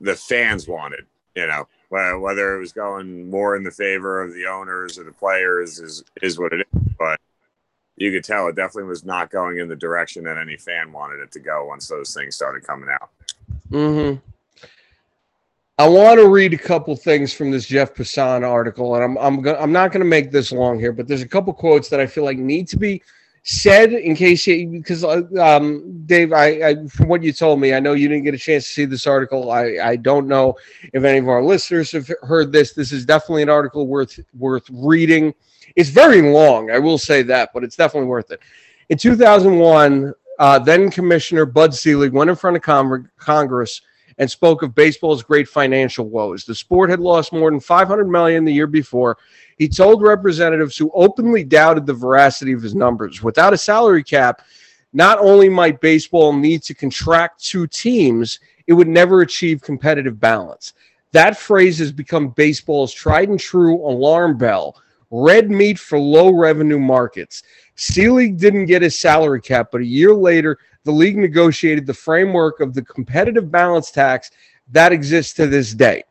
the 0.00 0.16
fans 0.16 0.66
wanted. 0.66 1.06
You 1.36 1.46
know, 1.46 1.68
Wh- 1.90 2.20
whether 2.20 2.56
it 2.56 2.60
was 2.60 2.72
going 2.72 3.28
more 3.28 3.56
in 3.56 3.62
the 3.62 3.70
favor 3.70 4.22
of 4.22 4.32
the 4.32 4.46
owners 4.46 4.98
or 4.98 5.04
the 5.04 5.12
players 5.12 5.78
is 5.78 6.02
is 6.22 6.38
what 6.38 6.52
it 6.52 6.60
is, 6.60 6.82
but 6.98 7.20
you 7.96 8.10
could 8.10 8.24
tell 8.24 8.48
it 8.48 8.56
definitely 8.56 8.88
was 8.88 9.04
not 9.04 9.30
going 9.30 9.58
in 9.58 9.68
the 9.68 9.76
direction 9.76 10.24
that 10.24 10.38
any 10.38 10.56
fan 10.56 10.92
wanted 10.92 11.20
it 11.20 11.30
to 11.32 11.40
go 11.40 11.66
once 11.66 11.86
those 11.88 12.14
things 12.14 12.34
started 12.34 12.64
coming 12.64 12.88
out. 12.88 13.10
hmm 13.70 14.14
I 15.78 15.88
want 15.88 16.20
to 16.20 16.28
read 16.28 16.52
a 16.52 16.58
couple 16.58 16.94
things 16.94 17.32
from 17.32 17.50
this 17.50 17.66
Jeff 17.66 17.94
Passan 17.94 18.46
article, 18.46 18.94
and 18.96 19.02
I'm 19.04 19.16
I'm 19.18 19.40
go- 19.40 19.56
I'm 19.56 19.72
not 19.72 19.92
going 19.92 20.02
to 20.02 20.08
make 20.08 20.30
this 20.30 20.52
long 20.52 20.78
here, 20.78 20.92
but 20.92 21.08
there's 21.08 21.22
a 21.22 21.28
couple 21.28 21.52
quotes 21.54 21.88
that 21.88 22.00
I 22.00 22.06
feel 22.06 22.24
like 22.24 22.36
need 22.36 22.68
to 22.68 22.78
be 22.78 23.02
said 23.42 23.92
in 23.92 24.14
case 24.14 24.46
you 24.46 24.68
because 24.68 25.02
uh, 25.02 25.22
um, 25.40 26.02
Dave, 26.06 26.32
I, 26.32 26.46
I 26.46 26.86
from 26.88 27.08
what 27.08 27.22
you 27.22 27.32
told 27.32 27.60
me, 27.60 27.74
I 27.74 27.80
know 27.80 27.94
you 27.94 28.08
didn't 28.08 28.24
get 28.24 28.34
a 28.34 28.38
chance 28.38 28.64
to 28.64 28.70
see 28.70 28.84
this 28.84 29.06
article. 29.06 29.50
I 29.50 29.78
I 29.82 29.96
don't 29.96 30.28
know 30.28 30.56
if 30.92 31.04
any 31.04 31.18
of 31.18 31.28
our 31.28 31.42
listeners 31.42 31.92
have 31.92 32.10
heard 32.22 32.52
this. 32.52 32.72
This 32.72 32.92
is 32.92 33.04
definitely 33.06 33.42
an 33.42 33.48
article 33.48 33.86
worth 33.86 34.18
worth 34.38 34.68
reading. 34.70 35.34
It's 35.76 35.90
very 35.90 36.20
long, 36.20 36.70
I 36.70 36.78
will 36.78 36.98
say 36.98 37.22
that, 37.22 37.50
but 37.54 37.62
it's 37.62 37.76
definitely 37.76 38.08
worth 38.08 38.32
it. 38.32 38.40
In 38.88 38.98
2001, 38.98 40.12
uh, 40.40 40.58
then 40.58 40.90
Commissioner 40.90 41.46
Bud 41.46 41.72
Selig 41.72 42.12
went 42.12 42.28
in 42.28 42.34
front 42.34 42.56
of 42.56 42.62
Cong- 42.62 43.08
Congress 43.18 43.82
and 44.18 44.30
spoke 44.30 44.62
of 44.62 44.74
baseball's 44.74 45.22
great 45.22 45.48
financial 45.48 46.08
woes. 46.08 46.44
The 46.44 46.54
sport 46.54 46.90
had 46.90 47.00
lost 47.00 47.32
more 47.32 47.50
than 47.50 47.60
500 47.60 48.08
million 48.08 48.44
the 48.44 48.52
year 48.52 48.66
before. 48.66 49.18
He 49.58 49.68
told 49.68 50.02
representatives 50.02 50.76
who 50.76 50.90
openly 50.94 51.44
doubted 51.44 51.86
the 51.86 51.94
veracity 51.94 52.52
of 52.52 52.62
his 52.62 52.74
numbers, 52.74 53.22
without 53.22 53.52
a 53.52 53.58
salary 53.58 54.04
cap, 54.04 54.42
not 54.92 55.18
only 55.18 55.48
might 55.48 55.80
baseball 55.80 56.32
need 56.32 56.62
to 56.64 56.74
contract 56.74 57.44
two 57.44 57.66
teams, 57.66 58.40
it 58.66 58.72
would 58.72 58.88
never 58.88 59.20
achieve 59.20 59.62
competitive 59.62 60.18
balance. 60.18 60.74
That 61.12 61.36
phrase 61.36 61.78
has 61.78 61.92
become 61.92 62.30
baseball's 62.30 62.92
tried 62.92 63.28
and 63.28 63.38
true 63.38 63.76
alarm 63.76 64.38
bell. 64.38 64.80
Red 65.10 65.50
meat 65.50 65.78
for 65.78 65.98
low 65.98 66.32
revenue 66.32 66.78
markets. 66.78 67.42
Selig 67.74 68.38
didn't 68.38 68.66
get 68.66 68.82
his 68.82 68.98
salary 68.98 69.40
cap, 69.40 69.70
but 69.72 69.80
a 69.80 69.86
year 69.86 70.14
later, 70.14 70.58
the 70.84 70.92
league 70.92 71.16
negotiated 71.16 71.86
the 71.86 71.94
framework 71.94 72.60
of 72.60 72.74
the 72.74 72.82
competitive 72.82 73.50
balance 73.50 73.90
tax 73.90 74.30
that 74.72 74.92
exists 74.92 75.34
to 75.34 75.46
this 75.46 75.74
day. 75.74 76.02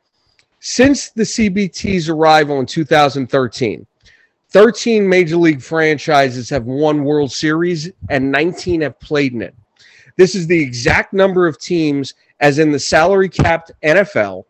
Since 0.60 1.12
the 1.12 1.24
CBT's 1.24 2.10
arrival 2.10 2.60
in 2.60 2.66
2013, 2.66 3.86
13 4.50 5.08
major 5.08 5.38
league 5.38 5.62
franchises 5.62 6.50
have 6.50 6.66
won 6.66 7.04
World 7.04 7.32
Series 7.32 7.92
and 8.10 8.32
19 8.32 8.82
have 8.82 9.00
played 9.00 9.34
in 9.34 9.42
it. 9.42 9.56
This 10.18 10.36
is 10.36 10.48
the 10.48 10.62
exact 10.62 11.14
number 11.14 11.48
of 11.48 11.60
teams 11.60 12.14
as 12.40 12.60
in 12.60 12.72
the 12.72 12.80
salary 12.80 13.30
capped 13.30 13.72
NFL, 13.84 14.46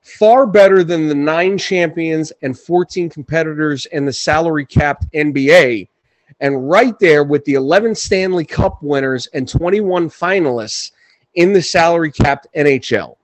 far 0.00 0.46
better 0.46 0.82
than 0.82 1.08
the 1.08 1.14
nine 1.14 1.58
champions 1.58 2.32
and 2.42 2.58
14 2.58 3.08
competitors 3.08 3.86
in 3.86 4.04
the 4.04 4.12
salary 4.12 4.66
capped 4.66 5.10
NBA, 5.12 5.88
and 6.44 6.68
right 6.68 6.98
there 6.98 7.24
with 7.24 7.42
the 7.46 7.54
11 7.54 7.94
Stanley 7.94 8.44
Cup 8.44 8.82
winners 8.82 9.26
and 9.28 9.48
21 9.48 10.10
finalists 10.10 10.92
in 11.36 11.54
the 11.54 11.62
salary 11.62 12.12
capped 12.12 12.46
NHL. 12.54 13.16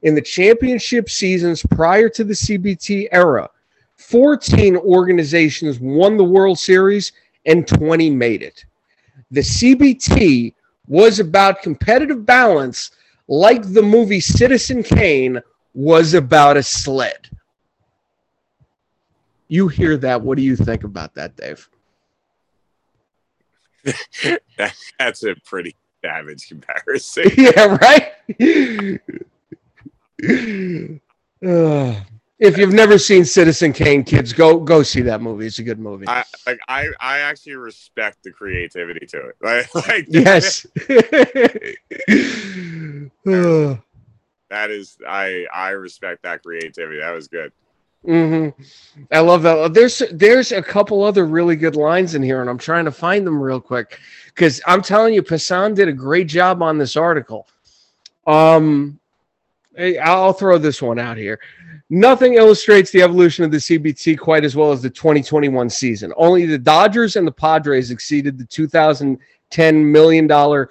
In 0.00 0.14
the 0.14 0.22
championship 0.22 1.10
seasons 1.10 1.62
prior 1.62 2.08
to 2.08 2.24
the 2.24 2.32
CBT 2.32 3.08
era, 3.12 3.50
14 3.96 4.78
organizations 4.78 5.78
won 5.78 6.16
the 6.16 6.24
World 6.24 6.58
Series 6.58 7.12
and 7.44 7.68
20 7.68 8.08
made 8.08 8.42
it. 8.42 8.64
The 9.30 9.42
CBT 9.42 10.54
was 10.88 11.20
about 11.20 11.60
competitive 11.60 12.24
balance, 12.24 12.92
like 13.28 13.74
the 13.74 13.82
movie 13.82 14.20
Citizen 14.20 14.82
Kane 14.82 15.38
was 15.74 16.14
about 16.14 16.56
a 16.56 16.62
sled. 16.62 17.28
You 19.48 19.68
hear 19.68 19.98
that. 19.98 20.22
What 20.22 20.38
do 20.38 20.42
you 20.42 20.56
think 20.56 20.84
about 20.84 21.14
that, 21.16 21.36
Dave? 21.36 21.68
That's 24.98 25.22
a 25.24 25.34
pretty 25.44 25.76
savage 26.04 26.48
comparison. 26.48 27.24
yeah, 27.36 27.78
right? 27.80 28.12
Uh, 31.46 32.00
if 32.38 32.58
you've 32.58 32.72
never 32.72 32.98
seen 32.98 33.24
Citizen 33.24 33.72
Kane, 33.72 34.04
kids, 34.04 34.32
go 34.32 34.58
go 34.58 34.82
see 34.82 35.02
that 35.02 35.20
movie. 35.20 35.46
It's 35.46 35.58
a 35.58 35.62
good 35.62 35.78
movie. 35.78 36.06
I 36.08 36.24
like 36.46 36.60
I 36.68 36.88
I 37.00 37.18
actually 37.20 37.56
respect 37.56 38.22
the 38.22 38.32
creativity 38.32 39.06
to 39.06 39.28
it. 39.28 39.36
Like, 39.42 39.74
like 39.74 40.06
yes. 40.08 40.66
That 44.50 44.70
is 44.70 44.98
I 45.08 45.46
I 45.52 45.70
respect 45.70 46.22
that 46.22 46.42
creativity. 46.42 47.00
That 47.00 47.10
was 47.10 47.26
good. 47.28 47.50
Hmm 48.04 48.48
I 49.10 49.20
love 49.20 49.42
that. 49.42 49.72
There's 49.74 50.02
there's 50.12 50.52
a 50.52 50.62
couple 50.62 51.02
other 51.02 51.26
really 51.26 51.56
good 51.56 51.76
lines 51.76 52.14
in 52.14 52.22
here, 52.22 52.40
and 52.40 52.50
I'm 52.50 52.58
trying 52.58 52.84
to 52.84 52.92
find 52.92 53.26
them 53.26 53.40
real 53.40 53.60
quick 53.60 53.98
because 54.26 54.60
I'm 54.66 54.82
telling 54.82 55.14
you, 55.14 55.22
Passan 55.22 55.74
did 55.74 55.88
a 55.88 55.92
great 55.92 56.26
job 56.26 56.62
on 56.62 56.78
this 56.78 56.96
article. 56.96 57.46
Um, 58.26 58.98
I'll 60.02 60.32
throw 60.32 60.58
this 60.58 60.80
one 60.82 60.98
out 60.98 61.16
here. 61.16 61.40
Nothing 61.90 62.34
illustrates 62.34 62.90
the 62.90 63.02
evolution 63.02 63.44
of 63.44 63.50
the 63.50 63.58
CBT 63.58 64.18
quite 64.18 64.44
as 64.44 64.56
well 64.56 64.72
as 64.72 64.82
the 64.82 64.90
2021 64.90 65.68
season. 65.70 66.12
Only 66.16 66.46
the 66.46 66.58
Dodgers 66.58 67.16
and 67.16 67.26
the 67.26 67.32
Padres 67.32 67.90
exceeded 67.90 68.38
the 68.38 68.44
2010 68.46 69.92
million 69.92 70.26
dollar 70.26 70.70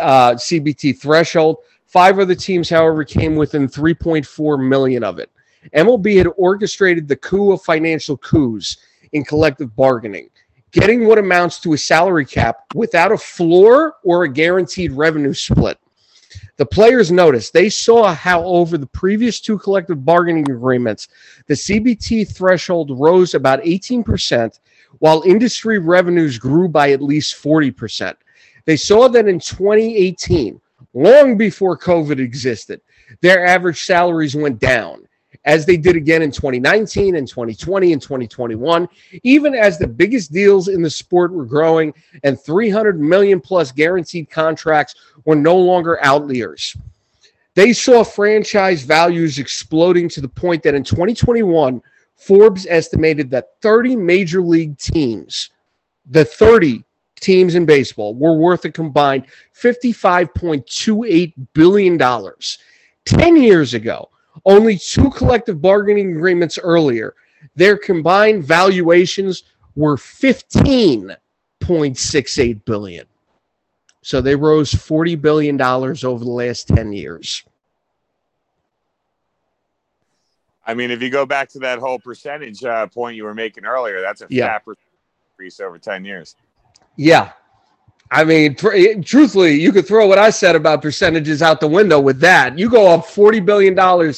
uh, 0.00 0.32
CBT 0.32 0.98
threshold. 0.98 1.58
Five 1.86 2.18
other 2.18 2.34
teams, 2.34 2.68
however, 2.68 3.04
came 3.04 3.36
within 3.36 3.68
3.4 3.68 4.66
million 4.68 5.04
of 5.04 5.18
it. 5.18 5.30
MLB 5.74 6.18
had 6.18 6.28
orchestrated 6.36 7.08
the 7.08 7.16
coup 7.16 7.52
of 7.52 7.62
financial 7.62 8.16
coups 8.16 8.76
in 9.12 9.24
collective 9.24 9.74
bargaining, 9.76 10.28
getting 10.72 11.06
what 11.06 11.18
amounts 11.18 11.60
to 11.60 11.72
a 11.72 11.78
salary 11.78 12.26
cap 12.26 12.58
without 12.74 13.12
a 13.12 13.18
floor 13.18 13.96
or 14.02 14.24
a 14.24 14.28
guaranteed 14.28 14.92
revenue 14.92 15.34
split. 15.34 15.78
The 16.56 16.66
players 16.66 17.10
noticed 17.10 17.52
they 17.52 17.68
saw 17.68 18.14
how 18.14 18.44
over 18.44 18.78
the 18.78 18.86
previous 18.86 19.40
two 19.40 19.58
collective 19.58 20.04
bargaining 20.04 20.50
agreements, 20.50 21.08
the 21.46 21.54
CBT 21.54 22.32
threshold 22.32 22.98
rose 22.98 23.34
about 23.34 23.62
18%, 23.62 24.60
while 24.98 25.22
industry 25.22 25.78
revenues 25.78 26.38
grew 26.38 26.68
by 26.68 26.92
at 26.92 27.02
least 27.02 27.42
40%. 27.42 28.14
They 28.66 28.76
saw 28.76 29.08
that 29.08 29.28
in 29.28 29.40
2018, 29.40 30.60
long 30.94 31.36
before 31.36 31.76
COVID 31.76 32.18
existed. 32.18 32.80
Their 33.20 33.44
average 33.44 33.82
salaries 33.82 34.36
went 34.36 34.60
down, 34.60 35.03
as 35.44 35.66
they 35.66 35.76
did 35.76 35.96
again 35.96 36.22
in 36.22 36.30
2019 36.30 37.16
and 37.16 37.28
2020 37.28 37.92
and 37.92 38.02
2021, 38.02 38.88
even 39.22 39.54
as 39.54 39.78
the 39.78 39.86
biggest 39.86 40.32
deals 40.32 40.68
in 40.68 40.82
the 40.82 40.90
sport 40.90 41.32
were 41.32 41.44
growing 41.44 41.92
and 42.22 42.40
300 42.40 43.00
million 43.00 43.40
plus 43.40 43.72
guaranteed 43.72 44.30
contracts 44.30 44.94
were 45.24 45.36
no 45.36 45.56
longer 45.56 46.02
outliers. 46.02 46.76
They 47.54 47.72
saw 47.72 48.02
franchise 48.02 48.82
values 48.82 49.38
exploding 49.38 50.08
to 50.10 50.20
the 50.20 50.28
point 50.28 50.62
that 50.64 50.74
in 50.74 50.82
2021, 50.82 51.80
Forbes 52.16 52.66
estimated 52.68 53.30
that 53.30 53.60
30 53.60 53.96
major 53.96 54.40
league 54.40 54.78
teams, 54.78 55.50
the 56.06 56.24
30 56.24 56.84
teams 57.20 57.54
in 57.54 57.64
baseball, 57.64 58.14
were 58.14 58.36
worth 58.36 58.64
a 58.64 58.70
combined 58.72 59.26
$55.28 59.56 61.34
billion. 61.52 61.98
10 63.04 63.36
years 63.36 63.74
ago, 63.74 64.08
only 64.44 64.76
two 64.78 65.10
collective 65.10 65.60
bargaining 65.62 66.16
agreements 66.16 66.58
earlier, 66.58 67.14
their 67.56 67.76
combined 67.76 68.44
valuations 68.44 69.42
were 69.76 69.96
15.68 69.96 72.64
billion. 72.64 73.06
So 74.02 74.20
they 74.20 74.36
rose 74.36 74.70
$40 74.72 75.20
billion 75.20 75.60
over 75.60 76.24
the 76.24 76.30
last 76.30 76.68
10 76.68 76.92
years. 76.92 77.42
I 80.66 80.74
mean, 80.74 80.90
if 80.90 81.02
you 81.02 81.10
go 81.10 81.26
back 81.26 81.50
to 81.50 81.58
that 81.60 81.78
whole 81.78 81.98
percentage 81.98 82.64
uh, 82.64 82.86
point 82.86 83.16
you 83.16 83.24
were 83.24 83.34
making 83.34 83.66
earlier, 83.66 84.00
that's 84.00 84.22
a 84.22 84.26
Yeah. 84.30 84.58
fat 84.58 84.62
increase 85.32 85.60
over 85.60 85.78
10 85.78 86.04
years. 86.04 86.36
Yeah. 86.96 87.32
I 88.10 88.24
mean, 88.24 88.54
tr- 88.54 89.00
truthfully, 89.02 89.60
you 89.60 89.72
could 89.72 89.86
throw 89.86 90.06
what 90.06 90.18
I 90.18 90.30
said 90.30 90.54
about 90.56 90.82
percentages 90.82 91.42
out 91.42 91.60
the 91.60 91.66
window 91.68 91.98
with 92.00 92.20
that. 92.20 92.58
You 92.58 92.68
go 92.70 92.88
up 92.92 93.06
$40 93.06 93.44
billion 93.44 93.78
uh, 93.78 94.12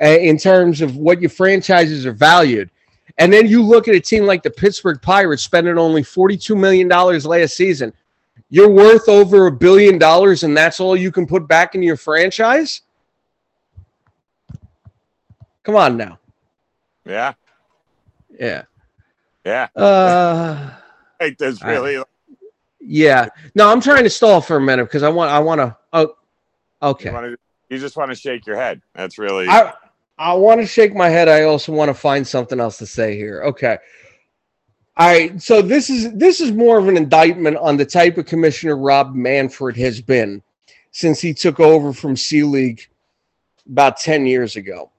in 0.00 0.38
terms 0.38 0.80
of 0.80 0.96
what 0.96 1.20
your 1.20 1.30
franchises 1.30 2.06
are 2.06 2.12
valued. 2.12 2.70
And 3.18 3.32
then 3.32 3.46
you 3.46 3.62
look 3.62 3.88
at 3.88 3.94
a 3.94 4.00
team 4.00 4.24
like 4.24 4.42
the 4.42 4.50
Pittsburgh 4.50 5.00
Pirates 5.02 5.42
spending 5.42 5.76
only 5.78 6.02
$42 6.02 6.56
million 6.58 6.88
last 6.88 7.56
season. 7.56 7.92
You're 8.48 8.70
worth 8.70 9.08
over 9.08 9.46
a 9.46 9.52
billion 9.52 9.98
dollars, 9.98 10.42
and 10.44 10.56
that's 10.56 10.78
all 10.78 10.96
you 10.96 11.10
can 11.10 11.26
put 11.26 11.48
back 11.48 11.74
in 11.74 11.82
your 11.82 11.96
franchise? 11.96 12.82
Come 15.64 15.76
on 15.76 15.96
now. 15.96 16.18
Yeah. 17.04 17.32
Yeah. 18.38 18.62
Yeah. 19.44 19.68
Uh, 19.74 20.70
Like, 21.20 21.38
there's 21.38 21.62
I- 21.62 21.70
really, 21.70 22.02
yeah. 22.82 23.28
No, 23.54 23.70
I'm 23.70 23.80
trying 23.80 24.04
to 24.04 24.10
stall 24.10 24.40
for 24.40 24.56
a 24.56 24.60
minute 24.60 24.84
because 24.84 25.02
I 25.02 25.08
want, 25.08 25.30
I 25.30 25.38
want 25.38 25.60
to, 25.60 25.76
oh, 25.92 26.14
okay. 26.82 27.08
you, 27.08 27.14
wanna, 27.14 27.36
you 27.68 27.78
just 27.78 27.96
want 27.96 28.10
to 28.10 28.14
shake 28.14 28.46
your 28.46 28.56
head. 28.56 28.82
That's 28.94 29.18
really, 29.18 29.48
I 29.48 29.72
I 30.18 30.34
want 30.34 30.60
to 30.60 30.66
shake 30.66 30.94
my 30.94 31.08
head. 31.08 31.28
I 31.28 31.42
also 31.42 31.72
want 31.72 31.88
to 31.88 31.94
find 31.94 32.26
something 32.26 32.60
else 32.60 32.78
to 32.78 32.86
say 32.86 33.16
here. 33.16 33.42
Okay. 33.42 33.78
All 34.96 35.08
right. 35.08 35.42
So 35.42 35.62
this 35.62 35.90
is 35.90 36.12
this 36.12 36.40
is 36.40 36.52
more 36.52 36.78
of 36.78 36.86
an 36.86 36.96
indictment 36.96 37.56
on 37.56 37.76
the 37.76 37.86
type 37.86 38.18
of 38.18 38.26
commissioner 38.26 38.76
Rob 38.76 39.14
Manfred 39.14 39.76
has 39.78 40.00
been 40.00 40.42
since 40.92 41.20
he 41.20 41.34
took 41.34 41.58
over 41.58 41.92
from 41.92 42.16
Selig 42.16 42.88
about 43.66 43.96
10 43.96 44.26
years 44.26 44.56
ago. 44.56 44.90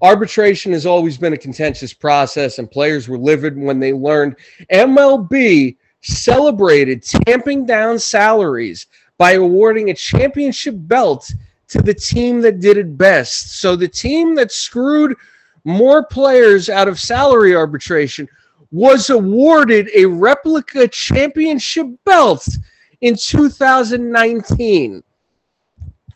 Arbitration 0.00 0.72
has 0.72 0.84
always 0.84 1.16
been 1.16 1.32
a 1.32 1.38
contentious 1.38 1.92
process, 1.92 2.58
and 2.58 2.70
players 2.70 3.08
were 3.08 3.18
livid 3.18 3.56
when 3.56 3.80
they 3.80 3.92
learned 3.92 4.36
MLB 4.70 5.76
celebrated 6.02 7.02
tamping 7.02 7.64
down 7.64 7.98
salaries 7.98 8.86
by 9.18 9.32
awarding 9.32 9.90
a 9.90 9.94
championship 9.94 10.74
belt 10.76 11.32
to 11.68 11.80
the 11.80 11.94
team 11.94 12.40
that 12.42 12.60
did 12.60 12.76
it 12.76 12.98
best. 12.98 13.60
So 13.60 13.76
the 13.76 13.88
team 13.88 14.34
that 14.34 14.52
screwed 14.52 15.16
more 15.64 16.04
players 16.04 16.68
out 16.68 16.88
of 16.88 17.00
salary 17.00 17.54
arbitration 17.54 18.28
was 18.72 19.10
awarded 19.10 19.90
a 19.94 20.04
replica 20.06 20.88
championship 20.88 21.86
belt 22.04 22.46
in 23.00 23.14
2019 23.16 25.02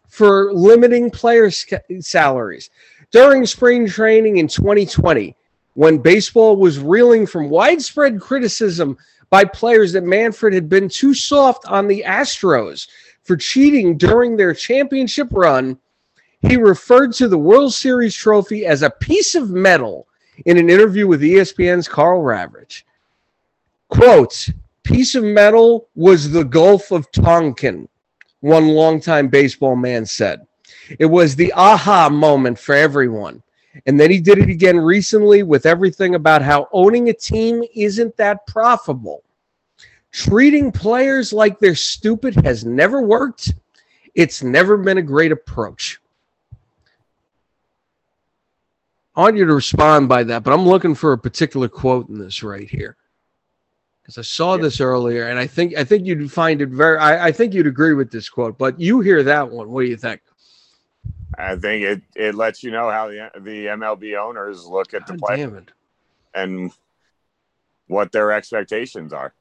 for 0.08 0.52
limiting 0.52 1.10
player 1.10 1.50
sca- 1.50 1.82
salaries. 2.00 2.70
During 3.10 3.46
spring 3.46 3.86
training 3.86 4.38
in 4.38 4.48
2020, 4.48 5.36
when 5.74 5.98
baseball 5.98 6.56
was 6.56 6.78
reeling 6.78 7.26
from 7.26 7.50
widespread 7.50 8.20
criticism 8.20 8.96
by 9.30 9.44
players 9.44 9.92
that 9.92 10.04
Manfred 10.04 10.54
had 10.54 10.68
been 10.68 10.88
too 10.88 11.14
soft 11.14 11.66
on 11.66 11.88
the 11.88 12.04
Astros 12.06 12.88
for 13.24 13.36
cheating 13.36 13.96
during 13.96 14.36
their 14.36 14.54
championship 14.54 15.28
run, 15.32 15.78
he 16.40 16.56
referred 16.56 17.12
to 17.14 17.28
the 17.28 17.38
World 17.38 17.74
Series 17.74 18.14
trophy 18.14 18.66
as 18.66 18.82
a 18.82 18.90
piece 18.90 19.34
of 19.34 19.50
metal 19.50 20.06
in 20.44 20.58
an 20.58 20.70
interview 20.70 21.06
with 21.06 21.22
ESPN's 21.22 21.88
Karl 21.88 22.22
Ravech. 22.22 22.82
Quote, 23.88 24.48
piece 24.84 25.14
of 25.14 25.24
metal 25.24 25.88
was 25.94 26.30
the 26.30 26.44
Gulf 26.44 26.92
of 26.92 27.10
Tonkin, 27.10 27.88
one 28.40 28.68
longtime 28.68 29.28
baseball 29.28 29.76
man 29.76 30.06
said. 30.06 30.46
It 30.98 31.06
was 31.06 31.34
the 31.34 31.52
aha 31.54 32.08
moment 32.08 32.58
for 32.58 32.74
everyone. 32.74 33.42
And 33.84 34.00
then 34.00 34.10
he 34.10 34.20
did 34.20 34.38
it 34.38 34.48
again 34.48 34.78
recently 34.78 35.42
with 35.42 35.66
everything 35.66 36.14
about 36.14 36.42
how 36.42 36.68
owning 36.72 37.10
a 37.10 37.12
team 37.12 37.62
isn't 37.74 38.16
that 38.16 38.46
profitable. 38.46 39.22
Treating 40.12 40.72
players 40.72 41.32
like 41.32 41.58
they're 41.58 41.74
stupid 41.74 42.34
has 42.36 42.64
never 42.64 43.02
worked. 43.02 43.52
It's 44.14 44.42
never 44.42 44.78
been 44.78 44.96
a 44.96 45.02
great 45.02 45.32
approach. 45.32 46.00
I 49.14 49.20
want 49.20 49.36
you 49.36 49.46
to 49.46 49.54
respond 49.54 50.08
by 50.08 50.24
that, 50.24 50.42
but 50.42 50.52
I'm 50.52 50.66
looking 50.66 50.94
for 50.94 51.12
a 51.12 51.18
particular 51.18 51.68
quote 51.68 52.08
in 52.08 52.18
this 52.18 52.42
right 52.42 52.68
here. 52.68 52.96
Because 54.02 54.18
I 54.18 54.22
saw 54.22 54.56
this 54.56 54.80
earlier, 54.80 55.28
and 55.28 55.38
I 55.38 55.46
think 55.46 55.74
I 55.76 55.82
think 55.82 56.06
you'd 56.06 56.30
find 56.30 56.62
it 56.62 56.68
very 56.68 56.96
I, 56.98 57.26
I 57.26 57.32
think 57.32 57.52
you'd 57.52 57.66
agree 57.66 57.92
with 57.92 58.10
this 58.10 58.28
quote, 58.28 58.56
but 58.56 58.78
you 58.78 59.00
hear 59.00 59.22
that 59.24 59.50
one. 59.50 59.70
What 59.70 59.82
do 59.82 59.88
you 59.88 59.96
think? 59.96 60.20
I 61.38 61.56
think 61.56 61.84
it, 61.84 62.02
it 62.14 62.34
lets 62.34 62.62
you 62.62 62.70
know 62.70 62.90
how 62.90 63.08
the, 63.08 63.30
the 63.40 63.66
MLB 63.66 64.16
owners 64.18 64.64
look 64.64 64.94
at 64.94 65.06
the 65.06 65.14
God 65.14 65.20
play 65.20 65.36
damn 65.36 65.56
it. 65.56 65.70
and 66.34 66.72
what 67.88 68.12
their 68.12 68.32
expectations 68.32 69.12
are. 69.12 69.34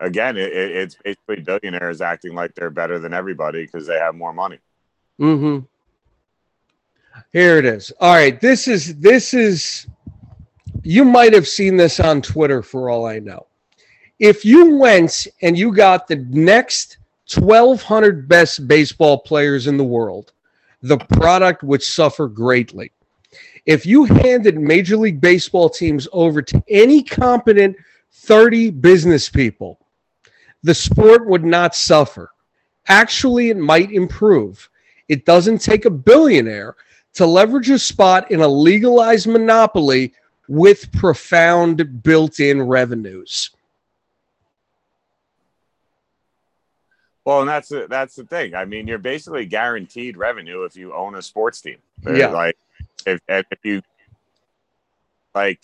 Again, 0.00 0.36
it, 0.36 0.52
it, 0.52 0.76
it's 0.76 0.96
basically 1.02 1.40
billionaires 1.40 2.00
acting 2.00 2.34
like 2.34 2.54
they're 2.54 2.70
better 2.70 2.98
than 2.98 3.14
everybody 3.14 3.64
because 3.64 3.86
they 3.86 3.98
have 3.98 4.14
more 4.14 4.32
money. 4.32 4.58
Mm-hmm. 5.20 5.64
Here 7.32 7.58
it 7.58 7.64
is. 7.64 7.92
All 8.00 8.14
right. 8.14 8.38
This 8.38 8.68
is 8.68 8.96
this 8.96 9.32
is 9.32 9.86
you 10.82 11.04
might 11.04 11.32
have 11.32 11.48
seen 11.48 11.76
this 11.76 11.98
on 11.98 12.20
Twitter 12.20 12.62
for 12.62 12.90
all 12.90 13.06
I 13.06 13.18
know. 13.18 13.46
If 14.18 14.44
you 14.44 14.76
went 14.76 15.26
and 15.42 15.56
you 15.56 15.74
got 15.74 16.08
the 16.08 16.16
next 16.16 16.98
1200 17.34 18.28
best 18.28 18.68
baseball 18.68 19.18
players 19.18 19.66
in 19.66 19.76
the 19.76 19.84
world, 19.84 20.32
the 20.86 20.98
product 20.98 21.62
would 21.62 21.82
suffer 21.82 22.28
greatly. 22.28 22.92
If 23.64 23.84
you 23.84 24.04
handed 24.04 24.58
Major 24.58 24.96
League 24.96 25.20
Baseball 25.20 25.68
teams 25.68 26.06
over 26.12 26.40
to 26.42 26.62
any 26.68 27.02
competent 27.02 27.76
30 28.12 28.70
business 28.70 29.28
people, 29.28 29.80
the 30.62 30.74
sport 30.74 31.26
would 31.26 31.44
not 31.44 31.74
suffer. 31.74 32.30
Actually, 32.86 33.50
it 33.50 33.56
might 33.56 33.90
improve. 33.90 34.68
It 35.08 35.24
doesn't 35.24 35.58
take 35.58 35.84
a 35.84 35.90
billionaire 35.90 36.76
to 37.14 37.26
leverage 37.26 37.70
a 37.70 37.78
spot 37.78 38.30
in 38.30 38.40
a 38.40 38.48
legalized 38.48 39.26
monopoly 39.26 40.12
with 40.48 40.92
profound 40.92 42.02
built 42.04 42.38
in 42.38 42.62
revenues. 42.62 43.50
Well, 47.26 47.40
and 47.40 47.48
that's 47.48 47.70
the, 47.70 47.88
that's 47.90 48.14
the 48.14 48.24
thing. 48.24 48.54
I 48.54 48.64
mean, 48.64 48.86
you're 48.86 48.98
basically 48.98 49.46
guaranteed 49.46 50.16
revenue 50.16 50.62
if 50.62 50.76
you 50.76 50.94
own 50.94 51.16
a 51.16 51.22
sports 51.22 51.60
team. 51.60 51.78
Yeah. 52.06 52.30
Like 52.30 52.56
if 53.04 53.20
if 53.28 53.58
you 53.64 53.82
like 55.34 55.60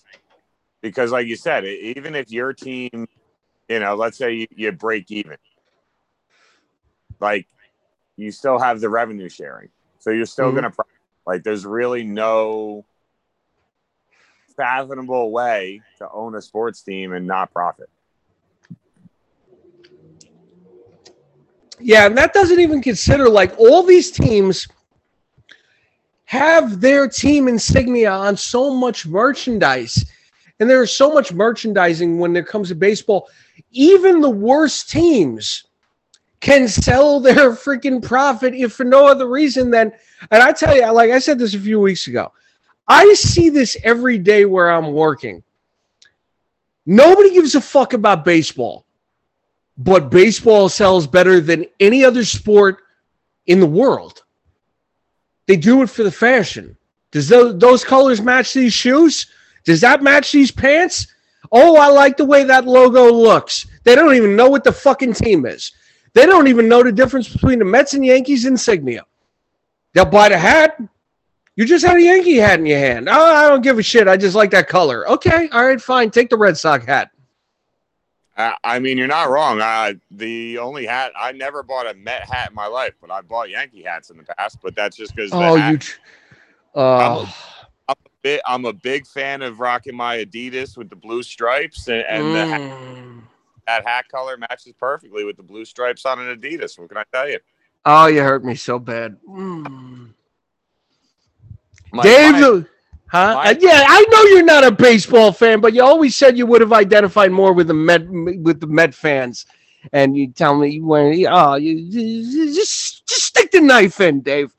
because 0.82 1.12
like 1.12 1.28
you 1.28 1.36
said, 1.36 1.64
even 1.64 2.16
if 2.16 2.32
your 2.32 2.52
team, 2.52 3.06
you 3.68 3.78
know, 3.78 3.94
let's 3.94 4.18
say 4.18 4.32
you, 4.32 4.46
you 4.50 4.72
break 4.72 5.08
even, 5.12 5.36
like 7.20 7.46
you 8.16 8.32
still 8.32 8.58
have 8.58 8.80
the 8.80 8.88
revenue 8.88 9.28
sharing. 9.28 9.68
So 10.00 10.10
you're 10.10 10.26
still 10.26 10.50
Mhm. 10.50 10.56
gonna 10.56 10.72
like 11.24 11.44
there's 11.44 11.64
really 11.64 12.02
no 12.02 12.84
fathomable 14.56 15.30
way 15.30 15.80
to 15.98 16.10
own 16.10 16.34
a 16.34 16.42
sports 16.42 16.82
team 16.82 17.12
and 17.12 17.24
not 17.28 17.52
profit. 17.52 17.88
Yeah, 21.82 22.06
and 22.06 22.16
that 22.16 22.32
doesn't 22.32 22.60
even 22.60 22.80
consider 22.80 23.28
like 23.28 23.58
all 23.58 23.82
these 23.82 24.10
teams 24.10 24.68
have 26.24 26.80
their 26.80 27.08
team 27.08 27.48
insignia 27.48 28.10
on 28.10 28.36
so 28.36 28.72
much 28.72 29.06
merchandise. 29.06 30.10
And 30.60 30.70
there's 30.70 30.92
so 30.92 31.12
much 31.12 31.32
merchandising 31.32 32.18
when 32.18 32.36
it 32.36 32.46
comes 32.46 32.68
to 32.68 32.74
baseball. 32.74 33.28
Even 33.72 34.20
the 34.20 34.30
worst 34.30 34.88
teams 34.88 35.64
can 36.40 36.68
sell 36.68 37.20
their 37.20 37.50
freaking 37.50 38.02
profit 38.02 38.54
if 38.54 38.72
for 38.72 38.84
no 38.84 39.06
other 39.06 39.28
reason 39.28 39.70
than 39.70 39.92
and 40.30 40.42
I 40.42 40.52
tell 40.52 40.76
you, 40.76 40.90
like 40.92 41.10
I 41.10 41.18
said 41.18 41.38
this 41.38 41.54
a 41.54 41.58
few 41.58 41.80
weeks 41.80 42.06
ago, 42.06 42.32
I 42.86 43.12
see 43.14 43.50
this 43.50 43.76
every 43.82 44.18
day 44.18 44.44
where 44.44 44.70
I'm 44.70 44.92
working. 44.92 45.42
Nobody 46.86 47.32
gives 47.32 47.54
a 47.54 47.60
fuck 47.60 47.92
about 47.92 48.24
baseball, 48.24 48.84
but 49.78 50.10
baseball 50.10 50.68
sells 50.68 51.06
better 51.06 51.40
than 51.40 51.66
any 51.80 52.04
other 52.04 52.24
sport 52.24 52.78
in 53.46 53.60
the 53.60 53.66
world. 53.66 54.22
They 55.46 55.56
do 55.56 55.82
it 55.82 55.90
for 55.90 56.02
the 56.02 56.10
fashion. 56.10 56.76
Does 57.10 57.28
those, 57.28 57.58
those 57.58 57.84
colors 57.84 58.20
match 58.20 58.54
these 58.54 58.72
shoes? 58.72 59.26
Does 59.64 59.80
that 59.80 60.02
match 60.02 60.32
these 60.32 60.50
pants? 60.50 61.06
Oh, 61.50 61.76
I 61.76 61.88
like 61.88 62.16
the 62.16 62.24
way 62.24 62.44
that 62.44 62.64
logo 62.64 63.12
looks. 63.12 63.66
They 63.84 63.94
don't 63.94 64.14
even 64.14 64.36
know 64.36 64.48
what 64.48 64.64
the 64.64 64.72
fucking 64.72 65.14
team 65.14 65.44
is. 65.44 65.72
They 66.14 66.26
don't 66.26 66.48
even 66.48 66.68
know 66.68 66.82
the 66.82 66.92
difference 66.92 67.28
between 67.28 67.58
the 67.58 67.64
Mets 67.64 67.94
and 67.94 68.04
Yankees 68.04 68.46
insignia. 68.46 69.04
They'll 69.92 70.04
buy 70.04 70.28
the 70.28 70.38
hat. 70.38 70.80
You 71.56 71.66
just 71.66 71.84
had 71.84 71.96
a 71.96 72.02
Yankee 72.02 72.36
hat 72.36 72.60
in 72.60 72.66
your 72.66 72.78
hand. 72.78 73.08
Oh, 73.10 73.34
I 73.34 73.48
don't 73.48 73.62
give 73.62 73.78
a 73.78 73.82
shit. 73.82 74.08
I 74.08 74.16
just 74.16 74.34
like 74.34 74.50
that 74.52 74.68
color. 74.68 75.06
Okay, 75.08 75.48
all 75.52 75.66
right, 75.66 75.80
fine. 75.80 76.10
Take 76.10 76.30
the 76.30 76.36
Red 76.36 76.56
Sox 76.56 76.86
hat. 76.86 77.10
Uh, 78.36 78.52
I 78.64 78.78
mean, 78.78 78.96
you're 78.96 79.06
not 79.06 79.28
wrong. 79.28 79.60
Uh, 79.60 79.92
the 80.10 80.58
only 80.58 80.86
hat 80.86 81.12
I 81.16 81.32
never 81.32 81.62
bought 81.62 81.86
a 81.86 81.94
Met 81.94 82.22
hat 82.22 82.48
in 82.48 82.54
my 82.54 82.66
life, 82.66 82.94
but 83.00 83.10
I 83.10 83.20
bought 83.20 83.50
Yankee 83.50 83.82
hats 83.82 84.10
in 84.10 84.16
the 84.16 84.24
past. 84.24 84.58
But 84.62 84.74
that's 84.74 84.96
just 84.96 85.14
because. 85.14 85.30
Oh, 85.32 85.56
hat, 85.56 85.72
you. 85.72 85.78
Tr- 85.78 86.00
uh, 86.74 86.98
I'm, 86.98 87.16
a, 87.18 87.34
I'm, 87.88 87.96
a 88.06 88.10
big, 88.22 88.40
I'm 88.46 88.64
a 88.64 88.72
big 88.72 89.06
fan 89.06 89.42
of 89.42 89.60
rocking 89.60 89.94
my 89.94 90.24
Adidas 90.24 90.78
with 90.78 90.88
the 90.88 90.96
blue 90.96 91.22
stripes, 91.22 91.88
and, 91.88 92.04
and 92.08 92.24
mm. 92.24 92.32
the 92.32 92.46
hat, 92.46 93.24
that 93.66 93.86
hat 93.86 94.08
color 94.08 94.38
matches 94.38 94.72
perfectly 94.78 95.24
with 95.24 95.36
the 95.36 95.42
blue 95.42 95.66
stripes 95.66 96.06
on 96.06 96.18
an 96.18 96.34
Adidas. 96.38 96.78
What 96.78 96.88
can 96.88 96.96
I 96.96 97.04
tell 97.12 97.28
you? 97.28 97.38
Oh, 97.84 98.06
you 98.06 98.22
hurt 98.22 98.44
me 98.44 98.54
so 98.54 98.78
bad. 98.78 99.18
Mm. 99.28 100.14
My, 101.92 102.02
Dave, 102.02 102.32
my, 102.32 102.64
huh? 103.12 103.54
Yeah, 103.60 103.84
I 103.86 104.04
know 104.10 104.22
you're 104.24 104.42
not 104.42 104.64
a 104.64 104.70
baseball 104.70 105.32
fan, 105.32 105.60
but 105.60 105.74
you 105.74 105.82
always 105.82 106.16
said 106.16 106.36
you 106.36 106.46
would 106.46 106.60
have 106.62 106.72
identified 106.72 107.30
more 107.30 107.52
with 107.52 107.68
the 107.68 107.74
Met 107.74 108.08
with 108.08 108.60
the 108.60 108.66
Met 108.66 108.94
fans. 108.94 109.46
And 109.92 110.16
you 110.16 110.30
tell 110.32 110.56
me 110.56 110.70
you 110.70 110.86
went, 110.86 111.26
oh, 111.28 111.56
you, 111.56 111.72
you 111.74 112.54
just 112.54 113.06
just 113.06 113.24
stick 113.24 113.50
the 113.50 113.60
knife 113.60 114.00
in, 114.00 114.20
Dave. 114.20 114.54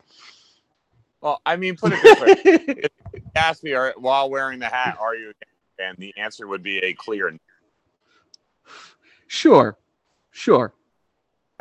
Well, 1.22 1.41
I 1.45 1.56
mean, 1.56 1.78
put 1.78 1.93
it 1.93 2.04
this 2.04 2.20
way: 2.20 2.36
if 2.45 2.91
you 3.14 3.22
ask 3.36 3.64
me 3.64 3.74
are, 3.74 3.93
while 3.97 4.30
wearing 4.30 4.60
the 4.60 4.68
hat, 4.68 4.97
"Are 4.99 5.16
you 5.16 5.30
a 5.30 5.82
fan?" 5.82 5.95
the 5.97 6.14
answer 6.18 6.47
would 6.47 6.62
be 6.62 6.80
a 6.80 6.93
clear. 6.93 7.38
Sure, 9.28 9.78
sure. 10.32 10.74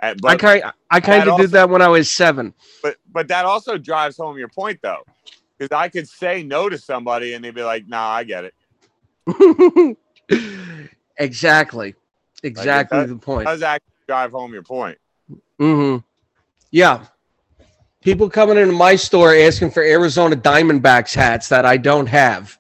Uh, 0.03 0.14
I 0.24 0.36
kind 0.36 0.64
I 0.90 0.99
kind 1.01 1.28
of 1.28 1.38
did 1.38 1.53
that 1.53 1.70
when 1.70 1.80
I 1.80 1.86
was 1.86 2.11
seven. 2.11 2.53
But 2.82 2.97
but 3.12 3.28
that 3.28 3.45
also 3.45 3.78
drives 3.78 4.16
home 4.16 4.36
your 4.36 4.49
point, 4.49 4.80
though, 4.82 5.05
because 5.62 5.76
I 5.76 5.88
could 5.88 6.08
say 6.08 6.42
no 6.42 6.68
to 6.68 6.76
somebody 6.76 7.34
and 7.34 7.44
they'd 7.44 7.54
be 7.54 7.62
like, 7.62 7.86
"Nah, 7.86 8.08
I 8.08 8.24
get 8.24 8.44
it." 8.44 9.96
exactly, 11.16 11.94
exactly 12.42 12.98
like 12.98 13.06
does, 13.06 13.10
the 13.10 13.20
point. 13.20 13.46
Does 13.46 13.62
actually 13.62 13.92
drive 14.08 14.32
home 14.32 14.52
your 14.52 14.64
point? 14.64 14.98
Mm-hmm. 15.60 15.98
Yeah, 16.72 17.06
people 18.00 18.28
coming 18.28 18.56
into 18.56 18.72
my 18.74 18.96
store 18.96 19.34
asking 19.34 19.70
for 19.70 19.84
Arizona 19.84 20.34
Diamondbacks 20.34 21.14
hats 21.14 21.48
that 21.50 21.64
I 21.64 21.76
don't 21.76 22.06
have. 22.06 22.58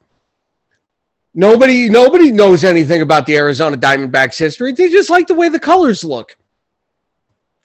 Nobody 1.34 1.88
nobody 1.88 2.30
knows 2.30 2.62
anything 2.62 3.02
about 3.02 3.26
the 3.26 3.36
Arizona 3.36 3.76
Diamondbacks 3.76 4.38
history. 4.38 4.72
They 4.72 4.90
just 4.90 5.10
like 5.10 5.26
the 5.26 5.34
way 5.34 5.48
the 5.48 5.58
colors 5.58 6.04
look. 6.04 6.36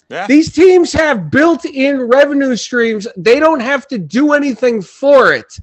Yeah. 0.10 0.26
These 0.28 0.54
teams 0.54 0.94
have 0.94 1.30
built-in 1.30 2.02
revenue 2.02 2.56
streams. 2.56 3.08
They 3.18 3.40
don't 3.40 3.60
have 3.60 3.88
to 3.90 3.98
do 3.98 4.34
anything 4.34 4.82
for 4.82 5.34
it. 5.34 5.60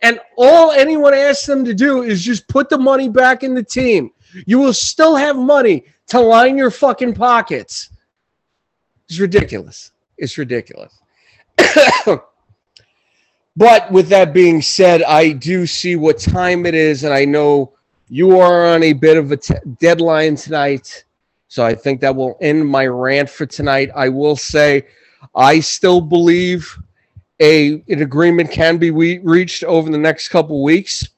And 0.00 0.20
all 0.36 0.70
anyone 0.70 1.14
asks 1.14 1.46
them 1.46 1.64
to 1.64 1.74
do 1.74 2.02
is 2.02 2.22
just 2.22 2.46
put 2.48 2.68
the 2.68 2.78
money 2.78 3.08
back 3.08 3.42
in 3.42 3.54
the 3.54 3.62
team. 3.62 4.10
You 4.46 4.58
will 4.58 4.74
still 4.74 5.16
have 5.16 5.36
money 5.36 5.84
to 6.08 6.20
line 6.20 6.56
your 6.56 6.70
fucking 6.70 7.14
pockets. 7.14 7.90
It's 9.08 9.18
ridiculous. 9.18 9.92
It's 10.18 10.38
ridiculous. 10.38 10.92
but 13.56 13.90
with 13.90 14.08
that 14.08 14.32
being 14.32 14.62
said, 14.62 15.02
I 15.02 15.32
do 15.32 15.66
see 15.66 15.96
what 15.96 16.18
time 16.18 16.66
it 16.66 16.74
is, 16.74 17.04
and 17.04 17.14
I 17.14 17.24
know 17.24 17.72
you 18.08 18.38
are 18.38 18.66
on 18.66 18.82
a 18.82 18.92
bit 18.92 19.16
of 19.16 19.32
a 19.32 19.36
t- 19.36 19.54
deadline 19.80 20.36
tonight. 20.36 21.03
So 21.54 21.64
I 21.64 21.76
think 21.76 22.00
that 22.00 22.16
will 22.16 22.36
end 22.40 22.68
my 22.68 22.84
rant 22.88 23.30
for 23.30 23.46
tonight. 23.46 23.88
I 23.94 24.08
will 24.08 24.34
say 24.34 24.88
I 25.36 25.60
still 25.60 26.00
believe 26.00 26.76
a 27.38 27.74
an 27.86 28.02
agreement 28.02 28.50
can 28.50 28.76
be 28.76 28.90
we- 28.90 29.18
reached 29.18 29.62
over 29.62 29.88
the 29.88 29.96
next 29.96 30.30
couple 30.30 30.64
weeks. 30.64 31.10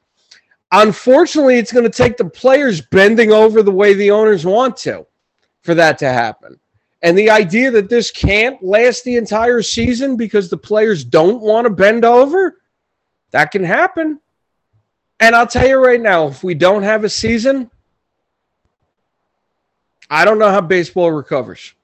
Unfortunately, 0.72 1.56
it's 1.56 1.72
going 1.72 1.90
to 1.90 2.02
take 2.02 2.18
the 2.18 2.28
players 2.28 2.82
bending 2.82 3.32
over 3.32 3.62
the 3.62 3.70
way 3.70 3.94
the 3.94 4.10
owners 4.10 4.44
want 4.44 4.76
to 4.76 5.06
for 5.62 5.74
that 5.74 5.96
to 6.00 6.10
happen. 6.10 6.60
And 7.00 7.16
the 7.16 7.30
idea 7.30 7.70
that 7.70 7.88
this 7.88 8.10
can't 8.10 8.62
last 8.62 9.04
the 9.04 9.16
entire 9.16 9.62
season 9.62 10.18
because 10.18 10.50
the 10.50 10.58
players 10.58 11.02
don't 11.02 11.40
want 11.40 11.64
to 11.64 11.72
bend 11.72 12.04
over, 12.04 12.60
that 13.30 13.52
can 13.52 13.64
happen. 13.64 14.20
And 15.18 15.34
I'll 15.34 15.46
tell 15.46 15.66
you 15.66 15.82
right 15.82 15.98
now, 15.98 16.26
if 16.26 16.44
we 16.44 16.52
don't 16.52 16.82
have 16.82 17.04
a 17.04 17.08
season, 17.08 17.70
I 20.10 20.24
don't 20.24 20.38
know 20.38 20.50
how 20.50 20.60
baseball 20.60 21.10
recovers. 21.10 21.74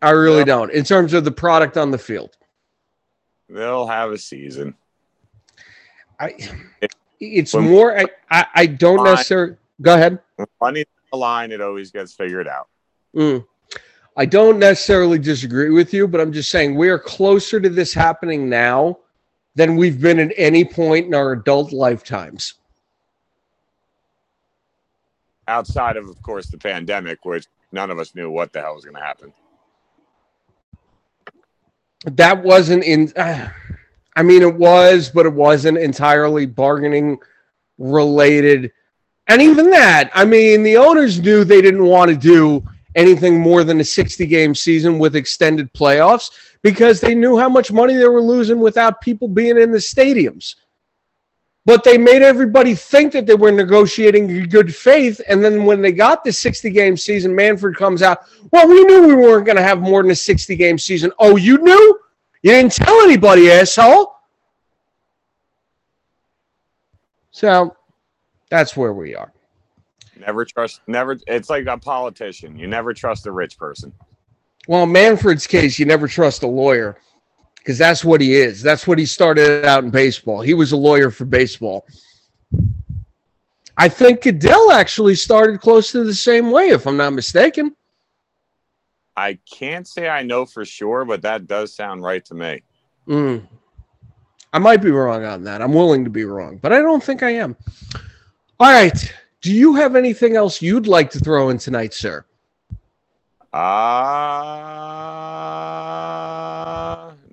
I 0.00 0.10
really 0.10 0.44
well, 0.44 0.66
don't, 0.66 0.72
in 0.72 0.84
terms 0.84 1.12
of 1.14 1.24
the 1.24 1.30
product 1.30 1.76
on 1.76 1.90
the 1.90 1.98
field. 1.98 2.36
They'll 3.48 3.86
have 3.86 4.10
a 4.10 4.18
season. 4.18 4.74
I. 6.20 6.34
It's 7.20 7.54
when, 7.54 7.70
more. 7.70 7.98
I. 7.98 8.04
I, 8.30 8.46
I 8.54 8.66
don't 8.66 9.04
necessarily. 9.04 9.56
Go 9.80 9.94
ahead. 9.94 10.18
Money 10.60 10.84
the 11.14 11.18
line, 11.18 11.52
it 11.52 11.60
always 11.60 11.90
gets 11.90 12.12
figured 12.12 12.48
out. 12.48 12.68
Mm. 13.14 13.46
I 14.16 14.26
don't 14.26 14.58
necessarily 14.58 15.18
disagree 15.18 15.70
with 15.70 15.94
you, 15.94 16.06
but 16.06 16.20
I'm 16.20 16.32
just 16.32 16.50
saying 16.50 16.74
we 16.74 16.88
are 16.88 16.98
closer 16.98 17.60
to 17.60 17.68
this 17.68 17.94
happening 17.94 18.48
now 18.48 18.98
than 19.54 19.76
we've 19.76 20.00
been 20.00 20.18
at 20.18 20.32
any 20.36 20.64
point 20.64 21.06
in 21.06 21.14
our 21.14 21.32
adult 21.32 21.72
lifetimes. 21.72 22.54
Outside 25.46 25.96
of, 25.96 26.08
of 26.08 26.20
course, 26.22 26.46
the 26.46 26.58
pandemic, 26.58 27.24
which 27.24 27.46
none 27.72 27.90
of 27.90 27.98
us 27.98 28.14
knew 28.14 28.30
what 28.30 28.52
the 28.52 28.60
hell 28.60 28.74
was 28.74 28.84
going 28.84 28.96
to 28.96 29.02
happen. 29.02 29.32
That 32.06 32.42
wasn't 32.42 32.84
in. 32.84 33.12
Uh, 33.16 33.48
I 34.16 34.22
mean, 34.22 34.42
it 34.42 34.54
was, 34.54 35.10
but 35.12 35.26
it 35.26 35.32
wasn't 35.32 35.76
entirely 35.76 36.46
bargaining 36.46 37.18
related. 37.78 38.70
And 39.26 39.42
even 39.42 39.70
that, 39.70 40.10
I 40.14 40.24
mean, 40.24 40.62
the 40.62 40.76
owners 40.76 41.18
knew 41.18 41.42
they 41.42 41.60
didn't 41.60 41.84
want 41.84 42.10
to 42.10 42.16
do 42.16 42.62
anything 42.94 43.40
more 43.40 43.64
than 43.64 43.80
a 43.80 43.84
60 43.84 44.24
game 44.26 44.54
season 44.54 44.98
with 44.98 45.16
extended 45.16 45.72
playoffs 45.72 46.30
because 46.62 47.00
they 47.00 47.14
knew 47.14 47.36
how 47.36 47.48
much 47.48 47.72
money 47.72 47.94
they 47.94 48.06
were 48.06 48.22
losing 48.22 48.60
without 48.60 49.00
people 49.00 49.26
being 49.26 49.58
in 49.58 49.72
the 49.72 49.78
stadiums. 49.78 50.54
But 51.66 51.82
they 51.82 51.96
made 51.96 52.22
everybody 52.22 52.74
think 52.74 53.12
that 53.14 53.26
they 53.26 53.34
were 53.34 53.50
negotiating 53.50 54.28
in 54.28 54.48
good 54.48 54.74
faith. 54.74 55.20
And 55.28 55.42
then 55.42 55.64
when 55.64 55.80
they 55.80 55.92
got 55.92 56.22
the 56.22 56.32
60 56.32 56.70
game 56.70 56.96
season, 56.96 57.34
Manfred 57.34 57.76
comes 57.76 58.02
out, 58.02 58.18
Well, 58.50 58.68
we 58.68 58.84
knew 58.84 59.06
we 59.06 59.14
weren't 59.14 59.46
going 59.46 59.56
to 59.56 59.62
have 59.62 59.80
more 59.80 60.02
than 60.02 60.10
a 60.10 60.16
60 60.16 60.56
game 60.56 60.78
season. 60.78 61.10
Oh, 61.18 61.36
you 61.36 61.58
knew? 61.58 62.00
You 62.42 62.50
didn't 62.50 62.72
tell 62.72 63.00
anybody, 63.00 63.50
asshole. 63.50 64.14
So 67.30 67.74
that's 68.50 68.76
where 68.76 68.92
we 68.92 69.14
are. 69.14 69.32
Never 70.18 70.44
trust. 70.44 70.82
Never. 70.86 71.18
It's 71.26 71.48
like 71.48 71.66
a 71.66 71.78
politician. 71.78 72.58
You 72.58 72.66
never 72.66 72.92
trust 72.92 73.26
a 73.26 73.32
rich 73.32 73.58
person. 73.58 73.92
Well, 74.68 74.86
Manfred's 74.86 75.46
case, 75.46 75.78
you 75.78 75.86
never 75.86 76.06
trust 76.06 76.42
a 76.42 76.46
lawyer 76.46 76.98
because 77.64 77.78
that's 77.78 78.04
what 78.04 78.20
he 78.20 78.34
is. 78.34 78.60
That's 78.60 78.86
what 78.86 78.98
he 78.98 79.06
started 79.06 79.64
out 79.64 79.84
in 79.84 79.90
baseball. 79.90 80.42
He 80.42 80.52
was 80.52 80.72
a 80.72 80.76
lawyer 80.76 81.10
for 81.10 81.24
baseball. 81.24 81.86
I 83.78 83.88
think 83.88 84.20
Cadell 84.20 84.70
actually 84.70 85.14
started 85.14 85.60
close 85.60 85.90
to 85.92 86.04
the 86.04 86.14
same 86.14 86.50
way, 86.50 86.68
if 86.68 86.86
I'm 86.86 86.98
not 86.98 87.14
mistaken. 87.14 87.74
I 89.16 89.38
can't 89.50 89.88
say 89.88 90.08
I 90.08 90.22
know 90.22 90.44
for 90.44 90.66
sure, 90.66 91.06
but 91.06 91.22
that 91.22 91.46
does 91.46 91.74
sound 91.74 92.02
right 92.02 92.22
to 92.26 92.34
me. 92.34 92.62
Mm. 93.08 93.48
I 94.52 94.58
might 94.58 94.82
be 94.82 94.90
wrong 94.90 95.24
on 95.24 95.44
that. 95.44 95.62
I'm 95.62 95.72
willing 95.72 96.04
to 96.04 96.10
be 96.10 96.24
wrong, 96.24 96.58
but 96.58 96.72
I 96.72 96.80
don't 96.80 97.02
think 97.02 97.22
I 97.22 97.30
am. 97.30 97.56
All 98.60 98.70
right. 98.70 99.14
Do 99.40 99.52
you 99.52 99.74
have 99.74 99.96
anything 99.96 100.36
else 100.36 100.60
you'd 100.60 100.86
like 100.86 101.10
to 101.12 101.18
throw 101.18 101.48
in 101.48 101.56
tonight, 101.58 101.94
sir? 101.94 102.26
Uh 103.52 105.23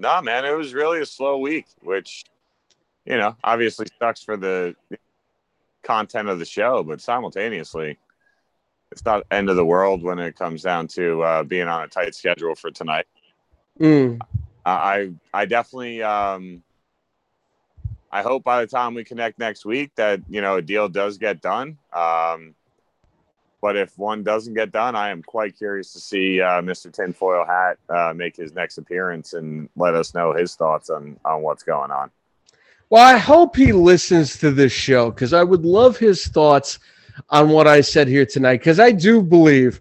nah, 0.02 0.22
man. 0.22 0.45
It 0.45 0.56
was 0.56 0.74
really 0.74 0.99
a 0.99 1.06
slow 1.06 1.38
week, 1.38 1.68
which 1.82 2.26
you 3.06 3.18
know, 3.18 3.36
obviously 3.43 3.88
sucks 3.99 4.24
for 4.24 4.38
the 4.38 4.76
content 5.84 6.30
of 6.30 6.39
the 6.39 6.45
show, 6.45 6.84
but 6.84 7.02
simultaneously, 7.02 7.97
it's 8.91 9.04
not 9.06 9.24
end 9.32 9.49
of 9.49 9.56
the 9.56 9.66
world 9.66 10.04
when 10.04 10.20
it 10.20 10.36
comes 10.36 10.62
down 10.62 10.88
to 10.88 11.22
uh, 11.24 11.43
being 11.43 11.68
on 11.68 11.84
a 11.84 11.88
tight 11.88 12.14
schedule 12.14 12.56
for 12.56 12.72
tonight. 12.72 13.06
Mm. 13.80 14.20
I 14.66 15.12
I 15.34 15.45
definitely 15.45 16.04
um, 16.04 16.62
I 18.12 18.22
hope 18.22 18.43
by 18.43 18.62
the 18.62 18.68
time 18.68 18.93
we 18.93 19.04
connect 19.04 19.39
next 19.39 19.66
week 19.66 19.91
that 19.95 20.22
you 20.30 20.41
know 20.41 20.58
a 20.58 20.62
deal 20.62 20.88
does 20.89 21.18
get 21.18 21.41
done. 21.41 21.78
Um, 21.93 22.54
but 23.62 23.76
if 23.76 23.97
one 23.97 24.24
doesn't 24.24 24.55
get 24.55 24.72
done, 24.72 24.95
I 24.95 25.09
am 25.09 25.22
quite 25.22 25.57
curious 25.57 25.93
to 25.93 25.99
see 25.99 26.41
uh, 26.41 26.62
Mr. 26.62 26.91
Tinfoil 26.91 27.45
Hat 27.45 27.78
uh, 27.89 28.14
make 28.14 28.36
his 28.36 28.53
next 28.53 28.78
appearance 28.80 29.34
and 29.34 29.70
let 29.76 29.93
us 29.93 30.14
know 30.14 30.34
his 30.34 30.55
thoughts 30.55 30.89
on 30.89 31.18
on 31.24 31.41
what's 31.43 31.64
going 31.64 31.91
on. 31.91 32.09
Well, 32.89 33.03
I 33.03 33.18
hope 33.18 33.55
he 33.55 33.72
listens 33.72 34.38
to 34.39 34.51
this 34.51 34.74
show 34.74 35.12
because 35.12 35.32
I 35.32 35.43
would 35.43 35.64
love 35.64 35.97
his 35.97 36.28
thoughts 36.28 36.80
on 37.30 37.49
what 37.49 37.68
I 37.68 37.82
said 37.82 38.07
here 38.07 38.26
tonight. 38.26 38.57
Because 38.57 38.80
I 38.80 38.91
do 38.91 39.22
believe 39.22 39.80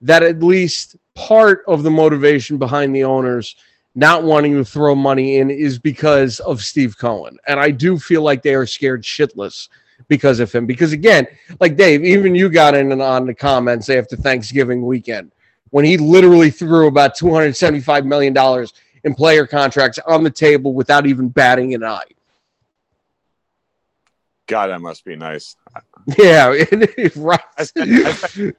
that 0.00 0.22
at 0.22 0.42
least 0.42 0.96
part 1.14 1.64
of 1.66 1.82
the 1.82 1.90
motivation 1.90 2.58
behind 2.58 2.94
the 2.94 3.04
owners 3.04 3.56
not 3.94 4.22
wanting 4.22 4.54
to 4.54 4.64
throw 4.64 4.94
money 4.94 5.38
in 5.38 5.50
is 5.50 5.78
because 5.78 6.40
of 6.40 6.62
Steve 6.62 6.96
Cohen. 6.96 7.36
And 7.46 7.60
I 7.60 7.70
do 7.70 7.98
feel 7.98 8.22
like 8.22 8.42
they 8.42 8.54
are 8.54 8.66
scared 8.66 9.02
shitless 9.02 9.68
because 10.08 10.40
of 10.40 10.52
him. 10.52 10.66
Because 10.66 10.92
again, 10.92 11.26
like 11.60 11.76
Dave, 11.76 12.04
even 12.04 12.34
you 12.34 12.48
got 12.48 12.74
in 12.74 13.00
on 13.00 13.26
the 13.26 13.34
comments 13.34 13.88
after 13.88 14.16
Thanksgiving 14.16 14.84
weekend 14.84 15.32
when 15.70 15.84
he 15.84 15.96
literally 15.96 16.50
threw 16.50 16.86
about 16.86 17.16
$275 17.16 18.04
million 18.04 18.66
in 19.04 19.14
player 19.14 19.46
contracts 19.46 19.98
on 20.06 20.22
the 20.22 20.30
table 20.30 20.74
without 20.74 21.06
even 21.06 21.28
batting 21.28 21.74
an 21.74 21.82
eye. 21.82 22.04
God, 24.46 24.68
that 24.68 24.80
must 24.80 25.04
be 25.04 25.16
nice. 25.16 25.56
Yeah, 26.18 26.48
right. 27.16 27.40
I 27.56 27.64
spent, 27.64 28.06
I 28.06 28.12
spent 28.12 28.56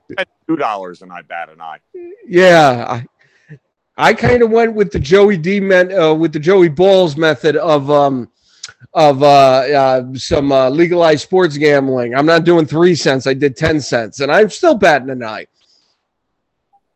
two 0.48 0.56
dollars 0.56 1.02
and 1.02 1.12
I 1.12 1.22
bat 1.22 1.50
an 1.50 1.62
eye. 1.62 1.78
Yeah, 2.26 2.86
I, 2.90 3.58
I 3.96 4.14
kind 4.14 4.42
of 4.42 4.50
went 4.50 4.74
with 4.74 4.92
the 4.92 5.00
Joey 5.00 5.38
D 5.38 5.60
men, 5.60 5.92
uh, 5.94 6.14
with 6.14 6.34
the 6.34 6.40
Joey 6.40 6.70
Balls 6.70 7.16
method 7.16 7.58
of 7.58 7.92
um 7.92 8.30
of 8.94 9.24
uh, 9.24 9.26
uh 9.26 10.14
some 10.16 10.52
uh, 10.52 10.70
legalized 10.70 11.22
sports 11.22 11.58
gambling. 11.58 12.16
I'm 12.16 12.26
not 12.26 12.44
doing 12.44 12.66
three 12.66 12.96
cents. 12.96 13.28
I 13.28 13.34
did 13.34 13.56
ten 13.56 13.82
cents, 13.82 14.20
and 14.20 14.32
I'm 14.32 14.50
still 14.50 14.76
batting 14.76 15.10
an 15.10 15.24
eye. 15.24 15.48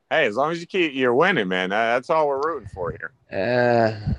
Hey, 0.09 0.25
as 0.25 0.35
long 0.35 0.51
as 0.51 0.59
you 0.61 0.67
keep 0.67 0.93
you're 0.93 1.13
winning, 1.13 1.47
man. 1.47 1.69
That's 1.69 2.09
all 2.09 2.27
we're 2.27 2.41
rooting 2.41 2.69
for 2.69 2.91
here. 2.91 3.11
Uh, 3.31 4.13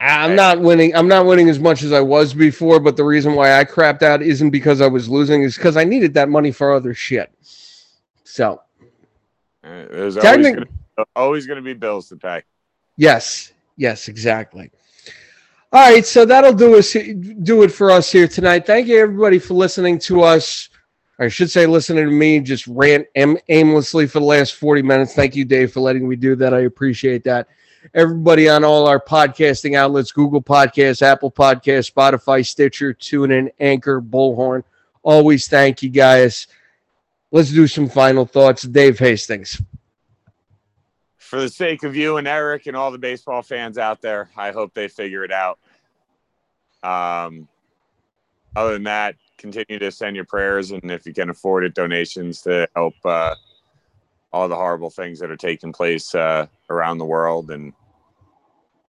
I'm 0.00 0.36
not 0.36 0.60
winning. 0.60 0.94
I'm 0.94 1.08
not 1.08 1.26
winning 1.26 1.48
as 1.48 1.58
much 1.58 1.82
as 1.82 1.92
I 1.92 2.00
was 2.00 2.34
before, 2.34 2.78
but 2.78 2.96
the 2.96 3.04
reason 3.04 3.34
why 3.34 3.58
I 3.58 3.64
crapped 3.64 4.02
out 4.02 4.22
isn't 4.22 4.50
because 4.50 4.80
I 4.80 4.86
was 4.86 5.08
losing, 5.08 5.42
is 5.42 5.56
because 5.56 5.76
I 5.76 5.84
needed 5.84 6.14
that 6.14 6.28
money 6.28 6.52
for 6.52 6.72
other 6.72 6.94
shit. 6.94 7.32
So, 8.24 8.60
uh, 9.64 9.86
there's 9.90 10.16
always 11.16 11.46
going 11.46 11.56
to 11.56 11.62
be 11.62 11.74
bills 11.74 12.08
to 12.10 12.16
pay. 12.16 12.42
Yes, 12.96 13.52
yes, 13.76 14.08
exactly. 14.08 14.70
All 15.70 15.92
right, 15.92 16.06
so 16.06 16.24
that'll 16.24 16.54
do 16.54 16.78
us 16.78 16.92
do 16.92 17.62
it 17.62 17.70
for 17.70 17.90
us 17.90 18.10
here 18.10 18.26
tonight. 18.26 18.64
Thank 18.64 18.86
you 18.86 18.98
everybody 18.98 19.38
for 19.38 19.52
listening 19.52 19.98
to 20.00 20.22
us. 20.22 20.70
I 21.18 21.28
should 21.28 21.50
say, 21.50 21.66
listening 21.66 22.06
to 22.06 22.10
me 22.10 22.40
just 22.40 22.66
rant 22.66 23.06
aimlessly 23.14 24.06
for 24.06 24.20
the 24.20 24.24
last 24.24 24.54
40 24.54 24.82
minutes. 24.82 25.14
Thank 25.14 25.36
you, 25.36 25.44
Dave, 25.44 25.72
for 25.72 25.80
letting 25.80 26.08
me 26.08 26.16
do 26.16 26.36
that. 26.36 26.54
I 26.54 26.60
appreciate 26.60 27.24
that 27.24 27.48
everybody 27.92 28.48
on 28.48 28.64
all 28.64 28.86
our 28.86 29.00
podcasting 29.00 29.76
outlets 29.76 30.12
Google 30.12 30.42
Podcasts, 30.42 31.02
Apple 31.02 31.30
Podcasts, 31.30 31.92
Spotify, 31.92 32.46
Stitcher, 32.46 32.94
TuneIn, 32.94 33.50
Anchor, 33.60 34.00
Bullhorn. 34.00 34.62
Always 35.02 35.48
thank 35.48 35.82
you 35.82 35.90
guys. 35.90 36.46
Let's 37.30 37.50
do 37.50 37.66
some 37.66 37.88
final 37.88 38.24
thoughts. 38.24 38.62
Dave 38.62 38.98
Hastings. 38.98 39.60
For 41.28 41.38
the 41.42 41.50
sake 41.50 41.82
of 41.82 41.94
you 41.94 42.16
and 42.16 42.26
Eric 42.26 42.68
and 42.68 42.74
all 42.74 42.90
the 42.90 42.96
baseball 42.96 43.42
fans 43.42 43.76
out 43.76 44.00
there, 44.00 44.30
I 44.34 44.50
hope 44.50 44.72
they 44.72 44.88
figure 44.88 45.24
it 45.24 45.30
out. 45.30 45.58
Um, 46.82 47.46
other 48.56 48.72
than 48.72 48.84
that, 48.84 49.14
continue 49.36 49.78
to 49.78 49.92
send 49.92 50.16
your 50.16 50.24
prayers 50.24 50.70
and 50.70 50.90
if 50.90 51.04
you 51.04 51.12
can 51.12 51.28
afford 51.28 51.64
it, 51.64 51.74
donations 51.74 52.40
to 52.42 52.66
help 52.74 52.94
uh, 53.04 53.34
all 54.32 54.48
the 54.48 54.56
horrible 54.56 54.88
things 54.88 55.18
that 55.18 55.30
are 55.30 55.36
taking 55.36 55.70
place 55.70 56.14
uh, 56.14 56.46
around 56.70 56.96
the 56.96 57.04
world 57.04 57.50
and 57.50 57.74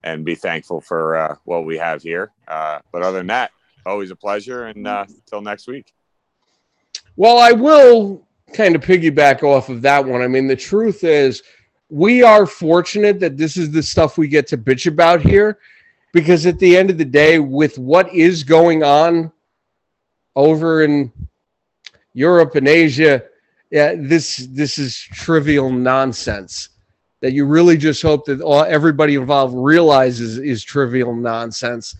and 0.05 0.22
be 0.26 0.34
thankful 0.34 0.82
for 0.82 1.16
uh, 1.16 1.37
what 1.45 1.64
we 1.64 1.78
have 1.78 2.03
here. 2.03 2.32
Uh, 2.47 2.80
but 2.93 3.01
other 3.01 3.16
than 3.16 3.28
that, 3.28 3.51
always 3.87 4.11
a 4.11 4.16
pleasure. 4.16 4.66
And 4.66 4.87
uh, 4.87 5.07
until 5.09 5.41
next 5.41 5.68
week. 5.68 5.95
Well, 7.16 7.39
I 7.39 7.53
will 7.53 8.26
kind 8.53 8.76
of 8.76 8.82
piggyback 8.82 9.43
off 9.43 9.70
of 9.70 9.80
that 9.82 10.05
one. 10.05 10.20
I 10.20 10.28
mean, 10.28 10.49
the 10.49 10.55
truth 10.55 11.03
is, 11.03 11.43
we 11.89 12.22
are 12.22 12.47
fortunate 12.47 13.20
that 13.20 13.37
this 13.37 13.57
is 13.57 13.70
the 13.70 13.82
stuff 13.82 14.18
we 14.18 14.28
get 14.28 14.47
to 14.49 14.59
bitch 14.59 14.87
about 14.87 15.20
here 15.20 15.59
because 16.12 16.47
at 16.47 16.59
the 16.59 16.76
end 16.76 16.91
of 16.91 16.99
the 16.99 17.05
day, 17.05 17.39
with 17.39 17.78
what 17.78 18.12
is 18.12 18.43
going 18.43 18.82
on 18.82 19.30
over 20.34 20.82
in 20.82 21.12
Europe 22.14 22.55
and 22.55 22.66
Asia, 22.66 23.22
yeah, 23.70 23.95
this 23.97 24.49
this 24.51 24.78
is 24.78 24.99
trivial 24.99 25.70
nonsense 25.70 26.70
that 27.20 27.32
you 27.32 27.45
really 27.45 27.76
just 27.76 28.03
hope 28.03 28.24
that 28.26 28.41
all, 28.41 28.62
everybody 28.64 29.14
involved 29.14 29.55
realizes 29.57 30.39
is 30.39 30.62
trivial 30.62 31.14
nonsense 31.14 31.97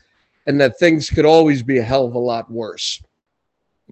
and 0.47 0.61
that 0.61 0.79
things 0.79 1.11
could 1.11 1.25
always 1.25 1.63
be 1.63 1.79
a 1.79 1.83
hell 1.83 2.07
of 2.07 2.15
a 2.15 2.19
lot 2.19 2.51
worse. 2.51 3.03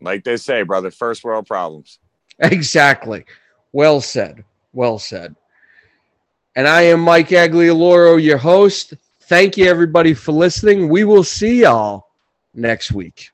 Like 0.01 0.23
they 0.25 0.37
say, 0.37 0.63
brother, 0.63 0.91
first 0.91 1.25
world 1.25 1.47
problems. 1.47 1.99
Exactly. 2.39 3.25
Well 3.73 4.01
said. 4.01 4.45
Well 4.73 4.99
said. 4.99 5.35
And 6.57 6.69
I 6.69 6.83
am 6.83 7.01
Mike 7.01 7.31
Aglioloro, 7.31 8.23
your 8.23 8.39
host. 8.39 8.95
Thank 9.23 9.57
you, 9.57 9.67
everybody, 9.67 10.15
for 10.15 10.33
listening. 10.33 10.89
We 10.89 11.05
will 11.05 11.25
see 11.25 11.63
y'all 11.63 12.07
next 12.55 12.93
week. 12.93 13.34